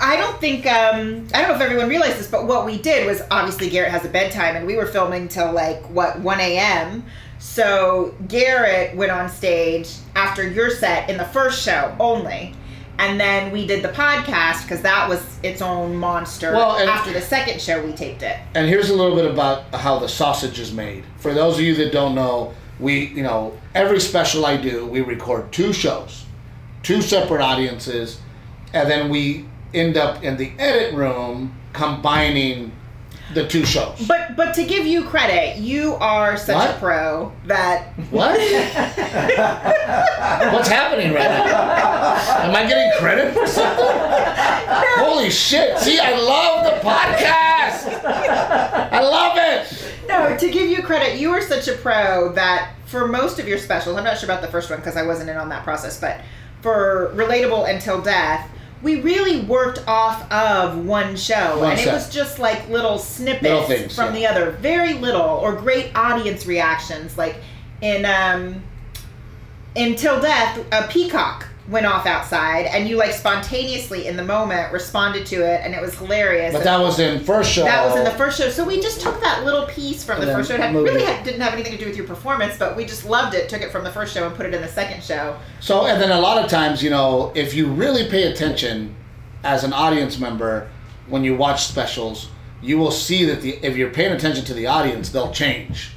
I 0.00 0.16
don't 0.16 0.40
think 0.40 0.66
um 0.66 1.28
I 1.32 1.40
don't 1.40 1.50
know 1.50 1.54
if 1.54 1.60
everyone 1.60 1.88
realized 1.88 2.18
this, 2.18 2.28
but 2.28 2.46
what 2.46 2.66
we 2.66 2.78
did 2.78 3.06
was 3.06 3.22
obviously 3.30 3.70
Garrett 3.70 3.90
has 3.92 4.04
a 4.04 4.08
bedtime 4.08 4.56
and 4.56 4.66
we 4.66 4.76
were 4.76 4.86
filming 4.86 5.28
till 5.28 5.52
like 5.52 5.80
what, 5.90 6.18
one 6.20 6.40
AM. 6.40 7.04
So 7.38 8.14
Garrett 8.28 8.96
went 8.96 9.10
on 9.10 9.28
stage 9.28 9.90
after 10.14 10.48
your 10.48 10.70
set 10.70 11.10
in 11.10 11.16
the 11.16 11.24
first 11.26 11.64
show 11.64 11.94
only. 11.98 12.54
And 13.02 13.18
then 13.18 13.50
we 13.50 13.66
did 13.66 13.82
the 13.82 13.88
podcast 13.88 14.62
because 14.62 14.82
that 14.82 15.08
was 15.08 15.20
its 15.42 15.60
own 15.60 15.96
monster. 15.96 16.52
Well, 16.52 16.78
After 16.88 17.12
the 17.12 17.20
second 17.20 17.60
show, 17.60 17.84
we 17.84 17.92
taped 17.92 18.22
it. 18.22 18.38
And 18.54 18.68
here's 18.68 18.90
a 18.90 18.94
little 18.94 19.16
bit 19.16 19.28
about 19.28 19.74
how 19.74 19.98
the 19.98 20.08
sausage 20.08 20.60
is 20.60 20.72
made. 20.72 21.04
For 21.16 21.34
those 21.34 21.56
of 21.56 21.62
you 21.62 21.74
that 21.76 21.90
don't 21.90 22.14
know, 22.14 22.54
we, 22.78 23.06
you 23.08 23.24
know, 23.24 23.58
every 23.74 23.98
special 23.98 24.46
I 24.46 24.56
do, 24.56 24.86
we 24.86 25.00
record 25.00 25.50
two 25.50 25.72
shows, 25.72 26.26
two 26.84 27.02
separate 27.02 27.42
audiences, 27.42 28.20
and 28.72 28.88
then 28.88 29.10
we 29.10 29.46
end 29.74 29.96
up 29.96 30.22
in 30.22 30.36
the 30.36 30.52
edit 30.60 30.94
room 30.94 31.56
combining 31.72 32.70
the 33.34 33.48
two 33.48 33.64
shows. 33.64 34.06
But 34.06 34.36
but 34.36 34.54
to 34.54 34.64
give 34.64 34.86
you 34.86 35.02
credit, 35.04 35.56
you 35.58 35.94
are 35.94 36.36
such 36.36 36.70
a 36.70 36.78
pro 36.78 37.32
that 37.46 37.88
What? 38.10 38.38
What's 40.52 40.68
happening 40.68 41.12
right 41.12 41.28
now? 41.28 41.91
Am 42.42 42.56
I 42.56 42.66
getting 42.68 42.90
credit 42.98 43.34
for 43.34 43.46
something? 43.46 43.84
Holy 44.98 45.30
shit. 45.30 45.78
See, 45.78 45.98
I 46.00 46.18
love 46.18 46.64
the 46.64 46.88
podcast. 46.88 48.04
I 48.04 49.00
love 49.00 49.36
it. 49.36 49.92
no, 50.08 50.36
to 50.36 50.50
give 50.50 50.68
you 50.68 50.82
credit, 50.82 51.18
you 51.18 51.30
are 51.30 51.40
such 51.40 51.68
a 51.68 51.74
pro 51.74 52.32
that 52.32 52.74
for 52.86 53.06
most 53.06 53.38
of 53.38 53.46
your 53.46 53.58
specials, 53.58 53.96
I'm 53.96 54.02
not 54.04 54.18
sure 54.18 54.26
about 54.26 54.42
the 54.42 54.48
first 54.48 54.70
one 54.70 54.80
because 54.80 54.96
I 54.96 55.02
wasn't 55.06 55.30
in 55.30 55.36
on 55.36 55.48
that 55.50 55.62
process, 55.62 56.00
but 56.00 56.20
for 56.62 57.12
Relatable 57.14 57.72
Until 57.72 58.02
Death, 58.02 58.50
we 58.82 59.00
really 59.00 59.42
worked 59.42 59.86
off 59.86 60.30
of 60.32 60.84
one 60.84 61.14
show. 61.16 61.60
One 61.60 61.72
and 61.72 61.80
it 61.80 61.92
was 61.92 62.10
just 62.12 62.40
like 62.40 62.68
little 62.68 62.98
snippets 62.98 63.42
Little 63.44 63.62
things, 63.64 63.94
from 63.94 64.06
yeah. 64.06 64.12
the 64.12 64.26
other. 64.26 64.50
Very 64.52 64.94
little 64.94 65.22
or 65.22 65.54
great 65.54 65.92
audience 65.94 66.44
reactions. 66.46 67.16
Like 67.16 67.36
in 67.80 68.04
um 68.04 68.62
Until 69.76 70.20
Death, 70.20 70.64
a 70.72 70.88
peacock 70.88 71.46
went 71.68 71.86
off 71.86 72.06
outside 72.06 72.66
and 72.66 72.88
you 72.88 72.96
like 72.96 73.12
spontaneously 73.12 74.08
in 74.08 74.16
the 74.16 74.24
moment 74.24 74.72
responded 74.72 75.24
to 75.24 75.36
it 75.36 75.60
and 75.62 75.74
it 75.74 75.80
was 75.80 75.94
hilarious. 75.94 76.52
But 76.52 76.64
that 76.64 76.80
was 76.80 76.98
in 76.98 77.22
first 77.22 77.52
show. 77.52 77.62
That 77.62 77.86
was 77.86 77.96
in 77.96 78.04
the 78.04 78.10
first 78.12 78.38
show. 78.38 78.50
So 78.50 78.64
we 78.64 78.80
just 78.80 79.00
took 79.00 79.20
that 79.20 79.44
little 79.44 79.66
piece 79.66 80.02
from 80.02 80.20
the 80.20 80.26
first 80.26 80.48
show. 80.48 80.56
It 80.56 80.60
had, 80.60 80.74
really 80.74 81.04
had, 81.04 81.24
didn't 81.24 81.40
have 81.40 81.52
anything 81.52 81.72
to 81.72 81.78
do 81.78 81.86
with 81.86 81.96
your 81.96 82.06
performance, 82.06 82.58
but 82.58 82.76
we 82.76 82.84
just 82.84 83.04
loved 83.04 83.34
it. 83.34 83.48
Took 83.48 83.62
it 83.62 83.70
from 83.70 83.84
the 83.84 83.92
first 83.92 84.12
show 84.12 84.26
and 84.26 84.34
put 84.34 84.46
it 84.46 84.54
in 84.54 84.60
the 84.60 84.68
second 84.68 85.04
show. 85.04 85.38
So, 85.60 85.86
and 85.86 86.02
then 86.02 86.10
a 86.10 86.20
lot 86.20 86.42
of 86.42 86.50
times, 86.50 86.82
you 86.82 86.90
know, 86.90 87.30
if 87.36 87.54
you 87.54 87.68
really 87.68 88.08
pay 88.08 88.24
attention 88.24 88.96
as 89.44 89.62
an 89.62 89.72
audience 89.72 90.18
member 90.18 90.68
when 91.08 91.22
you 91.22 91.36
watch 91.36 91.64
specials, 91.64 92.28
you 92.60 92.78
will 92.78 92.90
see 92.90 93.24
that 93.24 93.40
the 93.40 93.54
if 93.64 93.76
you're 93.76 93.90
paying 93.90 94.12
attention 94.12 94.44
to 94.46 94.54
the 94.54 94.66
audience, 94.66 95.10
they'll 95.10 95.32
change. 95.32 95.92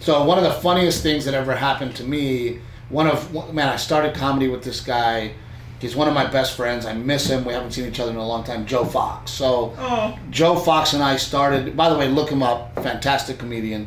So, 0.00 0.24
one 0.24 0.38
of 0.38 0.44
the 0.44 0.52
funniest 0.52 1.02
things 1.02 1.24
that 1.24 1.34
ever 1.34 1.54
happened 1.54 1.96
to 1.96 2.04
me, 2.04 2.60
one 2.88 3.06
of 3.06 3.52
man, 3.52 3.68
I 3.68 3.76
started 3.76 4.14
comedy 4.14 4.48
with 4.48 4.62
this 4.62 4.80
guy. 4.80 5.32
He's 5.78 5.94
one 5.94 6.08
of 6.08 6.14
my 6.14 6.26
best 6.26 6.56
friends. 6.56 6.86
I 6.86 6.94
miss 6.94 7.28
him. 7.28 7.44
We 7.44 7.52
haven't 7.52 7.72
seen 7.72 7.86
each 7.86 8.00
other 8.00 8.10
in 8.10 8.16
a 8.16 8.26
long 8.26 8.44
time. 8.44 8.64
Joe 8.64 8.84
Fox. 8.84 9.30
So, 9.30 9.74
Oh, 9.78 10.18
Joe 10.30 10.56
Fox 10.56 10.94
and 10.94 11.02
I 11.02 11.16
started. 11.16 11.76
By 11.76 11.90
the 11.90 11.98
way, 11.98 12.08
look 12.08 12.30
him 12.30 12.42
up. 12.42 12.74
Fantastic 12.76 13.38
comedian. 13.38 13.86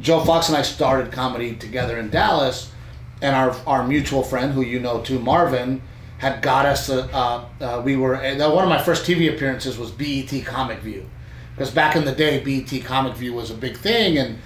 Joe 0.00 0.20
Fox 0.24 0.48
and 0.48 0.56
I 0.56 0.62
started 0.62 1.12
comedy 1.12 1.54
together 1.54 1.98
in 1.98 2.10
Dallas, 2.10 2.70
and 3.22 3.34
our 3.34 3.54
our 3.66 3.86
mutual 3.86 4.22
friend, 4.22 4.52
who 4.52 4.62
you 4.62 4.78
know 4.80 5.00
too, 5.00 5.18
Marvin, 5.18 5.82
had 6.18 6.42
got 6.42 6.66
us. 6.66 6.88
A, 6.88 7.04
uh, 7.14 7.44
uh, 7.60 7.82
we 7.84 7.96
were 7.96 8.14
and 8.14 8.38
one 8.40 8.62
of 8.64 8.70
my 8.70 8.80
first 8.82 9.06
TV 9.06 9.34
appearances 9.34 9.78
was 9.78 9.90
BET 9.90 10.44
Comic 10.44 10.78
View, 10.80 11.08
because 11.54 11.70
back 11.70 11.96
in 11.96 12.04
the 12.04 12.12
day, 12.12 12.40
BET 12.40 12.84
Comic 12.84 13.14
View 13.14 13.32
was 13.34 13.50
a 13.50 13.54
big 13.54 13.76
thing, 13.76 14.18
and 14.18 14.38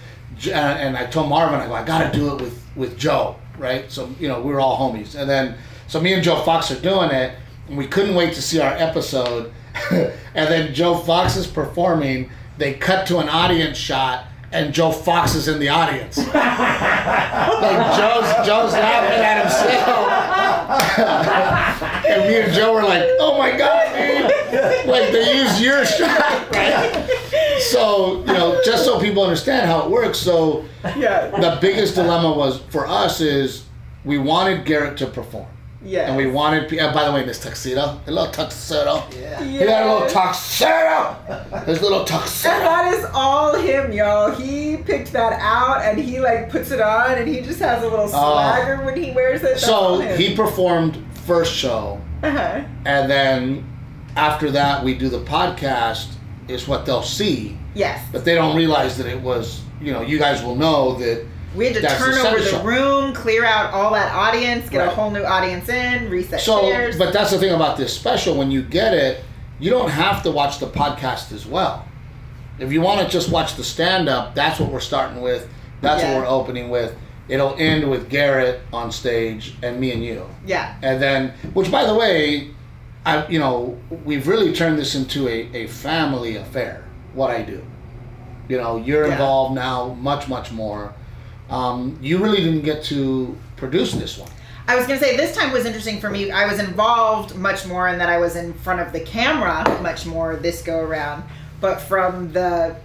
uh, 0.47 0.51
and 0.51 0.97
I 0.97 1.07
told 1.07 1.29
Marvin, 1.29 1.61
I 1.61 1.67
go, 1.67 1.75
I 1.75 1.85
got 1.85 2.13
to 2.13 2.19
do 2.19 2.33
it 2.35 2.41
with 2.41 2.65
with 2.77 2.97
Joe, 2.97 3.37
right? 3.61 3.91
So 3.91 4.11
you 4.19 4.29
know 4.29 4.41
we 4.41 4.53
were 4.53 4.61
all 4.61 4.79
homies, 4.79 5.15
and 5.15 5.29
then 5.29 5.57
so 5.87 6.01
me 6.01 6.13
and 6.13 6.23
Joe 6.23 6.43
Fox 6.43 6.71
are 6.71 6.81
doing 6.81 7.11
it, 7.11 7.37
and 7.69 7.77
we 7.77 7.87
couldn't 7.87 8.15
wait 8.15 8.35
to 8.35 8.43
see 8.43 8.61
our 8.61 8.73
episode, 8.73 9.53
and 9.91 10.13
then 10.35 10.75
Joe 10.75 10.97
Fox 10.97 11.37
is 11.37 11.47
performing. 11.47 12.31
They 12.59 12.75
cut 12.75 13.07
to 13.07 13.19
an 13.19 13.29
audience 13.29 13.79
shot, 13.79 14.27
and 14.53 14.75
Joe 14.75 14.93
Fox 14.93 15.35
is 15.35 15.49
in 15.49 15.59
the 15.59 15.69
audience. 15.69 16.19
like 16.19 16.35
Joe's 17.97 18.47
Joe's 18.47 18.73
laughing 18.73 19.21
at 19.25 19.43
himself, 19.43 20.09
and 22.07 22.29
me 22.29 22.41
and 22.41 22.53
Joe 22.53 22.75
were 22.75 22.83
like, 22.83 23.05
"Oh 23.19 23.39
my 23.39 23.57
god, 23.57 23.95
dude!" 23.97 24.87
Like 24.87 25.13
they 25.13 25.39
used 25.39 25.61
your 25.61 25.85
shot, 25.85 26.51
right? 26.53 27.37
So 27.61 28.21
you 28.21 28.33
know, 28.33 28.61
just 28.65 28.85
so 28.85 28.99
people 29.01 29.23
understand 29.23 29.67
how 29.71 29.85
it 29.85 29.91
works. 29.91 30.19
So 30.19 30.65
yeah, 30.97 31.31
the 31.31 31.59
biggest 31.61 31.95
dilemma 31.95 32.33
was 32.33 32.61
for 32.71 32.87
us 32.87 33.21
is 33.21 33.65
we 34.05 34.19
wanted 34.19 34.65
Garrett 34.65 34.97
to 34.99 35.07
perform. 35.07 35.47
yeah. 35.85 36.09
And 36.09 36.17
we 36.17 36.27
wanted, 36.27 36.79
uh, 36.79 36.93
by 36.93 37.05
the 37.05 37.13
way, 37.13 37.25
this 37.25 37.39
tuxedo, 37.39 38.01
a 38.07 38.11
little 38.11 38.31
tuxedo. 38.33 39.03
yeah. 39.19 39.43
He 39.43 39.59
got 39.59 39.83
a 39.87 39.93
little 39.93 40.09
tuxedo. 40.09 41.17
His 41.67 41.81
little 41.83 42.01
And 42.01 42.09
tuxedo. 42.09 42.51
that 42.59 42.95
is 42.95 43.05
all 43.15 43.55
him, 43.57 43.93
y'all. 43.93 44.31
He 44.31 44.77
picked 44.79 45.13
that 45.13 45.35
out 45.41 45.83
and 45.83 45.99
he 45.99 46.21
like 46.21 46.51
puts 46.51 46.71
it 46.71 46.81
on 46.81 47.19
and 47.19 47.27
he 47.29 47.41
just 47.41 47.61
has 47.61 47.83
a 47.83 47.89
little 47.89 48.09
swagger 48.09 48.85
when 48.85 48.97
he 49.03 49.11
wears 49.13 49.41
it. 49.43 49.55
That's 49.55 49.65
So 49.65 50.01
he 50.01 50.35
performed 50.37 51.03
first 51.27 51.55
show, 51.55 52.01
Uh-huh. 52.23 52.63
and 52.85 53.11
then 53.11 53.67
after 54.17 54.51
that, 54.51 54.83
we 54.85 54.95
do 54.95 55.09
the 55.09 55.21
podcast. 55.21 56.07
Is 56.51 56.67
what 56.69 56.85
they'll 56.87 57.03
see, 57.03 57.57
Yes. 57.75 58.05
but 58.13 58.25
they 58.25 58.35
don't 58.35 58.57
realize 58.57 58.97
that 58.99 59.07
it 59.07 59.21
was. 59.21 59.63
You 59.81 59.93
know, 59.93 60.03
you 60.03 60.19
guys 60.19 60.43
will 60.43 60.57
know 60.57 60.95
that. 60.99 61.25
We 61.55 61.65
had 61.67 61.75
to 61.75 61.81
turn 61.81 62.13
the 62.13 62.29
over 62.29 62.41
the 62.41 62.63
room, 62.65 63.13
clear 63.13 63.45
out 63.45 63.73
all 63.73 63.93
that 63.95 64.15
audience, 64.15 64.69
get 64.69 64.87
a 64.87 64.91
whole 64.91 65.11
new 65.11 65.25
audience 65.25 65.69
in, 65.69 66.09
reset 66.09 66.41
So, 66.41 66.61
chairs. 66.61 66.97
but 66.97 67.13
that's 67.13 67.33
the 67.33 67.39
thing 67.39 67.53
about 67.53 67.77
this 67.77 67.93
special. 67.93 68.37
When 68.37 68.51
you 68.53 68.63
get 68.63 68.95
it, 68.95 69.25
you 69.59 69.69
don't 69.71 69.91
have 69.91 70.23
to 70.25 70.31
watch 70.31 70.59
the 70.61 70.67
podcast 70.69 71.33
as 71.33 71.47
well. 71.47 71.85
If 72.61 72.71
you 72.73 72.81
want 72.83 73.01
to 73.01 73.09
just 73.09 73.31
watch 73.31 73.57
the 73.57 73.65
stand 73.65 74.09
up, 74.09 74.35
that's 74.37 74.61
what 74.61 74.71
we're 74.71 74.79
starting 74.81 75.23
with. 75.23 75.49
That's 75.81 76.03
Yeah. 76.03 76.15
what 76.15 76.23
we're 76.23 76.29
opening 76.29 76.69
with. 76.71 76.95
It'll 77.29 77.57
end 77.59 77.91
with 77.91 78.09
Garrett 78.09 78.61
on 78.73 78.93
stage 78.93 79.55
and 79.63 79.81
me 79.81 79.93
and 79.93 80.05
you. 80.05 80.27
yeah. 80.47 80.75
And 80.83 81.01
then, 81.03 81.33
which 81.55 81.71
by 81.71 81.85
the 81.85 81.95
way, 81.95 82.49
I 83.07 83.27
you 83.29 83.39
know 83.39 83.79
we've 84.05 84.27
really 84.29 84.53
turned 84.53 84.79
this 84.79 84.95
into 84.95 85.29
a, 85.29 85.49
a 85.55 85.67
family 85.67 86.37
affair. 86.37 86.85
What 87.15 87.31
I 87.31 87.43
do, 87.43 87.65
you 88.49 88.57
know, 88.59 88.77
you're 88.77 89.07
Yeah. 89.07 89.13
involved 89.13 89.55
now 89.55 89.95
much 89.95 90.29
much 90.29 90.53
more. 90.53 90.93
Um, 91.49 91.99
you 92.01 92.19
really 92.19 92.39
didn't 92.45 92.63
get 92.63 92.85
to 92.85 93.37
produce 93.57 93.93
this 93.93 94.17
one. 94.19 94.31
I 94.69 94.77
was 94.77 94.87
gonna 94.87 95.01
say 95.01 95.17
this 95.17 95.35
time 95.35 95.51
was 95.51 95.65
interesting 95.65 96.01
for 96.01 96.11
me. 96.11 96.31
I 96.31 96.47
was 96.47 96.61
involved 96.61 97.35
much 97.37 97.67
more 97.67 97.89
in 97.89 97.99
that 97.99 98.09
I 98.09 98.19
was 98.19 98.37
in 98.37 98.53
front 98.55 98.81
of 98.81 98.93
the 98.93 99.01
camera 99.01 99.65
much 99.83 100.07
more 100.07 100.37
this 100.37 100.63
go 100.63 100.79
around. 100.81 101.25
But 101.61 101.81
from 101.81 102.33
the 102.33 102.77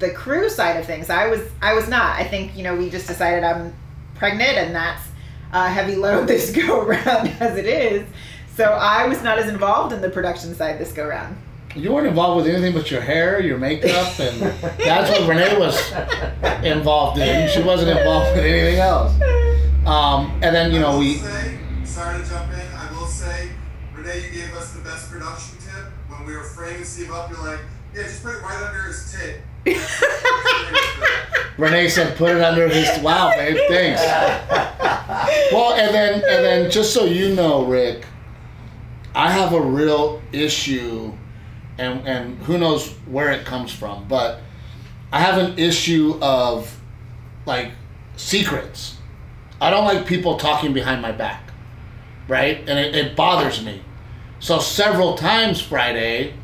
the 0.00 0.10
crew 0.10 0.50
side 0.50 0.76
of 0.78 0.84
things, 0.86 1.08
I 1.08 1.28
was 1.28 1.40
I 1.62 1.72
was 1.74 1.88
not. 1.88 2.16
I 2.20 2.24
think 2.24 2.56
you 2.56 2.64
know 2.64 2.74
we 2.76 2.90
just 2.90 3.06
decided 3.06 3.44
I'm 3.44 3.72
pregnant 4.16 4.58
and 4.58 4.74
that's 4.74 5.02
a 5.52 5.68
heavy 5.70 5.94
load 5.96 6.26
this 6.28 6.50
go 6.50 6.80
around 6.86 7.28
as 7.40 7.56
it 7.56 7.66
is. 7.66 8.06
So 8.56 8.64
I 8.64 9.06
was 9.06 9.22
not 9.22 9.38
as 9.38 9.48
involved 9.48 9.94
in 9.94 10.02
the 10.02 10.10
production 10.10 10.54
side 10.54 10.78
this 10.78 10.92
go 10.92 11.08
round. 11.08 11.36
You 11.74 11.92
weren't 11.92 12.06
involved 12.06 12.44
with 12.44 12.54
anything 12.54 12.74
but 12.74 12.90
your 12.90 13.00
hair, 13.00 13.40
your 13.40 13.56
makeup, 13.56 14.20
and 14.20 14.40
that's 14.78 15.10
what 15.10 15.26
Renee 15.26 15.58
was 15.58 15.90
involved 16.62 17.18
in. 17.18 17.48
She 17.48 17.62
wasn't 17.62 17.96
involved 17.98 18.36
with 18.36 18.44
anything 18.44 18.78
else. 18.78 19.14
Um, 19.86 20.38
and 20.42 20.54
then 20.54 20.70
you 20.70 20.80
know 20.80 20.98
we. 20.98 21.14
Say, 21.14 21.58
sorry 21.84 22.22
to 22.22 22.28
jump 22.28 22.52
in. 22.52 22.60
I 22.76 22.92
will 22.92 23.06
say, 23.06 23.48
Renee, 23.94 24.26
you 24.26 24.30
gave 24.42 24.54
us 24.54 24.72
the 24.74 24.82
best 24.82 25.10
production 25.10 25.56
tip 25.58 25.90
when 26.08 26.26
we 26.26 26.36
were 26.36 26.44
framing 26.44 26.84
Steve 26.84 27.10
up. 27.10 27.30
You're 27.30 27.42
like, 27.42 27.60
yeah, 27.94 28.02
just 28.02 28.22
put 28.22 28.34
it 28.34 28.42
right 28.42 28.62
under 28.62 28.82
his 28.82 29.10
tit. 29.10 29.40
Renee 31.58 31.88
said, 31.88 32.16
"Put 32.16 32.36
it 32.36 32.42
under 32.42 32.68
his." 32.68 32.98
Wow, 33.02 33.32
babe, 33.36 33.56
thanks. 33.68 34.02
Well, 35.52 35.74
and 35.74 35.94
then 35.94 36.14
and 36.14 36.44
then 36.44 36.70
just 36.70 36.94
so 36.94 37.04
you 37.04 37.34
know, 37.34 37.64
Rick, 37.64 38.06
I 39.14 39.30
have 39.30 39.52
a 39.52 39.60
real 39.60 40.22
issue, 40.32 41.12
and 41.78 42.06
and 42.06 42.38
who 42.42 42.58
knows 42.58 42.88
where 43.06 43.30
it 43.30 43.44
comes 43.44 43.72
from, 43.72 44.06
but 44.08 44.40
I 45.12 45.20
have 45.20 45.38
an 45.38 45.58
issue 45.58 46.18
of 46.22 46.80
like 47.46 47.72
secrets. 48.16 48.96
I 49.60 49.70
don't 49.70 49.84
like 49.84 50.06
people 50.06 50.38
talking 50.38 50.72
behind 50.72 51.02
my 51.02 51.12
back, 51.12 51.50
right? 52.26 52.58
And 52.66 52.78
it, 52.78 52.94
it 52.96 53.16
bothers 53.16 53.64
me. 53.64 53.82
So 54.40 54.58
several 54.58 55.14
times 55.16 55.60
Friday, 55.60 56.34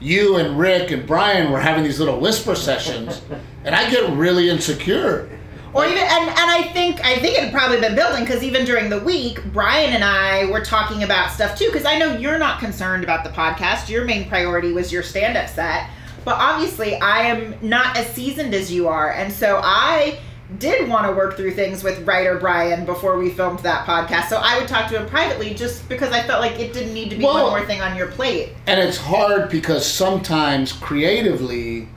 you 0.00 0.36
and 0.36 0.58
Rick 0.58 0.90
and 0.90 1.06
Brian 1.06 1.52
were 1.52 1.60
having 1.60 1.84
these 1.84 1.98
little 1.98 2.20
whisper 2.20 2.54
sessions, 2.54 3.22
and 3.64 3.74
I 3.74 3.90
get 3.90 4.10
really 4.10 4.50
insecure. 4.50 5.30
Or 5.72 5.84
even 5.84 5.98
and, 5.98 6.28
and 6.28 6.50
I 6.50 6.68
think 6.72 7.04
I 7.04 7.16
think 7.16 7.36
it 7.38 7.44
had 7.44 7.52
probably 7.52 7.80
been 7.80 7.94
building 7.94 8.24
because 8.24 8.42
even 8.42 8.64
during 8.64 8.90
the 8.90 8.98
week, 9.00 9.40
Brian 9.52 9.92
and 9.92 10.02
I 10.02 10.46
were 10.46 10.64
talking 10.64 11.02
about 11.04 11.30
stuff 11.30 11.56
too. 11.56 11.66
Because 11.66 11.84
I 11.84 11.96
know 11.98 12.16
you're 12.16 12.38
not 12.38 12.58
concerned 12.58 13.04
about 13.04 13.22
the 13.24 13.30
podcast. 13.30 13.88
Your 13.88 14.04
main 14.04 14.28
priority 14.28 14.72
was 14.72 14.92
your 14.92 15.02
stand-up 15.04 15.48
set, 15.48 15.88
but 16.24 16.34
obviously 16.36 16.96
I 16.96 17.20
am 17.22 17.54
not 17.62 17.96
as 17.96 18.08
seasoned 18.14 18.52
as 18.54 18.72
you 18.72 18.88
are, 18.88 19.12
and 19.12 19.32
so 19.32 19.60
I 19.62 20.18
did 20.58 20.88
want 20.88 21.06
to 21.06 21.12
work 21.12 21.36
through 21.36 21.52
things 21.52 21.84
with 21.84 22.04
writer 22.04 22.36
Brian 22.36 22.84
before 22.84 23.16
we 23.16 23.30
filmed 23.30 23.60
that 23.60 23.86
podcast. 23.86 24.28
So 24.28 24.40
I 24.42 24.58
would 24.58 24.66
talk 24.66 24.90
to 24.90 24.98
him 24.98 25.08
privately 25.08 25.54
just 25.54 25.88
because 25.88 26.10
I 26.10 26.24
felt 26.24 26.40
like 26.40 26.58
it 26.58 26.72
didn't 26.72 26.92
need 26.92 27.10
to 27.10 27.16
be 27.16 27.22
Well- 27.22 27.44
one 27.44 27.60
more 27.60 27.64
thing 27.64 27.80
on 27.80 27.96
your 27.96 28.08
plate. 28.08 28.48
and 28.66 28.80
it's 28.80 28.96
hard 28.96 29.48
because 29.48 29.86
sometimes 29.86 30.72
creatively 30.72 31.88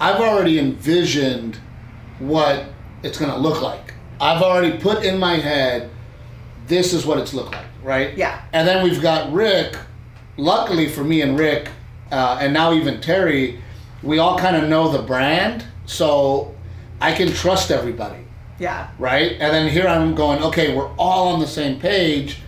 i've 0.00 0.20
already 0.20 0.58
envisioned 0.58 1.58
what 2.18 2.64
it's 3.02 3.18
going 3.18 3.30
to 3.30 3.36
look 3.36 3.62
like 3.62 3.94
i've 4.20 4.42
already 4.42 4.78
put 4.78 5.04
in 5.04 5.18
my 5.18 5.36
head 5.36 5.90
this 6.66 6.92
is 6.92 7.04
what 7.06 7.18
it's 7.18 7.34
look 7.34 7.50
like 7.52 7.66
right 7.82 8.16
Yeah. 8.16 8.42
and 8.52 8.66
then 8.66 8.82
we've 8.84 9.02
got 9.02 9.32
rick 9.32 9.76
luckily 10.36 10.88
for 10.88 11.04
me 11.04 11.20
and 11.22 11.38
rick 11.38 11.68
uh, 12.10 12.38
and 12.40 12.52
now 12.52 12.72
even 12.72 13.00
terry 13.00 13.60
we 14.02 14.18
all 14.18 14.38
kind 14.38 14.56
of 14.56 14.68
know 14.68 14.90
the 14.90 15.02
brand 15.02 15.64
so 15.86 16.54
i 17.00 17.12
can 17.12 17.32
trust 17.32 17.70
everybody 17.70 18.24
Yeah. 18.58 18.88
right? 18.98 19.32
And 19.32 19.52
then 19.52 19.68
here 19.70 19.86
I'm 19.88 20.14
going, 20.14 20.40
okay, 20.42 20.74
we're 20.76 20.90
all 20.96 21.28
on 21.34 21.40
the 21.40 21.46
same 21.48 21.80
page, 21.80 22.38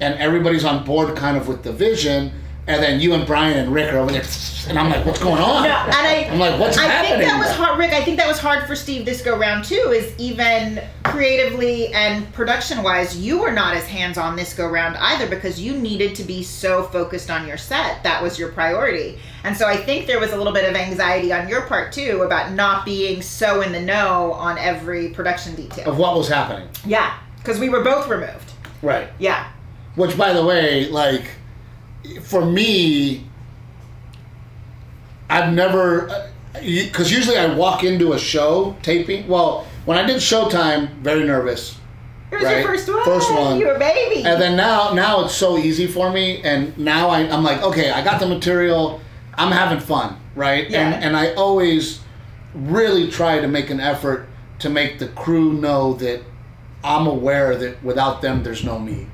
and 0.00 0.14
everybody's 0.18 0.64
on 0.64 0.84
board 0.84 1.14
kind 1.16 1.36
of 1.36 1.46
with 1.46 1.62
the 1.62 1.72
vision. 1.72 2.32
And 2.70 2.82
then 2.82 3.00
you 3.00 3.14
and 3.14 3.26
Brian 3.26 3.58
and 3.58 3.72
Rick 3.74 3.92
are 3.92 3.98
over 3.98 4.12
there, 4.12 4.24
and 4.68 4.78
I'm 4.78 4.90
like, 4.90 5.04
what's 5.04 5.18
going 5.18 5.42
on? 5.42 5.64
No, 5.64 5.70
and 5.70 5.94
I, 5.94 6.28
I'm 6.30 6.38
like, 6.38 6.58
what's 6.60 6.78
I 6.78 6.84
happening? 6.84 7.18
think 7.18 7.30
that 7.30 7.38
was 7.38 7.50
hard, 7.50 7.78
Rick. 7.78 7.92
I 7.92 8.04
think 8.04 8.16
that 8.18 8.28
was 8.28 8.38
hard 8.38 8.66
for 8.66 8.76
Steve 8.76 9.04
this 9.04 9.22
go 9.22 9.36
round 9.36 9.64
too. 9.64 9.74
Is 9.74 10.14
even 10.18 10.82
creatively 11.04 11.92
and 11.94 12.32
production 12.32 12.82
wise, 12.82 13.18
you 13.18 13.38
were 13.40 13.50
not 13.50 13.74
as 13.74 13.86
hands 13.86 14.18
on 14.18 14.36
this 14.36 14.54
go 14.54 14.68
round 14.68 14.96
either 14.98 15.28
because 15.28 15.60
you 15.60 15.76
needed 15.76 16.14
to 16.14 16.22
be 16.22 16.42
so 16.42 16.84
focused 16.84 17.30
on 17.30 17.46
your 17.46 17.56
set. 17.56 18.02
That 18.04 18.22
was 18.22 18.38
your 18.38 18.52
priority, 18.52 19.18
and 19.44 19.56
so 19.56 19.66
I 19.66 19.76
think 19.76 20.06
there 20.06 20.20
was 20.20 20.32
a 20.32 20.36
little 20.36 20.52
bit 20.52 20.68
of 20.68 20.76
anxiety 20.76 21.32
on 21.32 21.48
your 21.48 21.62
part 21.62 21.92
too 21.92 22.22
about 22.24 22.52
not 22.52 22.84
being 22.84 23.22
so 23.22 23.62
in 23.62 23.72
the 23.72 23.80
know 23.80 24.32
on 24.34 24.58
every 24.58 25.08
production 25.08 25.54
detail. 25.56 25.90
Of 25.90 25.98
what 25.98 26.16
was 26.16 26.28
happening. 26.28 26.68
Yeah, 26.86 27.18
because 27.38 27.58
we 27.58 27.68
were 27.68 27.82
both 27.82 28.08
removed. 28.08 28.52
Right. 28.82 29.08
Yeah, 29.18 29.50
Which, 29.96 30.16
by 30.16 30.32
the 30.32 30.44
way, 30.44 30.88
like, 30.88 31.24
for 32.22 32.44
me, 32.44 33.24
I've 35.28 35.52
never, 35.52 36.30
because 36.54 37.12
usually 37.12 37.36
I 37.38 37.54
walk 37.54 37.84
into 37.84 38.12
a 38.12 38.18
show 38.18 38.76
taping. 38.82 39.28
Well, 39.28 39.66
when 39.84 39.96
I 39.98 40.04
did 40.06 40.16
Showtime, 40.16 40.90
very 40.98 41.24
nervous. 41.24 41.76
it 42.30 42.36
was 42.36 42.44
Right. 42.44 42.58
your 42.58 42.68
first 42.68 42.88
one. 42.88 43.04
First 43.04 43.32
one. 43.32 43.58
You 43.58 43.66
were 43.66 43.74
a 43.74 43.78
baby. 43.78 44.24
And 44.24 44.40
then 44.40 44.56
now, 44.56 44.92
now 44.92 45.24
it's 45.24 45.34
so 45.34 45.56
easy 45.58 45.86
for 45.86 46.10
me, 46.12 46.42
and 46.42 46.76
now 46.78 47.08
I, 47.08 47.20
I'm 47.20 47.42
like, 47.42 47.62
okay, 47.62 47.90
I 47.90 48.02
got 48.04 48.20
the 48.20 48.26
material, 48.26 49.00
I'm 49.36 49.52
having 49.52 49.80
fun, 49.80 50.16
right? 50.34 50.68
Yeah. 50.68 50.80
And 50.94 51.04
and 51.04 51.16
I 51.16 51.32
always 51.34 52.00
really 52.54 53.10
try 53.10 53.40
to 53.40 53.48
make 53.48 53.70
an 53.70 53.80
effort 53.80 54.26
to 54.58 54.68
make 54.68 54.98
the 54.98 55.08
crew 55.08 55.52
know 55.54 55.94
that 55.94 56.22
I'm 56.82 57.06
aware 57.06 57.56
that 57.56 57.82
without 57.82 58.20
them, 58.22 58.42
there's 58.42 58.64
no 58.64 58.78
me. 58.78 59.06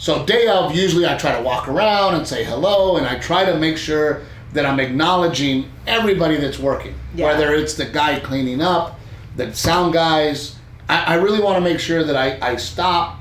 So 0.00 0.24
day 0.24 0.46
of, 0.46 0.74
usually 0.74 1.04
I 1.06 1.18
try 1.18 1.36
to 1.36 1.42
walk 1.42 1.68
around 1.68 2.14
and 2.14 2.26
say 2.26 2.42
hello, 2.42 2.96
and 2.96 3.06
I 3.06 3.18
try 3.18 3.44
to 3.44 3.58
make 3.58 3.76
sure 3.76 4.22
that 4.54 4.64
I'm 4.64 4.80
acknowledging 4.80 5.70
everybody 5.86 6.38
that's 6.38 6.58
working, 6.58 6.94
Yeah. 7.14 7.26
whether 7.26 7.52
it's 7.54 7.74
the 7.74 7.84
guy 7.84 8.18
cleaning 8.18 8.62
up, 8.62 8.98
the 9.36 9.52
sound 9.54 9.92
guys. 9.92 10.56
I, 10.88 11.04
I 11.04 11.14
really 11.16 11.42
want 11.42 11.56
to 11.56 11.60
make 11.60 11.78
sure 11.78 12.02
that 12.02 12.16
I, 12.16 12.38
I 12.40 12.56
stop 12.56 13.20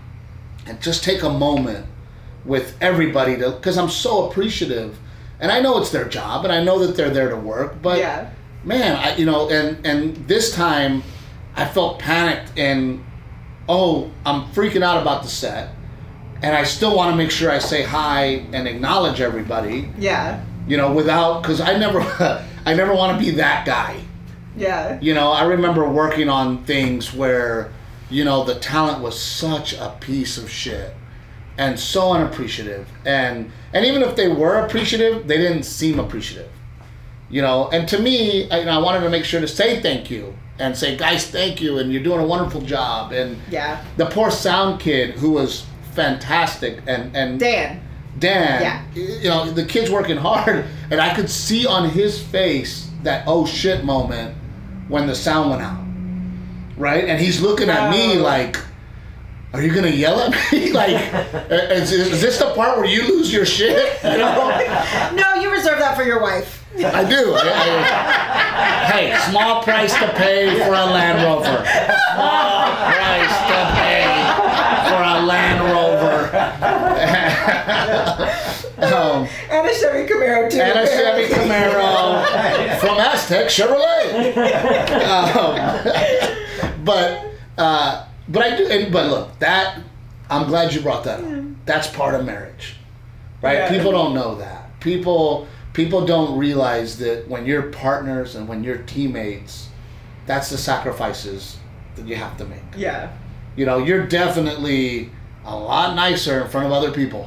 and 0.68 0.82
just 0.82 1.04
take 1.04 1.22
a 1.22 1.30
moment 1.30 1.86
with 2.46 2.78
everybody 2.80 3.36
to 3.36 3.52
because 3.52 3.78
I'm 3.78 3.90
so 3.90 4.30
appreciative, 4.30 4.98
and 5.42 5.52
I 5.52 5.60
know 5.60 5.80
it's 5.82 5.92
their 5.92 6.08
job, 6.08 6.46
and 6.46 6.54
I 6.54 6.64
know 6.64 6.80
that 6.80 6.96
they're 6.96 7.10
there 7.10 7.28
to 7.30 7.36
work, 7.36 7.82
but 7.82 8.00
yeah. 8.00 8.30
man, 8.64 8.96
I, 8.96 9.18
you 9.18 9.26
know, 9.26 9.50
and 9.50 9.86
and 9.86 10.16
this 10.30 10.56
time, 10.56 11.04
I 11.58 11.66
felt 11.66 12.00
panicked 12.00 12.58
and 12.58 13.04
oh, 13.68 14.12
I'm 14.26 14.46
freaking 14.54 14.82
out 14.82 15.02
about 15.02 15.24
the 15.24 15.30
set, 15.30 15.76
and 16.42 16.56
I 16.56 16.64
still 16.64 16.96
want 16.96 17.12
to 17.12 17.18
make 17.18 17.32
sure 17.32 17.52
I 17.52 17.60
say 17.60 17.84
hi 17.84 18.46
and 18.54 18.68
acknowledge 18.68 19.20
everybody, 19.22 19.90
Yeah. 19.98 20.44
you 20.68 20.78
know, 20.78 20.92
without 20.92 21.42
because 21.42 21.60
I 21.62 21.78
never, 21.78 22.00
I 22.66 22.74
never 22.74 22.94
want 22.94 23.18
to 23.18 23.24
be 23.26 23.32
that 23.32 23.66
guy. 23.66 23.98
Yeah. 24.58 24.98
You 25.02 25.14
know, 25.14 25.32
I 25.32 25.44
remember 25.44 25.88
working 25.88 26.30
on 26.30 26.64
things 26.66 27.14
where, 27.14 27.72
you 28.10 28.24
know, 28.26 28.44
the 28.44 28.56
talent 28.56 29.02
was 29.02 29.20
such 29.20 29.74
a 29.74 29.96
piece 30.00 30.38
of 30.38 30.50
shit 30.50 30.94
and 31.58 31.80
so 31.80 32.12
unappreciative. 32.14 32.88
And 33.06 33.52
and 33.74 33.86
even 33.86 34.02
if 34.02 34.16
they 34.16 34.28
were 34.28 34.66
appreciative, 34.66 35.28
they 35.28 35.38
didn't 35.38 35.64
seem 35.64 36.00
appreciative. 36.00 36.50
You 37.30 37.42
know, 37.44 37.70
and 37.72 37.88
to 37.90 38.00
me, 38.00 38.50
I, 38.50 38.62
I 38.64 38.78
wanted 38.80 39.02
to 39.02 39.10
make 39.10 39.24
sure 39.24 39.40
to 39.40 39.48
say 39.48 39.82
thank 39.82 40.10
you 40.10 40.36
and 40.58 40.76
say, 40.76 40.98
guys, 40.98 41.28
thank 41.28 41.62
you, 41.62 41.78
and 41.78 41.94
you're 41.94 42.04
doing 42.04 42.20
a 42.20 42.26
wonderful 42.26 42.62
job. 42.62 43.12
And 43.14 43.38
Yeah. 43.52 43.84
the 43.98 44.08
poor 44.08 44.32
sound 44.32 44.80
kid 44.80 45.12
who 45.12 45.32
was 45.32 45.66
fantastic 45.94 46.80
and 46.88 47.16
and 47.16 47.40
Dan. 47.40 47.82
Dan, 48.18 48.62
Yeah. 48.62 48.82
you 49.02 49.30
know, 49.30 49.50
the 49.50 49.64
kid's 49.64 49.90
working 49.90 50.18
hard, 50.18 50.66
and 50.92 51.00
I 51.00 51.14
could 51.14 51.30
see 51.30 51.66
on 51.66 51.90
his 51.90 52.22
face 52.22 52.90
that 53.04 53.24
oh 53.28 53.46
shit 53.46 53.86
moment 53.86 54.36
when 54.90 55.08
the 55.08 55.16
sound 55.16 55.52
went 55.52 55.62
out, 55.62 55.80
right? 56.78 57.06
And 57.06 57.20
he's 57.22 57.40
looking 57.42 57.70
at 57.70 57.90
me 57.92 58.18
Oh. 58.18 58.22
like, 58.24 58.58
"Are 59.54 59.62
you 59.62 59.74
gonna 59.74 59.88
yell 59.88 60.20
at 60.20 60.32
me? 60.52 60.72
like, 60.74 60.90
is, 61.52 61.92
is 61.94 62.22
this 62.22 62.40
the 62.40 62.54
part 62.56 62.78
where 62.78 62.86
you 62.88 63.04
lose 63.08 63.32
your 63.32 63.46
shit?" 63.46 63.98
You 64.04 64.18
know, 64.18 64.50
No, 65.14 65.36
you 65.36 65.50
reserve 65.52 65.80
that 65.80 65.96
for 65.96 66.04
your 66.04 66.22
wife. 66.22 66.66
I 66.78 67.04
do. 67.04 67.34
I- 67.34 67.40
I- 67.40 68.86
hey, 68.92 69.18
small 69.32 69.64
price 69.64 69.94
to 69.94 70.08
pay 70.14 70.60
for 70.60 70.74
a 70.74 70.86
Land 70.86 71.24
Rover. 71.24 71.64
Small 72.16 72.76
price 72.92 73.38
to 73.48 73.60
pay 73.80 74.06
for 74.90 75.02
a 75.02 75.20
Land 75.26 75.64
Rover. 75.64 76.30
Um, 78.82 79.28
And 79.50 79.68
a 79.68 79.74
Chevy 79.74 80.08
Camaro 80.12 80.50
too. 80.50 80.60
and 80.60 80.80
a 80.80 80.88
Chevy 80.88 81.34
Camaro 81.34 82.80
from 82.80 82.98
Aztec 82.98 83.48
Chevrolet. 83.48 84.36
Um, 85.10 86.84
but 86.86 87.26
uh, 87.58 88.06
but 88.28 88.44
I 88.44 88.56
do. 88.56 88.68
And, 88.68 88.92
but 88.92 89.10
look, 89.10 89.40
that 89.40 89.80
I'm 90.30 90.48
glad 90.48 90.74
you 90.74 90.82
brought 90.82 91.04
that 91.06 91.24
up. 91.24 91.44
That's 91.66 91.88
part 91.88 92.16
of 92.16 92.26
marriage, 92.26 92.76
right? 93.42 93.56
Yeah. 93.60 93.70
People 93.70 93.92
don't 93.92 94.14
know 94.14 94.36
that. 94.36 94.80
People 94.80 95.48
people 95.74 96.06
don't 96.06 96.38
realize 96.38 96.98
that 97.00 97.28
when 97.28 97.46
you're 97.46 97.64
partners 97.64 98.36
and 98.36 98.48
when 98.48 98.64
you're 98.64 98.78
teammates, 98.80 99.70
that's 100.26 100.50
the 100.50 100.58
sacrifices 100.58 101.58
that 101.96 102.06
you 102.08 102.16
have 102.16 102.38
to 102.38 102.46
make. 102.46 102.62
Yeah. 102.78 103.12
You 103.56 103.66
know, 103.66 103.80
you're 103.80 104.06
definitely 104.08 105.12
a 105.46 105.56
lot 105.56 105.96
nicer 105.96 106.42
in 106.44 106.50
front 106.50 106.68
of 106.68 106.72
other 106.72 106.92
people 106.92 107.24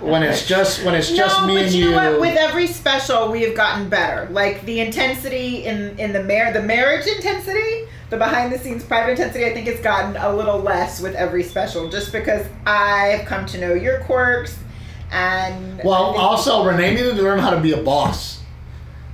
when 0.00 0.22
it's 0.22 0.46
just 0.46 0.84
when 0.84 0.94
it's 0.94 1.10
just 1.12 1.40
no, 1.40 1.46
me 1.46 1.54
but 1.56 1.64
and 1.64 1.72
you 1.72 1.84
you. 1.84 1.90
know 1.90 2.12
what? 2.12 2.20
With 2.20 2.36
every 2.36 2.66
special, 2.66 3.30
we 3.30 3.42
have 3.42 3.54
gotten 3.54 3.88
better. 3.88 4.28
Like 4.30 4.64
the 4.64 4.80
intensity 4.80 5.66
in 5.66 5.98
in 5.98 6.12
the 6.12 6.22
mar- 6.24 6.52
the 6.52 6.62
marriage 6.62 7.06
intensity, 7.06 7.86
the 8.08 8.16
behind 8.16 8.52
the 8.52 8.58
scenes 8.58 8.82
private 8.82 9.12
intensity. 9.12 9.44
I 9.44 9.52
think 9.52 9.66
it's 9.66 9.80
gotten 9.82 10.16
a 10.16 10.34
little 10.34 10.58
less 10.58 11.00
with 11.00 11.14
every 11.14 11.42
special, 11.42 11.88
just 11.88 12.12
because 12.12 12.46
I've 12.66 13.24
come 13.26 13.46
to 13.46 13.58
know 13.60 13.74
your 13.74 14.00
quirks, 14.00 14.58
and 15.12 15.80
Well, 15.84 16.16
also 16.16 16.64
Renee 16.64 16.94
needed 16.94 17.16
to 17.16 17.22
learn 17.22 17.38
how 17.38 17.50
to 17.50 17.60
be 17.60 17.72
a 17.72 17.82
boss. 17.82 18.40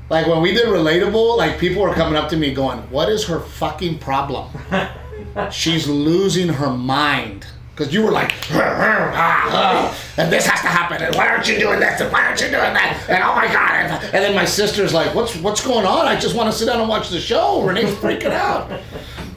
Like 0.09 0.29
when 0.29 0.41
we 0.41 0.53
did 0.55 0.67
relatable, 0.67 1.37
like 1.37 1.59
people 1.59 1.83
were 1.83 1.93
coming 1.93 2.17
up 2.17 2.29
to 2.31 2.37
me 2.37 2.55
going, 2.55 2.79
"What 2.91 3.09
is 3.09 3.25
her 3.27 3.41
fucking 3.41 3.99
problem? 3.99 4.51
She's 5.51 5.89
losing 5.89 6.49
her 6.49 6.71
mind." 6.71 7.47
Because 7.77 7.93
you 7.93 8.03
were 8.03 8.11
like, 8.11 8.31
"Rrr, 8.49 8.59
rrr, 8.59 9.13
ah, 9.15 9.51
ah, 9.53 9.99
and 10.17 10.33
this 10.33 10.47
has 10.47 10.63
to 10.63 10.67
happen, 10.69 11.03
and 11.03 11.15
why 11.15 11.29
aren't 11.29 11.47
you 11.47 11.59
doing 11.59 11.79
this, 11.79 12.01
and 12.01 12.11
why 12.11 12.25
aren't 12.25 12.41
you 12.41 12.47
doing 12.47 12.73
that, 12.73 13.05
and 13.07 13.23
oh 13.23 13.35
my 13.35 13.47
god, 13.53 13.73
and, 13.73 13.93
and 14.15 14.25
then 14.25 14.35
my 14.35 14.47
sister's 14.47 14.95
like, 14.95 15.15
what's 15.15 15.37
what's 15.37 15.65
going 15.65 15.85
on? 15.85 16.07
I 16.07 16.19
just 16.19 16.35
want 16.35 16.51
to 16.51 16.59
sit 16.59 16.65
down 16.65 16.81
and 16.81 16.89
watch 16.89 17.11
the 17.11 17.21
show. 17.21 17.63
Renee's 17.63 17.95
freaking 17.97 18.31
out, 18.31 18.71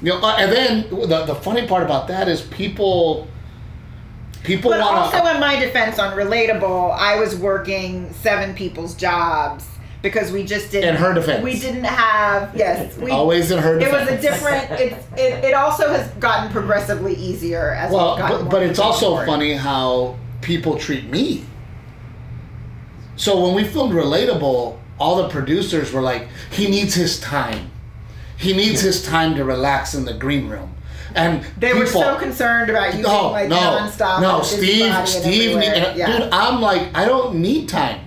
you 0.01 0.09
know. 0.13 0.21
uh, 0.21 0.37
and 0.39 0.49
then 0.53 0.89
the 0.89 1.25
the 1.25 1.35
funny 1.35 1.67
part 1.67 1.83
about 1.83 2.07
that 2.07 2.29
is 2.29 2.41
people, 2.43 3.27
people 4.45 4.71
But 4.71 4.79
want 4.79 5.13
also, 5.13 5.17
in 5.35 5.41
my 5.41 5.59
defense, 5.59 5.99
on 5.99 6.15
relatable, 6.15 6.97
I 6.97 7.19
was 7.19 7.35
working 7.35 8.13
seven 8.13 8.55
people's 8.55 8.95
jobs 8.95 9.65
because 10.01 10.31
we 10.31 10.43
just 10.43 10.71
didn't. 10.71 10.95
In 10.95 11.01
her 11.01 11.13
defense. 11.13 11.43
we 11.43 11.59
didn't 11.59 11.83
have. 11.83 12.55
Yes, 12.55 12.97
we 12.99 13.11
always 13.11 13.51
in 13.51 13.59
her. 13.59 13.79
Defense. 13.79 14.09
It 14.09 14.13
was 14.13 14.19
a 14.19 14.21
different. 14.21 14.71
It's 14.71 15.07
it, 15.17 15.43
it 15.45 15.53
also 15.53 15.89
has 15.89 16.09
gotten 16.15 16.51
progressively 16.51 17.15
easier 17.15 17.71
as 17.71 17.91
Well, 17.91 18.17
but, 18.17 18.49
but 18.49 18.63
it's 18.63 18.79
also 18.79 19.11
board. 19.11 19.25
funny 19.27 19.53
how 19.53 20.17
people 20.41 20.77
treat 20.77 21.09
me. 21.09 21.45
So 23.15 23.43
when 23.45 23.53
we 23.53 23.65
filmed 23.65 23.93
Relatable, 23.93 24.79
all 24.97 25.15
the 25.17 25.27
producers 25.27 25.91
were 25.91 26.01
like, 26.01 26.27
he 26.51 26.69
needs 26.69 26.93
his 26.93 27.19
time. 27.19 27.69
He 28.37 28.53
needs 28.53 28.79
his 28.79 29.03
time 29.03 29.35
to 29.35 29.43
relax 29.43 29.93
in 29.93 30.05
the 30.05 30.13
green 30.13 30.47
room. 30.47 30.75
And 31.15 31.43
They 31.57 31.73
were 31.73 31.85
so 31.85 32.17
concerned 32.17 32.69
about 32.69 32.95
you 32.95 33.01
no, 33.03 33.09
being 33.09 33.31
like 33.31 33.49
no, 33.49 33.57
nonstop. 33.57 34.21
no, 34.21 34.41
Steve, 34.41 35.07
Steve, 35.07 35.57
need, 35.57 35.65
yeah. 35.97 36.19
dude, 36.19 36.29
I'm 36.31 36.61
like, 36.61 36.95
I 36.95 37.05
don't 37.05 37.35
need 37.35 37.67
time. 37.67 37.99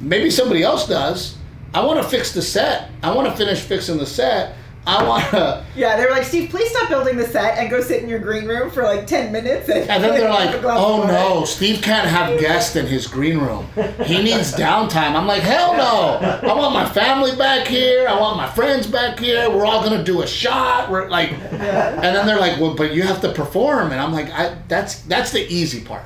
Maybe 0.00 0.30
somebody 0.30 0.62
else 0.62 0.88
does. 0.88 1.36
I 1.72 1.84
want 1.84 2.02
to 2.02 2.08
fix 2.08 2.32
the 2.32 2.42
set. 2.42 2.90
I 3.02 3.14
want 3.14 3.28
to 3.28 3.36
finish 3.36 3.60
fixing 3.60 3.98
the 3.98 4.06
set. 4.06 4.56
I 4.86 5.06
wanna. 5.06 5.64
Yeah, 5.76 5.96
they 5.96 6.04
were 6.04 6.10
like, 6.10 6.24
Steve, 6.24 6.50
please 6.50 6.70
stop 6.70 6.88
building 6.88 7.16
the 7.16 7.26
set 7.26 7.58
and 7.58 7.70
go 7.70 7.80
sit 7.80 8.02
in 8.02 8.08
your 8.08 8.18
green 8.18 8.46
room 8.46 8.70
for 8.70 8.82
like 8.82 9.06
10 9.06 9.30
minutes. 9.30 9.68
And, 9.68 9.88
And 9.88 10.02
then 10.02 10.10
they're 10.18 10.28
like, 10.28 10.62
"Oh 10.64 11.06
no, 11.06 11.44
Steve 11.44 11.80
can't 11.82 12.08
have 12.08 12.40
guests 12.40 12.76
in 12.76 12.86
his 12.86 13.06
green 13.06 13.38
room. 13.38 13.66
He 14.04 14.22
needs 14.22 14.52
downtime." 14.66 15.14
I'm 15.14 15.26
like, 15.26 15.42
"Hell 15.42 15.74
no! 15.76 16.18
I 16.48 16.54
want 16.54 16.74
my 16.74 16.88
family 16.88 17.36
back 17.36 17.66
here. 17.68 18.08
I 18.08 18.18
want 18.18 18.36
my 18.38 18.48
friends 18.48 18.86
back 18.86 19.18
here. 19.18 19.48
We're 19.50 19.64
all 19.66 19.82
gonna 19.82 20.02
do 20.02 20.22
a 20.22 20.26
shot. 20.26 20.90
We're 20.90 21.08
like." 21.08 21.30
And 21.32 22.02
then 22.02 22.26
they're 22.26 22.40
like, 22.40 22.58
"Well, 22.58 22.74
but 22.74 22.92
you 22.94 23.02
have 23.02 23.20
to 23.20 23.32
perform." 23.32 23.92
And 23.92 24.00
I'm 24.00 24.12
like, 24.12 24.30
I, 24.32 24.56
"That's 24.68 25.02
that's 25.02 25.30
the 25.30 25.46
easy 25.52 25.82
part." 25.82 26.04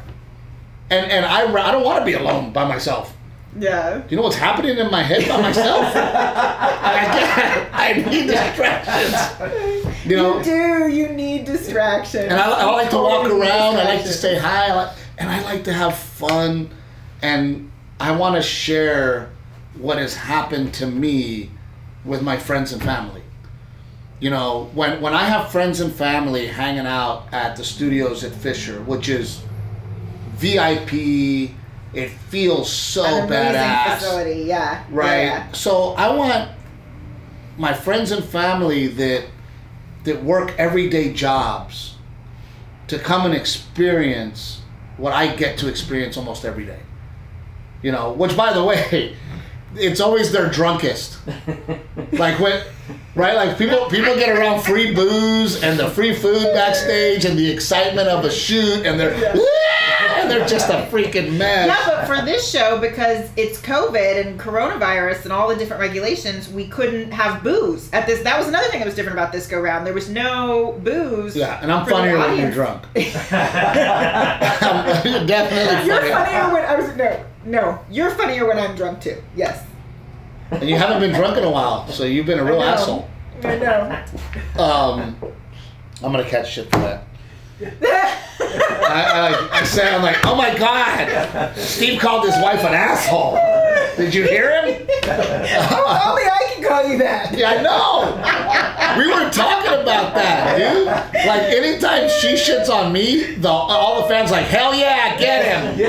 And 0.91 1.11
and 1.11 1.25
I 1.25 1.45
I 1.47 1.71
don't 1.73 1.85
want 1.85 2.01
to 2.01 2.05
be 2.05 2.15
alone 2.15 2.53
by 2.53 2.67
myself. 2.67 3.17
Yeah. 3.59 3.99
Do 3.99 4.05
you 4.11 4.17
know 4.17 4.23
what's 4.25 4.37
happening 4.37 4.79
in 4.79 4.91
my 4.91 5.03
head 5.03 5.29
by 5.29 5.41
myself? 5.41 5.85
I, 5.95 7.69
I 7.73 7.93
need 8.11 8.27
distractions. 8.29 9.91
You 10.05 10.17
know, 10.17 10.37
You 10.39 10.45
do. 10.45 10.89
You 10.89 11.09
need 11.09 11.47
distraction. 11.47 12.25
and 12.25 12.35
I, 12.35 12.51
I 12.51 12.65
like 12.73 12.91
to 12.91 12.97
walk 12.99 13.25
around. 13.27 13.77
I 13.77 13.85
like 13.85 14.03
to 14.03 14.13
say 14.13 14.37
hi. 14.39 14.67
I 14.67 14.75
like, 14.75 14.97
and 15.17 15.31
I 15.31 15.41
like 15.43 15.65
to 15.65 15.73
have 15.73 15.97
fun. 15.97 16.69
And 17.23 17.71
I 17.99 18.13
want 18.15 18.35
to 18.37 18.43
share 18.43 19.31
what 19.79 19.97
has 19.97 20.15
happened 20.15 20.75
to 20.75 20.87
me 20.87 21.51
with 22.05 22.21
my 22.21 22.37
friends 22.37 22.73
and 22.75 22.83
family. 22.83 23.23
You 24.21 24.29
know, 24.29 24.69
when 24.75 25.01
when 25.01 25.15
I 25.15 25.25
have 25.25 25.51
friends 25.51 25.81
and 25.81 25.91
family 25.91 26.49
hanging 26.49 26.87
out 26.87 27.33
at 27.33 27.57
the 27.57 27.65
studios 27.65 28.25
at 28.25 28.33
Fisher, 28.33 28.83
which 28.83 29.09
is 29.09 29.41
VIP, 30.37 31.51
it 31.95 32.11
feels 32.11 32.71
so 32.73 33.05
An 33.05 33.25
amazing 33.25 33.55
badass 33.55 33.95
facility. 33.99 34.41
Yeah. 34.43 34.85
right 34.91 35.25
Yeah. 35.25 35.53
so 35.53 35.93
i 35.97 36.13
want 36.15 36.51
my 37.59 37.73
friends 37.73 38.11
and 38.13 38.25
family 38.25 38.89
that 38.89 39.27
that 40.05 40.23
work 40.23 40.55
everyday 40.59 41.13
jobs 41.13 41.95
to 42.89 42.99
come 42.99 43.25
and 43.27 43.35
experience 43.35 44.61
what 44.97 45.13
i 45.13 45.35
get 45.35 45.59
to 45.59 45.69
experience 45.69 46.17
almost 46.17 46.45
every 46.45 46.65
day 46.67 46.81
you 47.83 47.91
know 47.93 48.13
which 48.13 48.37
by 48.37 48.53
the 48.53 48.63
way 48.65 49.17
it's 49.77 50.01
always 50.01 50.31
their 50.33 50.49
drunkest 50.51 51.19
like 52.13 52.39
when 52.39 52.63
right 53.17 53.35
like 53.35 53.57
people 53.59 53.87
people 53.87 54.15
get 54.17 54.29
around 54.37 54.61
free 54.63 54.95
booze 54.95 55.63
and 55.63 55.79
the 55.79 55.89
free 55.91 56.15
food 56.15 56.45
backstage 56.55 57.25
and 57.25 57.37
the 57.39 57.51
excitement 57.51 58.09
of 58.09 58.25
a 58.25 58.31
shoot 58.31 58.85
and 58.87 58.99
they're 59.01 59.15
and 59.15 60.04
they're 60.29 60.47
just 60.47 60.71
a 60.71 60.87
freaking 60.91 61.37
mess 61.37 61.67
Yeah, 61.67 61.83
but 61.87 62.07
for 62.07 62.25
this 62.25 62.51
show, 62.51 62.79
because 62.79 63.29
it's 63.37 63.61
COVID 63.61 64.27
and 64.27 64.39
coronavirus 64.41 65.25
and 65.25 65.33
all 65.33 65.49
the 65.49 65.57
different 65.57 65.81
regulations, 65.81 66.49
we 66.49 66.67
couldn't 66.69 67.11
have 67.13 67.43
booze 67.43 67.93
at 67.93 68.07
this. 68.07 68.23
That 68.23 68.39
was 68.39 68.49
another 68.49 68.69
thing 68.69 68.81
that 68.81 68.87
was 68.87 68.95
different 68.95 69.19
about 69.19 69.33
this 69.33 69.47
go 69.47 69.61
round. 69.61 69.87
There 69.87 69.95
was 69.95 70.09
no 70.09 70.73
booze. 70.83 71.37
yeah 71.37 71.59
and 71.63 71.71
i'm 71.73 71.87
funnier 71.87 72.19
when 72.19 72.39
you're 72.39 72.51
drunk 72.51 72.85
I'm 72.95 73.03
definitely 75.27 75.87
You're 75.87 75.97
funny. 76.01 76.11
funnier 76.11 76.53
when 76.53 76.65
I 76.65 76.77
was 76.77 76.97
no, 76.97 77.25
no. 77.45 77.79
You're 77.91 78.11
funnier 78.11 78.47
when 78.47 78.59
I'm 78.59 78.75
drunk 78.77 79.01
too. 79.01 79.23
Yes. 79.37 79.65
And 80.51 80.69
you 80.69 80.77
haven't 80.77 81.01
been 81.01 81.13
drunk 81.15 81.37
in 81.37 81.45
a 81.45 81.51
while, 81.51 81.87
so 81.89 82.05
you've 82.05 82.27
been 82.27 82.39
a 82.39 82.45
real 82.45 82.61
I 82.61 82.67
asshole. 82.73 83.09
I 83.43 83.57
know. 83.59 84.63
Um, 84.63 85.17
I'm 86.03 86.13
gonna 86.13 86.25
catch 86.29 86.53
shit 86.53 86.71
for 86.71 86.79
that. 86.79 87.05
I, 87.63 89.49
I, 89.53 89.59
I 89.61 89.65
say, 89.65 89.95
I'm 89.95 90.03
like, 90.03 90.25
oh 90.25 90.35
my 90.35 90.57
god, 90.59 91.57
Steve 91.57 92.01
called 92.01 92.25
his 92.25 92.35
wife 92.43 92.61
an 92.61 92.75
asshole. 92.75 93.39
Did 93.97 94.13
you 94.13 94.25
hear 94.25 94.51
him? 94.51 94.87
oh, 95.05 96.11
only 96.11 96.23
I 96.23 96.53
can 96.53 96.65
call 96.65 96.85
you 96.89 96.99
that. 96.99 97.37
Yeah, 97.37 97.51
I 97.51 97.63
know. 97.63 98.99
We 98.99 99.07
were 99.07 99.31
talking 99.31 99.73
about 99.83 100.15
that, 100.15 100.59
dude. 100.59 100.87
Like 100.87 101.43
anytime 101.43 102.09
she 102.09 102.35
shits 102.35 102.69
on 102.69 102.93
me, 102.93 103.35
the 103.35 103.49
all 103.49 104.03
the 104.03 104.09
fans 104.09 104.31
like, 104.31 104.47
hell 104.47 104.75
yeah, 104.75 105.17
get 105.19 105.45
him. 105.45 105.81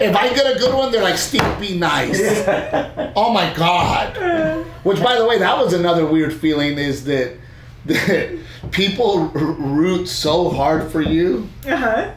If 0.00 0.14
I 0.14 0.32
get 0.34 0.56
a 0.56 0.58
good 0.58 0.74
one, 0.74 0.92
they're 0.92 1.02
like, 1.02 1.18
Steve, 1.18 1.42
be 1.60 1.76
nice. 1.76 2.20
Oh 3.16 3.32
my 3.32 3.52
god. 3.54 4.64
Which, 4.84 5.02
by 5.02 5.16
the 5.16 5.26
way, 5.26 5.38
that 5.38 5.56
was 5.58 5.72
another 5.72 6.06
weird 6.06 6.32
feeling 6.32 6.78
is 6.78 7.04
that, 7.06 7.36
that 7.86 8.38
people 8.70 9.26
root 9.28 10.06
so 10.08 10.48
hard 10.50 10.90
for 10.90 11.00
you 11.00 11.48
Uh 11.66 11.76
huh. 11.76 12.10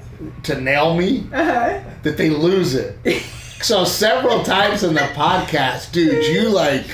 to 0.44 0.60
nail 0.62 0.96
me 0.96 1.26
Uh 1.32 1.44
huh. 1.44 1.80
that 2.04 2.18
they 2.18 2.30
lose 2.30 2.76
it. 2.76 2.98
So 3.62 3.84
several 3.84 4.42
times 4.44 4.84
in 4.86 4.94
the 4.94 5.02
podcast, 5.02 5.92
dude, 5.92 6.24
you 6.34 6.48
like 6.48 6.86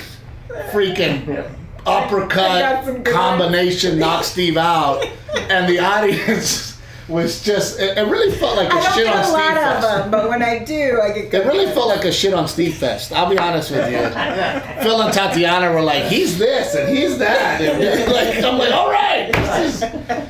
freaking 0.72 1.48
uppercut 1.86 3.04
combination 3.04 4.00
knock 4.00 4.24
Steve 4.24 4.56
out, 4.56 5.06
and 5.48 5.68
the 5.68 5.78
audience 5.78 6.75
was 7.08 7.42
just. 7.42 7.78
It, 7.78 7.96
it 7.98 8.02
really 8.08 8.34
felt 8.36 8.56
like 8.56 8.68
a 8.72 8.76
I 8.76 8.82
don't 8.82 8.94
shit 8.94 9.04
get 9.04 9.14
on 9.14 9.20
a 9.20 9.24
Steve 9.24 9.34
lot 9.34 9.56
of 9.56 9.82
them, 9.82 10.10
but 10.10 10.28
when 10.28 10.42
I 10.42 10.64
do, 10.64 11.00
I 11.02 11.12
get. 11.12 11.32
It 11.34 11.46
really 11.46 11.66
felt 11.72 11.88
like 11.88 12.04
a 12.04 12.12
shit 12.12 12.34
on 12.34 12.48
Steve 12.48 12.76
Fest. 12.76 13.12
I'll 13.12 13.30
be 13.30 13.38
honest 13.38 13.70
with 13.70 13.90
you. 13.90 13.98
Phil 14.82 15.00
and 15.02 15.12
Tatiana 15.12 15.72
were 15.72 15.82
like, 15.82 16.04
he's 16.04 16.38
this 16.38 16.74
and 16.74 16.88
he's 16.96 17.18
that. 17.18 17.60
And 17.60 18.12
like, 18.12 18.42
I'm 18.44 18.58
like, 18.58 18.72
all 18.72 18.90
right, 18.90 19.30
this 19.32 19.74
is, 19.74 19.80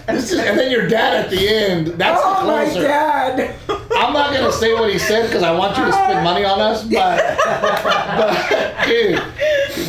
this 0.07 0.33
is. 0.33 0.39
And 0.39 0.59
then 0.59 0.71
your 0.71 0.87
dad 0.89 1.25
at 1.25 1.31
the 1.31 1.49
end. 1.49 1.87
That's 1.89 2.21
Oh 2.23 2.41
the 2.47 2.53
my 2.53 2.65
closer. 2.65 2.83
dad. 2.83 3.55
I'm 3.97 4.13
not 4.13 4.35
gonna 4.35 4.53
say 4.53 4.75
what 4.75 4.91
he 4.93 4.99
said 4.99 5.27
because 5.27 5.43
I 5.43 5.53
want 5.57 5.77
you 5.79 5.85
to 5.85 5.93
spend 5.93 6.23
money 6.23 6.45
on 6.45 6.61
us, 6.61 6.85
but, 6.85 7.39
but 7.39 8.87
dude, 8.87 9.19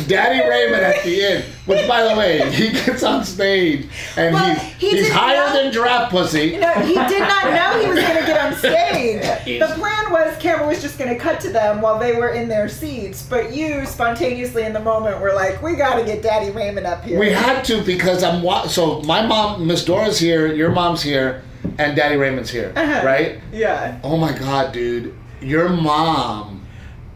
Daddy 0.08 0.48
Raymond 0.48 0.82
at 0.82 1.04
the 1.04 1.22
end, 1.24 1.44
which 1.66 1.86
by 1.86 2.02
the 2.02 2.16
way, 2.18 2.50
he 2.50 2.70
gets 2.72 3.02
on 3.02 3.24
stage 3.24 3.86
and 4.16 4.34
Well, 4.34 4.54
he's 4.54 4.62
he 4.78 4.90
he's 5.02 5.10
higher 5.12 5.46
know- 5.48 5.62
than 5.62 5.72
Giraffe 5.72 6.10
Pussy. 6.10 6.56
No, 6.56 6.72
he 6.72 6.94
did 6.94 7.20
not 7.20 7.44
know 7.52 7.80
he 7.80 7.86
was 7.88 8.00
going 8.00 8.18
to 8.18 8.26
get 8.26 8.40
on 8.40 8.54
stage. 8.58 9.22
The 9.60 9.66
plan 9.76 10.10
was 10.12 10.36
camera 10.38 10.66
was 10.66 10.80
just 10.82 10.98
going 10.98 11.12
to 11.12 11.18
cut 11.18 11.40
to 11.42 11.50
them 11.50 11.80
while 11.80 11.98
they 11.98 12.14
were 12.16 12.30
in 12.30 12.48
their 12.48 12.68
seats, 12.68 13.22
but 13.28 13.52
you 13.54 13.84
spontaneously 13.86 14.64
in 14.64 14.72
the 14.72 14.80
moment 14.80 15.20
were 15.20 15.34
like, 15.34 15.60
"We 15.62 15.74
got 15.76 15.96
to 15.98 16.04
get 16.04 16.22
Daddy 16.22 16.50
Raymond 16.50 16.86
up 16.86 17.04
here." 17.04 17.18
We 17.18 17.30
had 17.30 17.62
to 17.66 17.82
because 17.82 18.22
I'm 18.24 18.42
wa- 18.42 18.66
so 18.66 19.00
my 19.02 19.24
mom, 19.26 19.66
Miss 19.66 19.84
Dora's 19.84 20.18
here, 20.18 20.46
your 20.52 20.70
mom's 20.70 21.02
here, 21.02 21.42
and 21.78 21.94
Daddy 21.96 22.16
Raymond's 22.16 22.50
here, 22.50 22.72
Uh-huh. 22.74 23.02
right? 23.04 23.38
yeah. 23.52 23.98
Oh 24.02 24.16
my 24.16 24.32
God, 24.32 24.72
dude, 24.72 25.14
your 25.40 25.68
mom, 25.68 26.66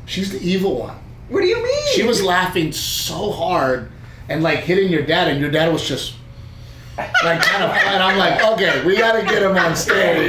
she's 0.07 0.31
the 0.33 0.41
evil 0.47 0.79
one. 0.79 0.97
What 1.33 1.41
do 1.41 1.47
you 1.47 1.63
mean? 1.63 1.87
She 1.95 2.03
was 2.05 2.23
laughing 2.23 2.73
so 2.73 3.33
hard 3.33 3.91
and 4.29 4.43
like 4.43 4.61
hitting 4.61 4.91
your 4.91 5.03
dad, 5.03 5.29
and 5.29 5.41
your 5.41 5.51
dad 5.51 5.73
was 5.73 5.87
just 5.87 6.15
like 7.25 7.41
kind 7.41 7.65
of. 7.65 7.71
And 7.71 8.03
I'm 8.03 8.19
like, 8.19 8.45
okay, 8.53 8.85
we 8.85 8.97
got 8.99 9.13
to 9.19 9.23
get 9.27 9.43
him 9.43 9.57
on 9.57 9.75
stage, 9.75 10.29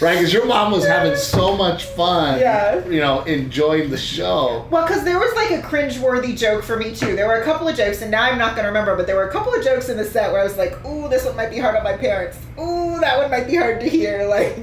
right? 0.00 0.14
Because 0.16 0.32
your 0.32 0.46
mom 0.46 0.72
was 0.72 0.86
having 0.86 1.14
so 1.14 1.54
much 1.56 1.84
fun, 1.84 2.40
Yeah. 2.40 2.84
you 2.86 3.00
know, 3.00 3.20
enjoying 3.24 3.90
the 3.90 3.98
show. 3.98 4.66
Well, 4.70 4.86
because 4.86 5.04
there 5.04 5.18
was 5.18 5.32
like 5.34 5.50
a 5.50 5.60
cringe-worthy 5.62 6.34
joke 6.34 6.64
for 6.64 6.76
me 6.78 6.94
too. 6.94 7.14
There 7.16 7.26
were 7.28 7.42
a 7.42 7.44
couple 7.44 7.68
of 7.68 7.76
jokes, 7.76 8.00
and 8.00 8.10
now 8.10 8.22
I'm 8.22 8.38
not 8.38 8.56
to 8.56 8.62
remember, 8.62 8.96
but 8.96 9.06
there 9.06 9.16
were 9.16 9.28
a 9.28 9.32
couple 9.32 9.52
of 9.54 9.62
jokes 9.62 9.90
in 9.90 9.98
the 9.98 10.04
set 10.04 10.32
where 10.32 10.40
I 10.40 10.44
was 10.44 10.56
like, 10.56 10.82
"Ooh, 10.86 11.08
this 11.10 11.24
one 11.26 11.36
might 11.36 11.50
be 11.50 11.58
hard 11.58 11.76
on 11.76 11.84
my 11.84 11.96
parents. 11.96 12.38
Ooh, 12.58 12.98
that 13.00 13.18
one 13.18 13.30
might 13.30 13.46
be 13.46 13.56
hard 13.56 13.78
to 13.80 13.86
hear." 13.88 14.26
Like, 14.30 14.56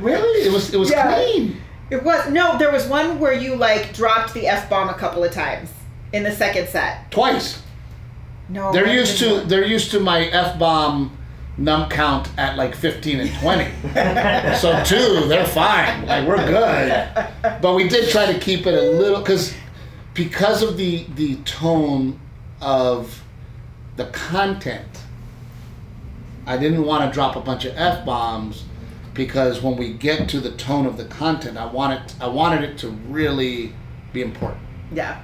Really, 0.00 0.46
it 0.46 0.52
was 0.52 0.72
it 0.72 0.78
was 0.78 0.90
Yeah. 0.90 1.12
clean. 1.12 1.60
It 1.92 2.02
was 2.02 2.30
no. 2.30 2.56
There 2.56 2.72
was 2.72 2.86
one 2.86 3.20
where 3.20 3.34
you 3.34 3.54
like 3.54 3.92
dropped 3.92 4.32
the 4.32 4.48
f 4.48 4.70
bomb 4.70 4.88
a 4.88 4.94
couple 4.94 5.22
of 5.22 5.30
times 5.30 5.68
in 6.14 6.22
the 6.22 6.32
second 6.32 6.68
set. 6.68 7.10
Twice. 7.10 7.62
No, 8.48 8.72
They're 8.72 8.88
used 8.88 9.18
to 9.18 9.34
work. 9.34 9.48
they're 9.48 9.66
used 9.66 9.90
to 9.90 10.00
my 10.00 10.24
f 10.24 10.58
bomb 10.58 11.14
num 11.58 11.90
count 11.90 12.30
at 12.38 12.56
like 12.56 12.74
15 12.74 13.20
and 13.20 13.34
20. 13.34 13.64
so 14.56 14.82
two, 14.84 15.28
they're 15.28 15.46
fine. 15.46 16.06
Like 16.06 16.26
we're 16.26 16.38
good. 16.38 17.06
But 17.60 17.74
we 17.74 17.88
did 17.88 18.08
try 18.08 18.32
to 18.32 18.38
keep 18.40 18.66
it 18.66 18.72
a 18.72 18.90
little 18.96 19.20
because 19.20 19.54
because 20.14 20.62
of 20.62 20.78
the 20.78 21.04
the 21.14 21.36
tone 21.44 22.18
of 22.62 23.22
the 23.96 24.06
content. 24.06 24.88
I 26.46 26.56
didn't 26.56 26.84
want 26.84 27.04
to 27.04 27.14
drop 27.14 27.36
a 27.36 27.40
bunch 27.40 27.66
of 27.66 27.76
f 27.76 28.06
bombs 28.06 28.64
because 29.14 29.60
when 29.62 29.76
we 29.76 29.92
get 29.92 30.28
to 30.30 30.40
the 30.40 30.52
tone 30.52 30.86
of 30.86 30.96
the 30.96 31.04
content, 31.04 31.56
I 31.58 31.66
wanted 31.66 32.12
I 32.20 32.26
wanted 32.28 32.62
it 32.64 32.78
to 32.78 32.88
really 32.88 33.74
be 34.12 34.22
important. 34.22 34.62
Yeah. 34.92 35.20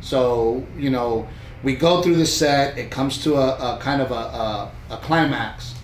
So 0.00 0.66
you 0.76 0.90
know, 0.90 1.28
we 1.62 1.74
go 1.76 2.02
through 2.02 2.16
the 2.16 2.26
set. 2.26 2.78
It 2.78 2.90
comes 2.90 3.22
to 3.24 3.34
a, 3.36 3.76
a 3.76 3.78
kind 3.80 4.00
of 4.02 4.10
a, 4.10 4.14
a, 4.14 4.72
a 4.90 4.96
climax, 4.98 5.74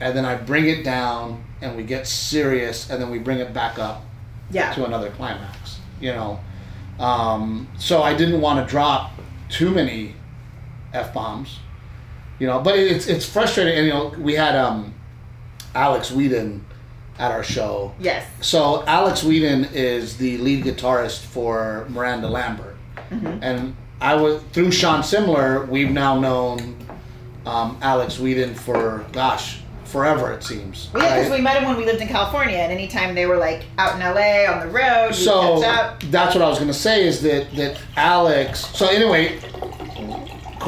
and 0.00 0.16
then 0.16 0.24
I 0.24 0.36
bring 0.36 0.68
it 0.68 0.84
down, 0.84 1.44
and 1.60 1.76
we 1.76 1.82
get 1.82 2.06
serious, 2.06 2.90
and 2.90 3.00
then 3.00 3.10
we 3.10 3.18
bring 3.18 3.38
it 3.38 3.52
back 3.52 3.78
up 3.78 4.02
Yeah. 4.50 4.72
to 4.74 4.84
another 4.84 5.10
climax. 5.10 5.80
You 6.00 6.12
know, 6.12 6.40
um, 6.98 7.68
so 7.78 8.02
I 8.02 8.14
didn't 8.14 8.40
want 8.40 8.64
to 8.64 8.70
drop 8.70 9.12
too 9.48 9.70
many 9.70 10.14
f 10.92 11.12
bombs. 11.12 11.58
You 12.38 12.46
know, 12.46 12.60
but 12.60 12.78
it's 12.78 13.06
it's 13.08 13.26
frustrating. 13.28 13.74
And 13.76 13.86
you 13.86 13.92
know, 13.92 14.14
we 14.18 14.34
had 14.34 14.54
um, 14.54 14.94
Alex 15.74 16.10
Weeden 16.10 16.60
at 17.18 17.32
our 17.32 17.42
show. 17.42 17.94
Yes. 17.98 18.26
So 18.40 18.84
Alex 18.86 19.22
Weeden 19.22 19.72
is 19.72 20.16
the 20.16 20.38
lead 20.38 20.64
guitarist 20.64 21.20
for 21.20 21.86
Miranda 21.88 22.28
Lambert, 22.28 22.76
and 23.10 23.76
I 24.00 24.14
was 24.14 24.42
through 24.52 24.72
Sean 24.72 25.00
Simler. 25.00 25.68
We've 25.68 25.90
now 25.90 26.18
known 26.18 26.76
um, 27.46 27.78
Alex 27.82 28.16
Weeden 28.16 28.54
for 28.54 29.04
gosh 29.12 29.60
forever 29.88 30.32
it 30.32 30.44
seems. 30.44 30.90
Well, 30.92 31.02
yeah, 31.02 31.16
because 31.16 31.30
right? 31.30 31.38
we 31.38 31.42
met 31.42 31.56
him 31.56 31.68
when 31.68 31.76
we 31.76 31.84
lived 31.84 32.00
in 32.00 32.08
California, 32.08 32.58
and 32.58 32.70
anytime 32.70 33.14
they 33.14 33.26
were 33.26 33.38
like 33.38 33.64
out 33.78 33.94
in 33.94 34.00
LA 34.00 34.52
on 34.52 34.66
the 34.66 34.72
road, 34.72 35.14
so 35.14 35.60
that's 35.60 36.34
what 36.34 36.42
I 36.42 36.48
was 36.48 36.58
gonna 36.58 36.72
say 36.72 37.06
is 37.06 37.22
that 37.22 37.50
that 37.56 37.80
Alex. 37.96 38.66
So 38.76 38.86
anyway, 38.86 39.40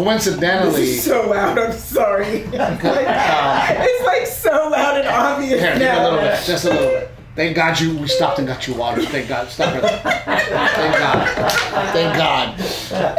coincidentally, 0.04 0.86
so 0.86 1.28
loud. 1.30 1.58
I'm 1.58 1.72
sorry. 1.72 2.44
um, 2.44 2.78
it's 2.82 4.06
like 4.06 4.26
so 4.26 4.68
loud 4.70 4.98
and 4.98 5.08
obvious 5.08 5.60
here, 5.60 5.76
me 5.76 5.86
a 5.86 6.02
little 6.02 6.18
bit, 6.18 6.42
just 6.44 6.64
a 6.64 6.70
little 6.70 6.90
bit. 6.90 7.10
Thank 7.36 7.56
God 7.56 7.80
you 7.80 7.96
we 7.96 8.08
stopped 8.08 8.38
and 8.38 8.48
got 8.48 8.66
you 8.66 8.74
water. 8.74 9.02
Thank 9.02 9.28
God. 9.28 9.48
Stop 9.48 9.74
it. 9.76 9.82
Thank 9.82 10.98
God. 10.98 11.52
Thank 11.92 12.16
God. 12.16 12.60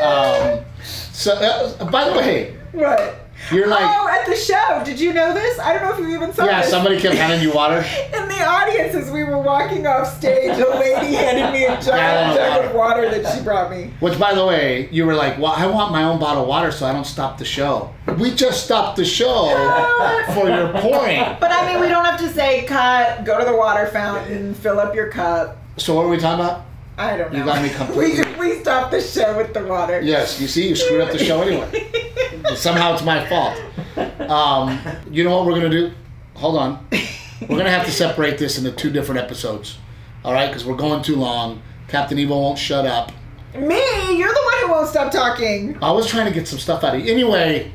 Um, 0.02 0.66
so 0.84 1.34
uh, 1.34 1.90
by 1.90 2.10
the 2.10 2.18
way, 2.18 2.58
What? 2.74 3.21
You're 3.52 3.68
oh, 3.68 3.70
like 3.70 3.84
oh, 3.84 4.08
at 4.08 4.26
the 4.26 4.36
show. 4.36 4.84
Did 4.86 5.00
you 5.00 5.14
know 5.14 5.34
this? 5.34 5.60
I 5.60 5.74
don't 5.74 5.84
know 5.84 5.94
if 5.94 6.00
you 6.00 6.16
even 6.16 6.34
saw 6.34 6.46
yeah. 6.46 6.62
this. 6.62 6.72
Yeah, 6.72 6.78
somebody 6.78 7.00
kept 7.00 7.16
handing 7.16 7.42
you 7.42 7.54
water. 7.54 7.78
In 8.14 8.28
the 8.28 8.44
audience, 8.44 8.96
as 8.96 9.10
we 9.12 9.24
were 9.24 9.40
walking 9.40 9.88
off 9.88 10.18
stage, 10.18 10.58
a 10.58 10.70
lady 10.78 11.16
handed 11.16 11.52
me 11.52 11.66
a 11.66 11.82
giant 11.82 12.36
jug 12.36 12.66
of 12.66 12.76
water 12.76 13.10
that 13.10 13.36
she 13.36 13.44
brought 13.44 13.72
me. 13.72 13.92
Which, 14.00 14.20
by 14.20 14.34
the 14.34 14.46
way, 14.46 14.90
you 14.92 15.06
were 15.06 15.16
like, 15.16 15.38
"Well, 15.38 15.54
I 15.56 15.66
want 15.68 15.92
my 15.92 16.04
own 16.04 16.20
bottle 16.20 16.44
of 16.44 16.50
water 16.50 16.72
so 16.72 16.86
I 16.86 16.94
don't 16.94 17.06
stop 17.06 17.38
the 17.38 17.46
show." 17.46 17.94
We 18.18 18.32
just 18.32 18.66
stopped 18.66 18.98
the 18.98 19.06
show 19.06 19.48
for 20.34 20.50
your 20.50 20.74
pouring. 20.80 21.22
But 21.42 21.52
I 21.52 21.72
mean, 21.72 21.82
we 21.82 21.88
don't 21.88 22.06
have 22.06 22.20
to 22.20 22.30
say 22.30 22.64
cut. 22.66 23.26
Go 23.26 23.40
to 23.40 23.46
the 23.46 23.56
water 23.56 23.88
fountain, 23.88 24.54
fill 24.54 24.80
up 24.80 24.94
your 24.94 25.10
cup. 25.10 25.58
So 25.78 25.96
what 25.96 26.06
were 26.06 26.12
we 26.12 26.18
talking 26.18 26.46
about? 26.46 26.66
I 27.02 27.18
don't 27.18 27.32
know. 27.34 27.40
You 27.40 27.46
got 27.46 27.62
me 27.64 27.70
completely- 27.70 28.24
We, 28.40 28.50
we 28.56 28.60
stopped 28.62 28.92
the 28.92 29.02
show 29.02 29.36
with 29.38 29.54
the 29.54 29.64
water. 29.66 30.02
Yes, 30.02 30.40
you 30.40 30.48
see, 30.48 30.70
you 30.70 30.76
screwed 30.76 31.02
up 31.02 31.12
the 31.12 31.18
show 31.20 31.42
anyway. 31.42 31.92
Somehow 32.56 32.94
it's 32.94 33.04
my 33.04 33.28
fault. 33.28 33.60
Um, 34.30 34.80
you 35.10 35.24
know 35.24 35.36
what 35.38 35.46
we're 35.46 35.56
gonna 35.56 35.70
do? 35.70 35.92
Hold 36.36 36.58
on. 36.58 36.88
We're 37.42 37.58
gonna 37.58 37.72
have 37.72 37.86
to 37.86 37.92
separate 37.92 38.38
this 38.38 38.58
into 38.58 38.72
two 38.72 38.92
different 38.92 39.20
episodes. 39.20 39.78
All 40.24 40.34
right, 40.34 40.48
because 40.48 40.64
we're 40.66 40.76
going 40.76 41.02
too 41.04 41.16
long. 41.16 41.62
Captain 41.88 42.20
Evil 42.20 42.40
won't 42.42 42.60
shut 42.60 42.86
up. 42.86 43.12
Me? 43.56 44.18
You're 44.18 44.32
the 44.34 44.42
one 44.44 44.58
who 44.62 44.72
won't 44.72 44.88
stop 44.88 45.12
talking. 45.12 45.78
I 45.82 45.92
was 45.92 46.08
trying 46.08 46.26
to 46.28 46.32
get 46.32 46.48
some 46.48 46.60
stuff 46.60 46.84
out 46.84 46.96
of 46.96 47.02
you. 47.04 47.12
Anyway, 47.12 47.72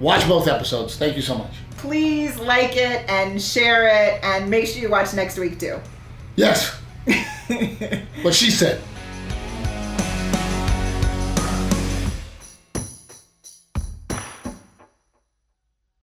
watch 0.00 0.26
both 0.28 0.48
episodes. 0.48 0.96
Thank 0.96 1.14
you 1.16 1.22
so 1.22 1.38
much. 1.38 1.52
Please 1.78 2.36
like 2.40 2.76
it 2.76 3.08
and 3.08 3.40
share 3.40 3.86
it, 3.86 4.22
and 4.24 4.50
make 4.50 4.66
sure 4.66 4.82
you 4.82 4.90
watch 4.90 5.14
next 5.14 5.38
week 5.38 5.58
too. 5.60 5.78
Yes, 6.36 6.76
what 8.22 8.34
she 8.34 8.50
said. 8.50 8.80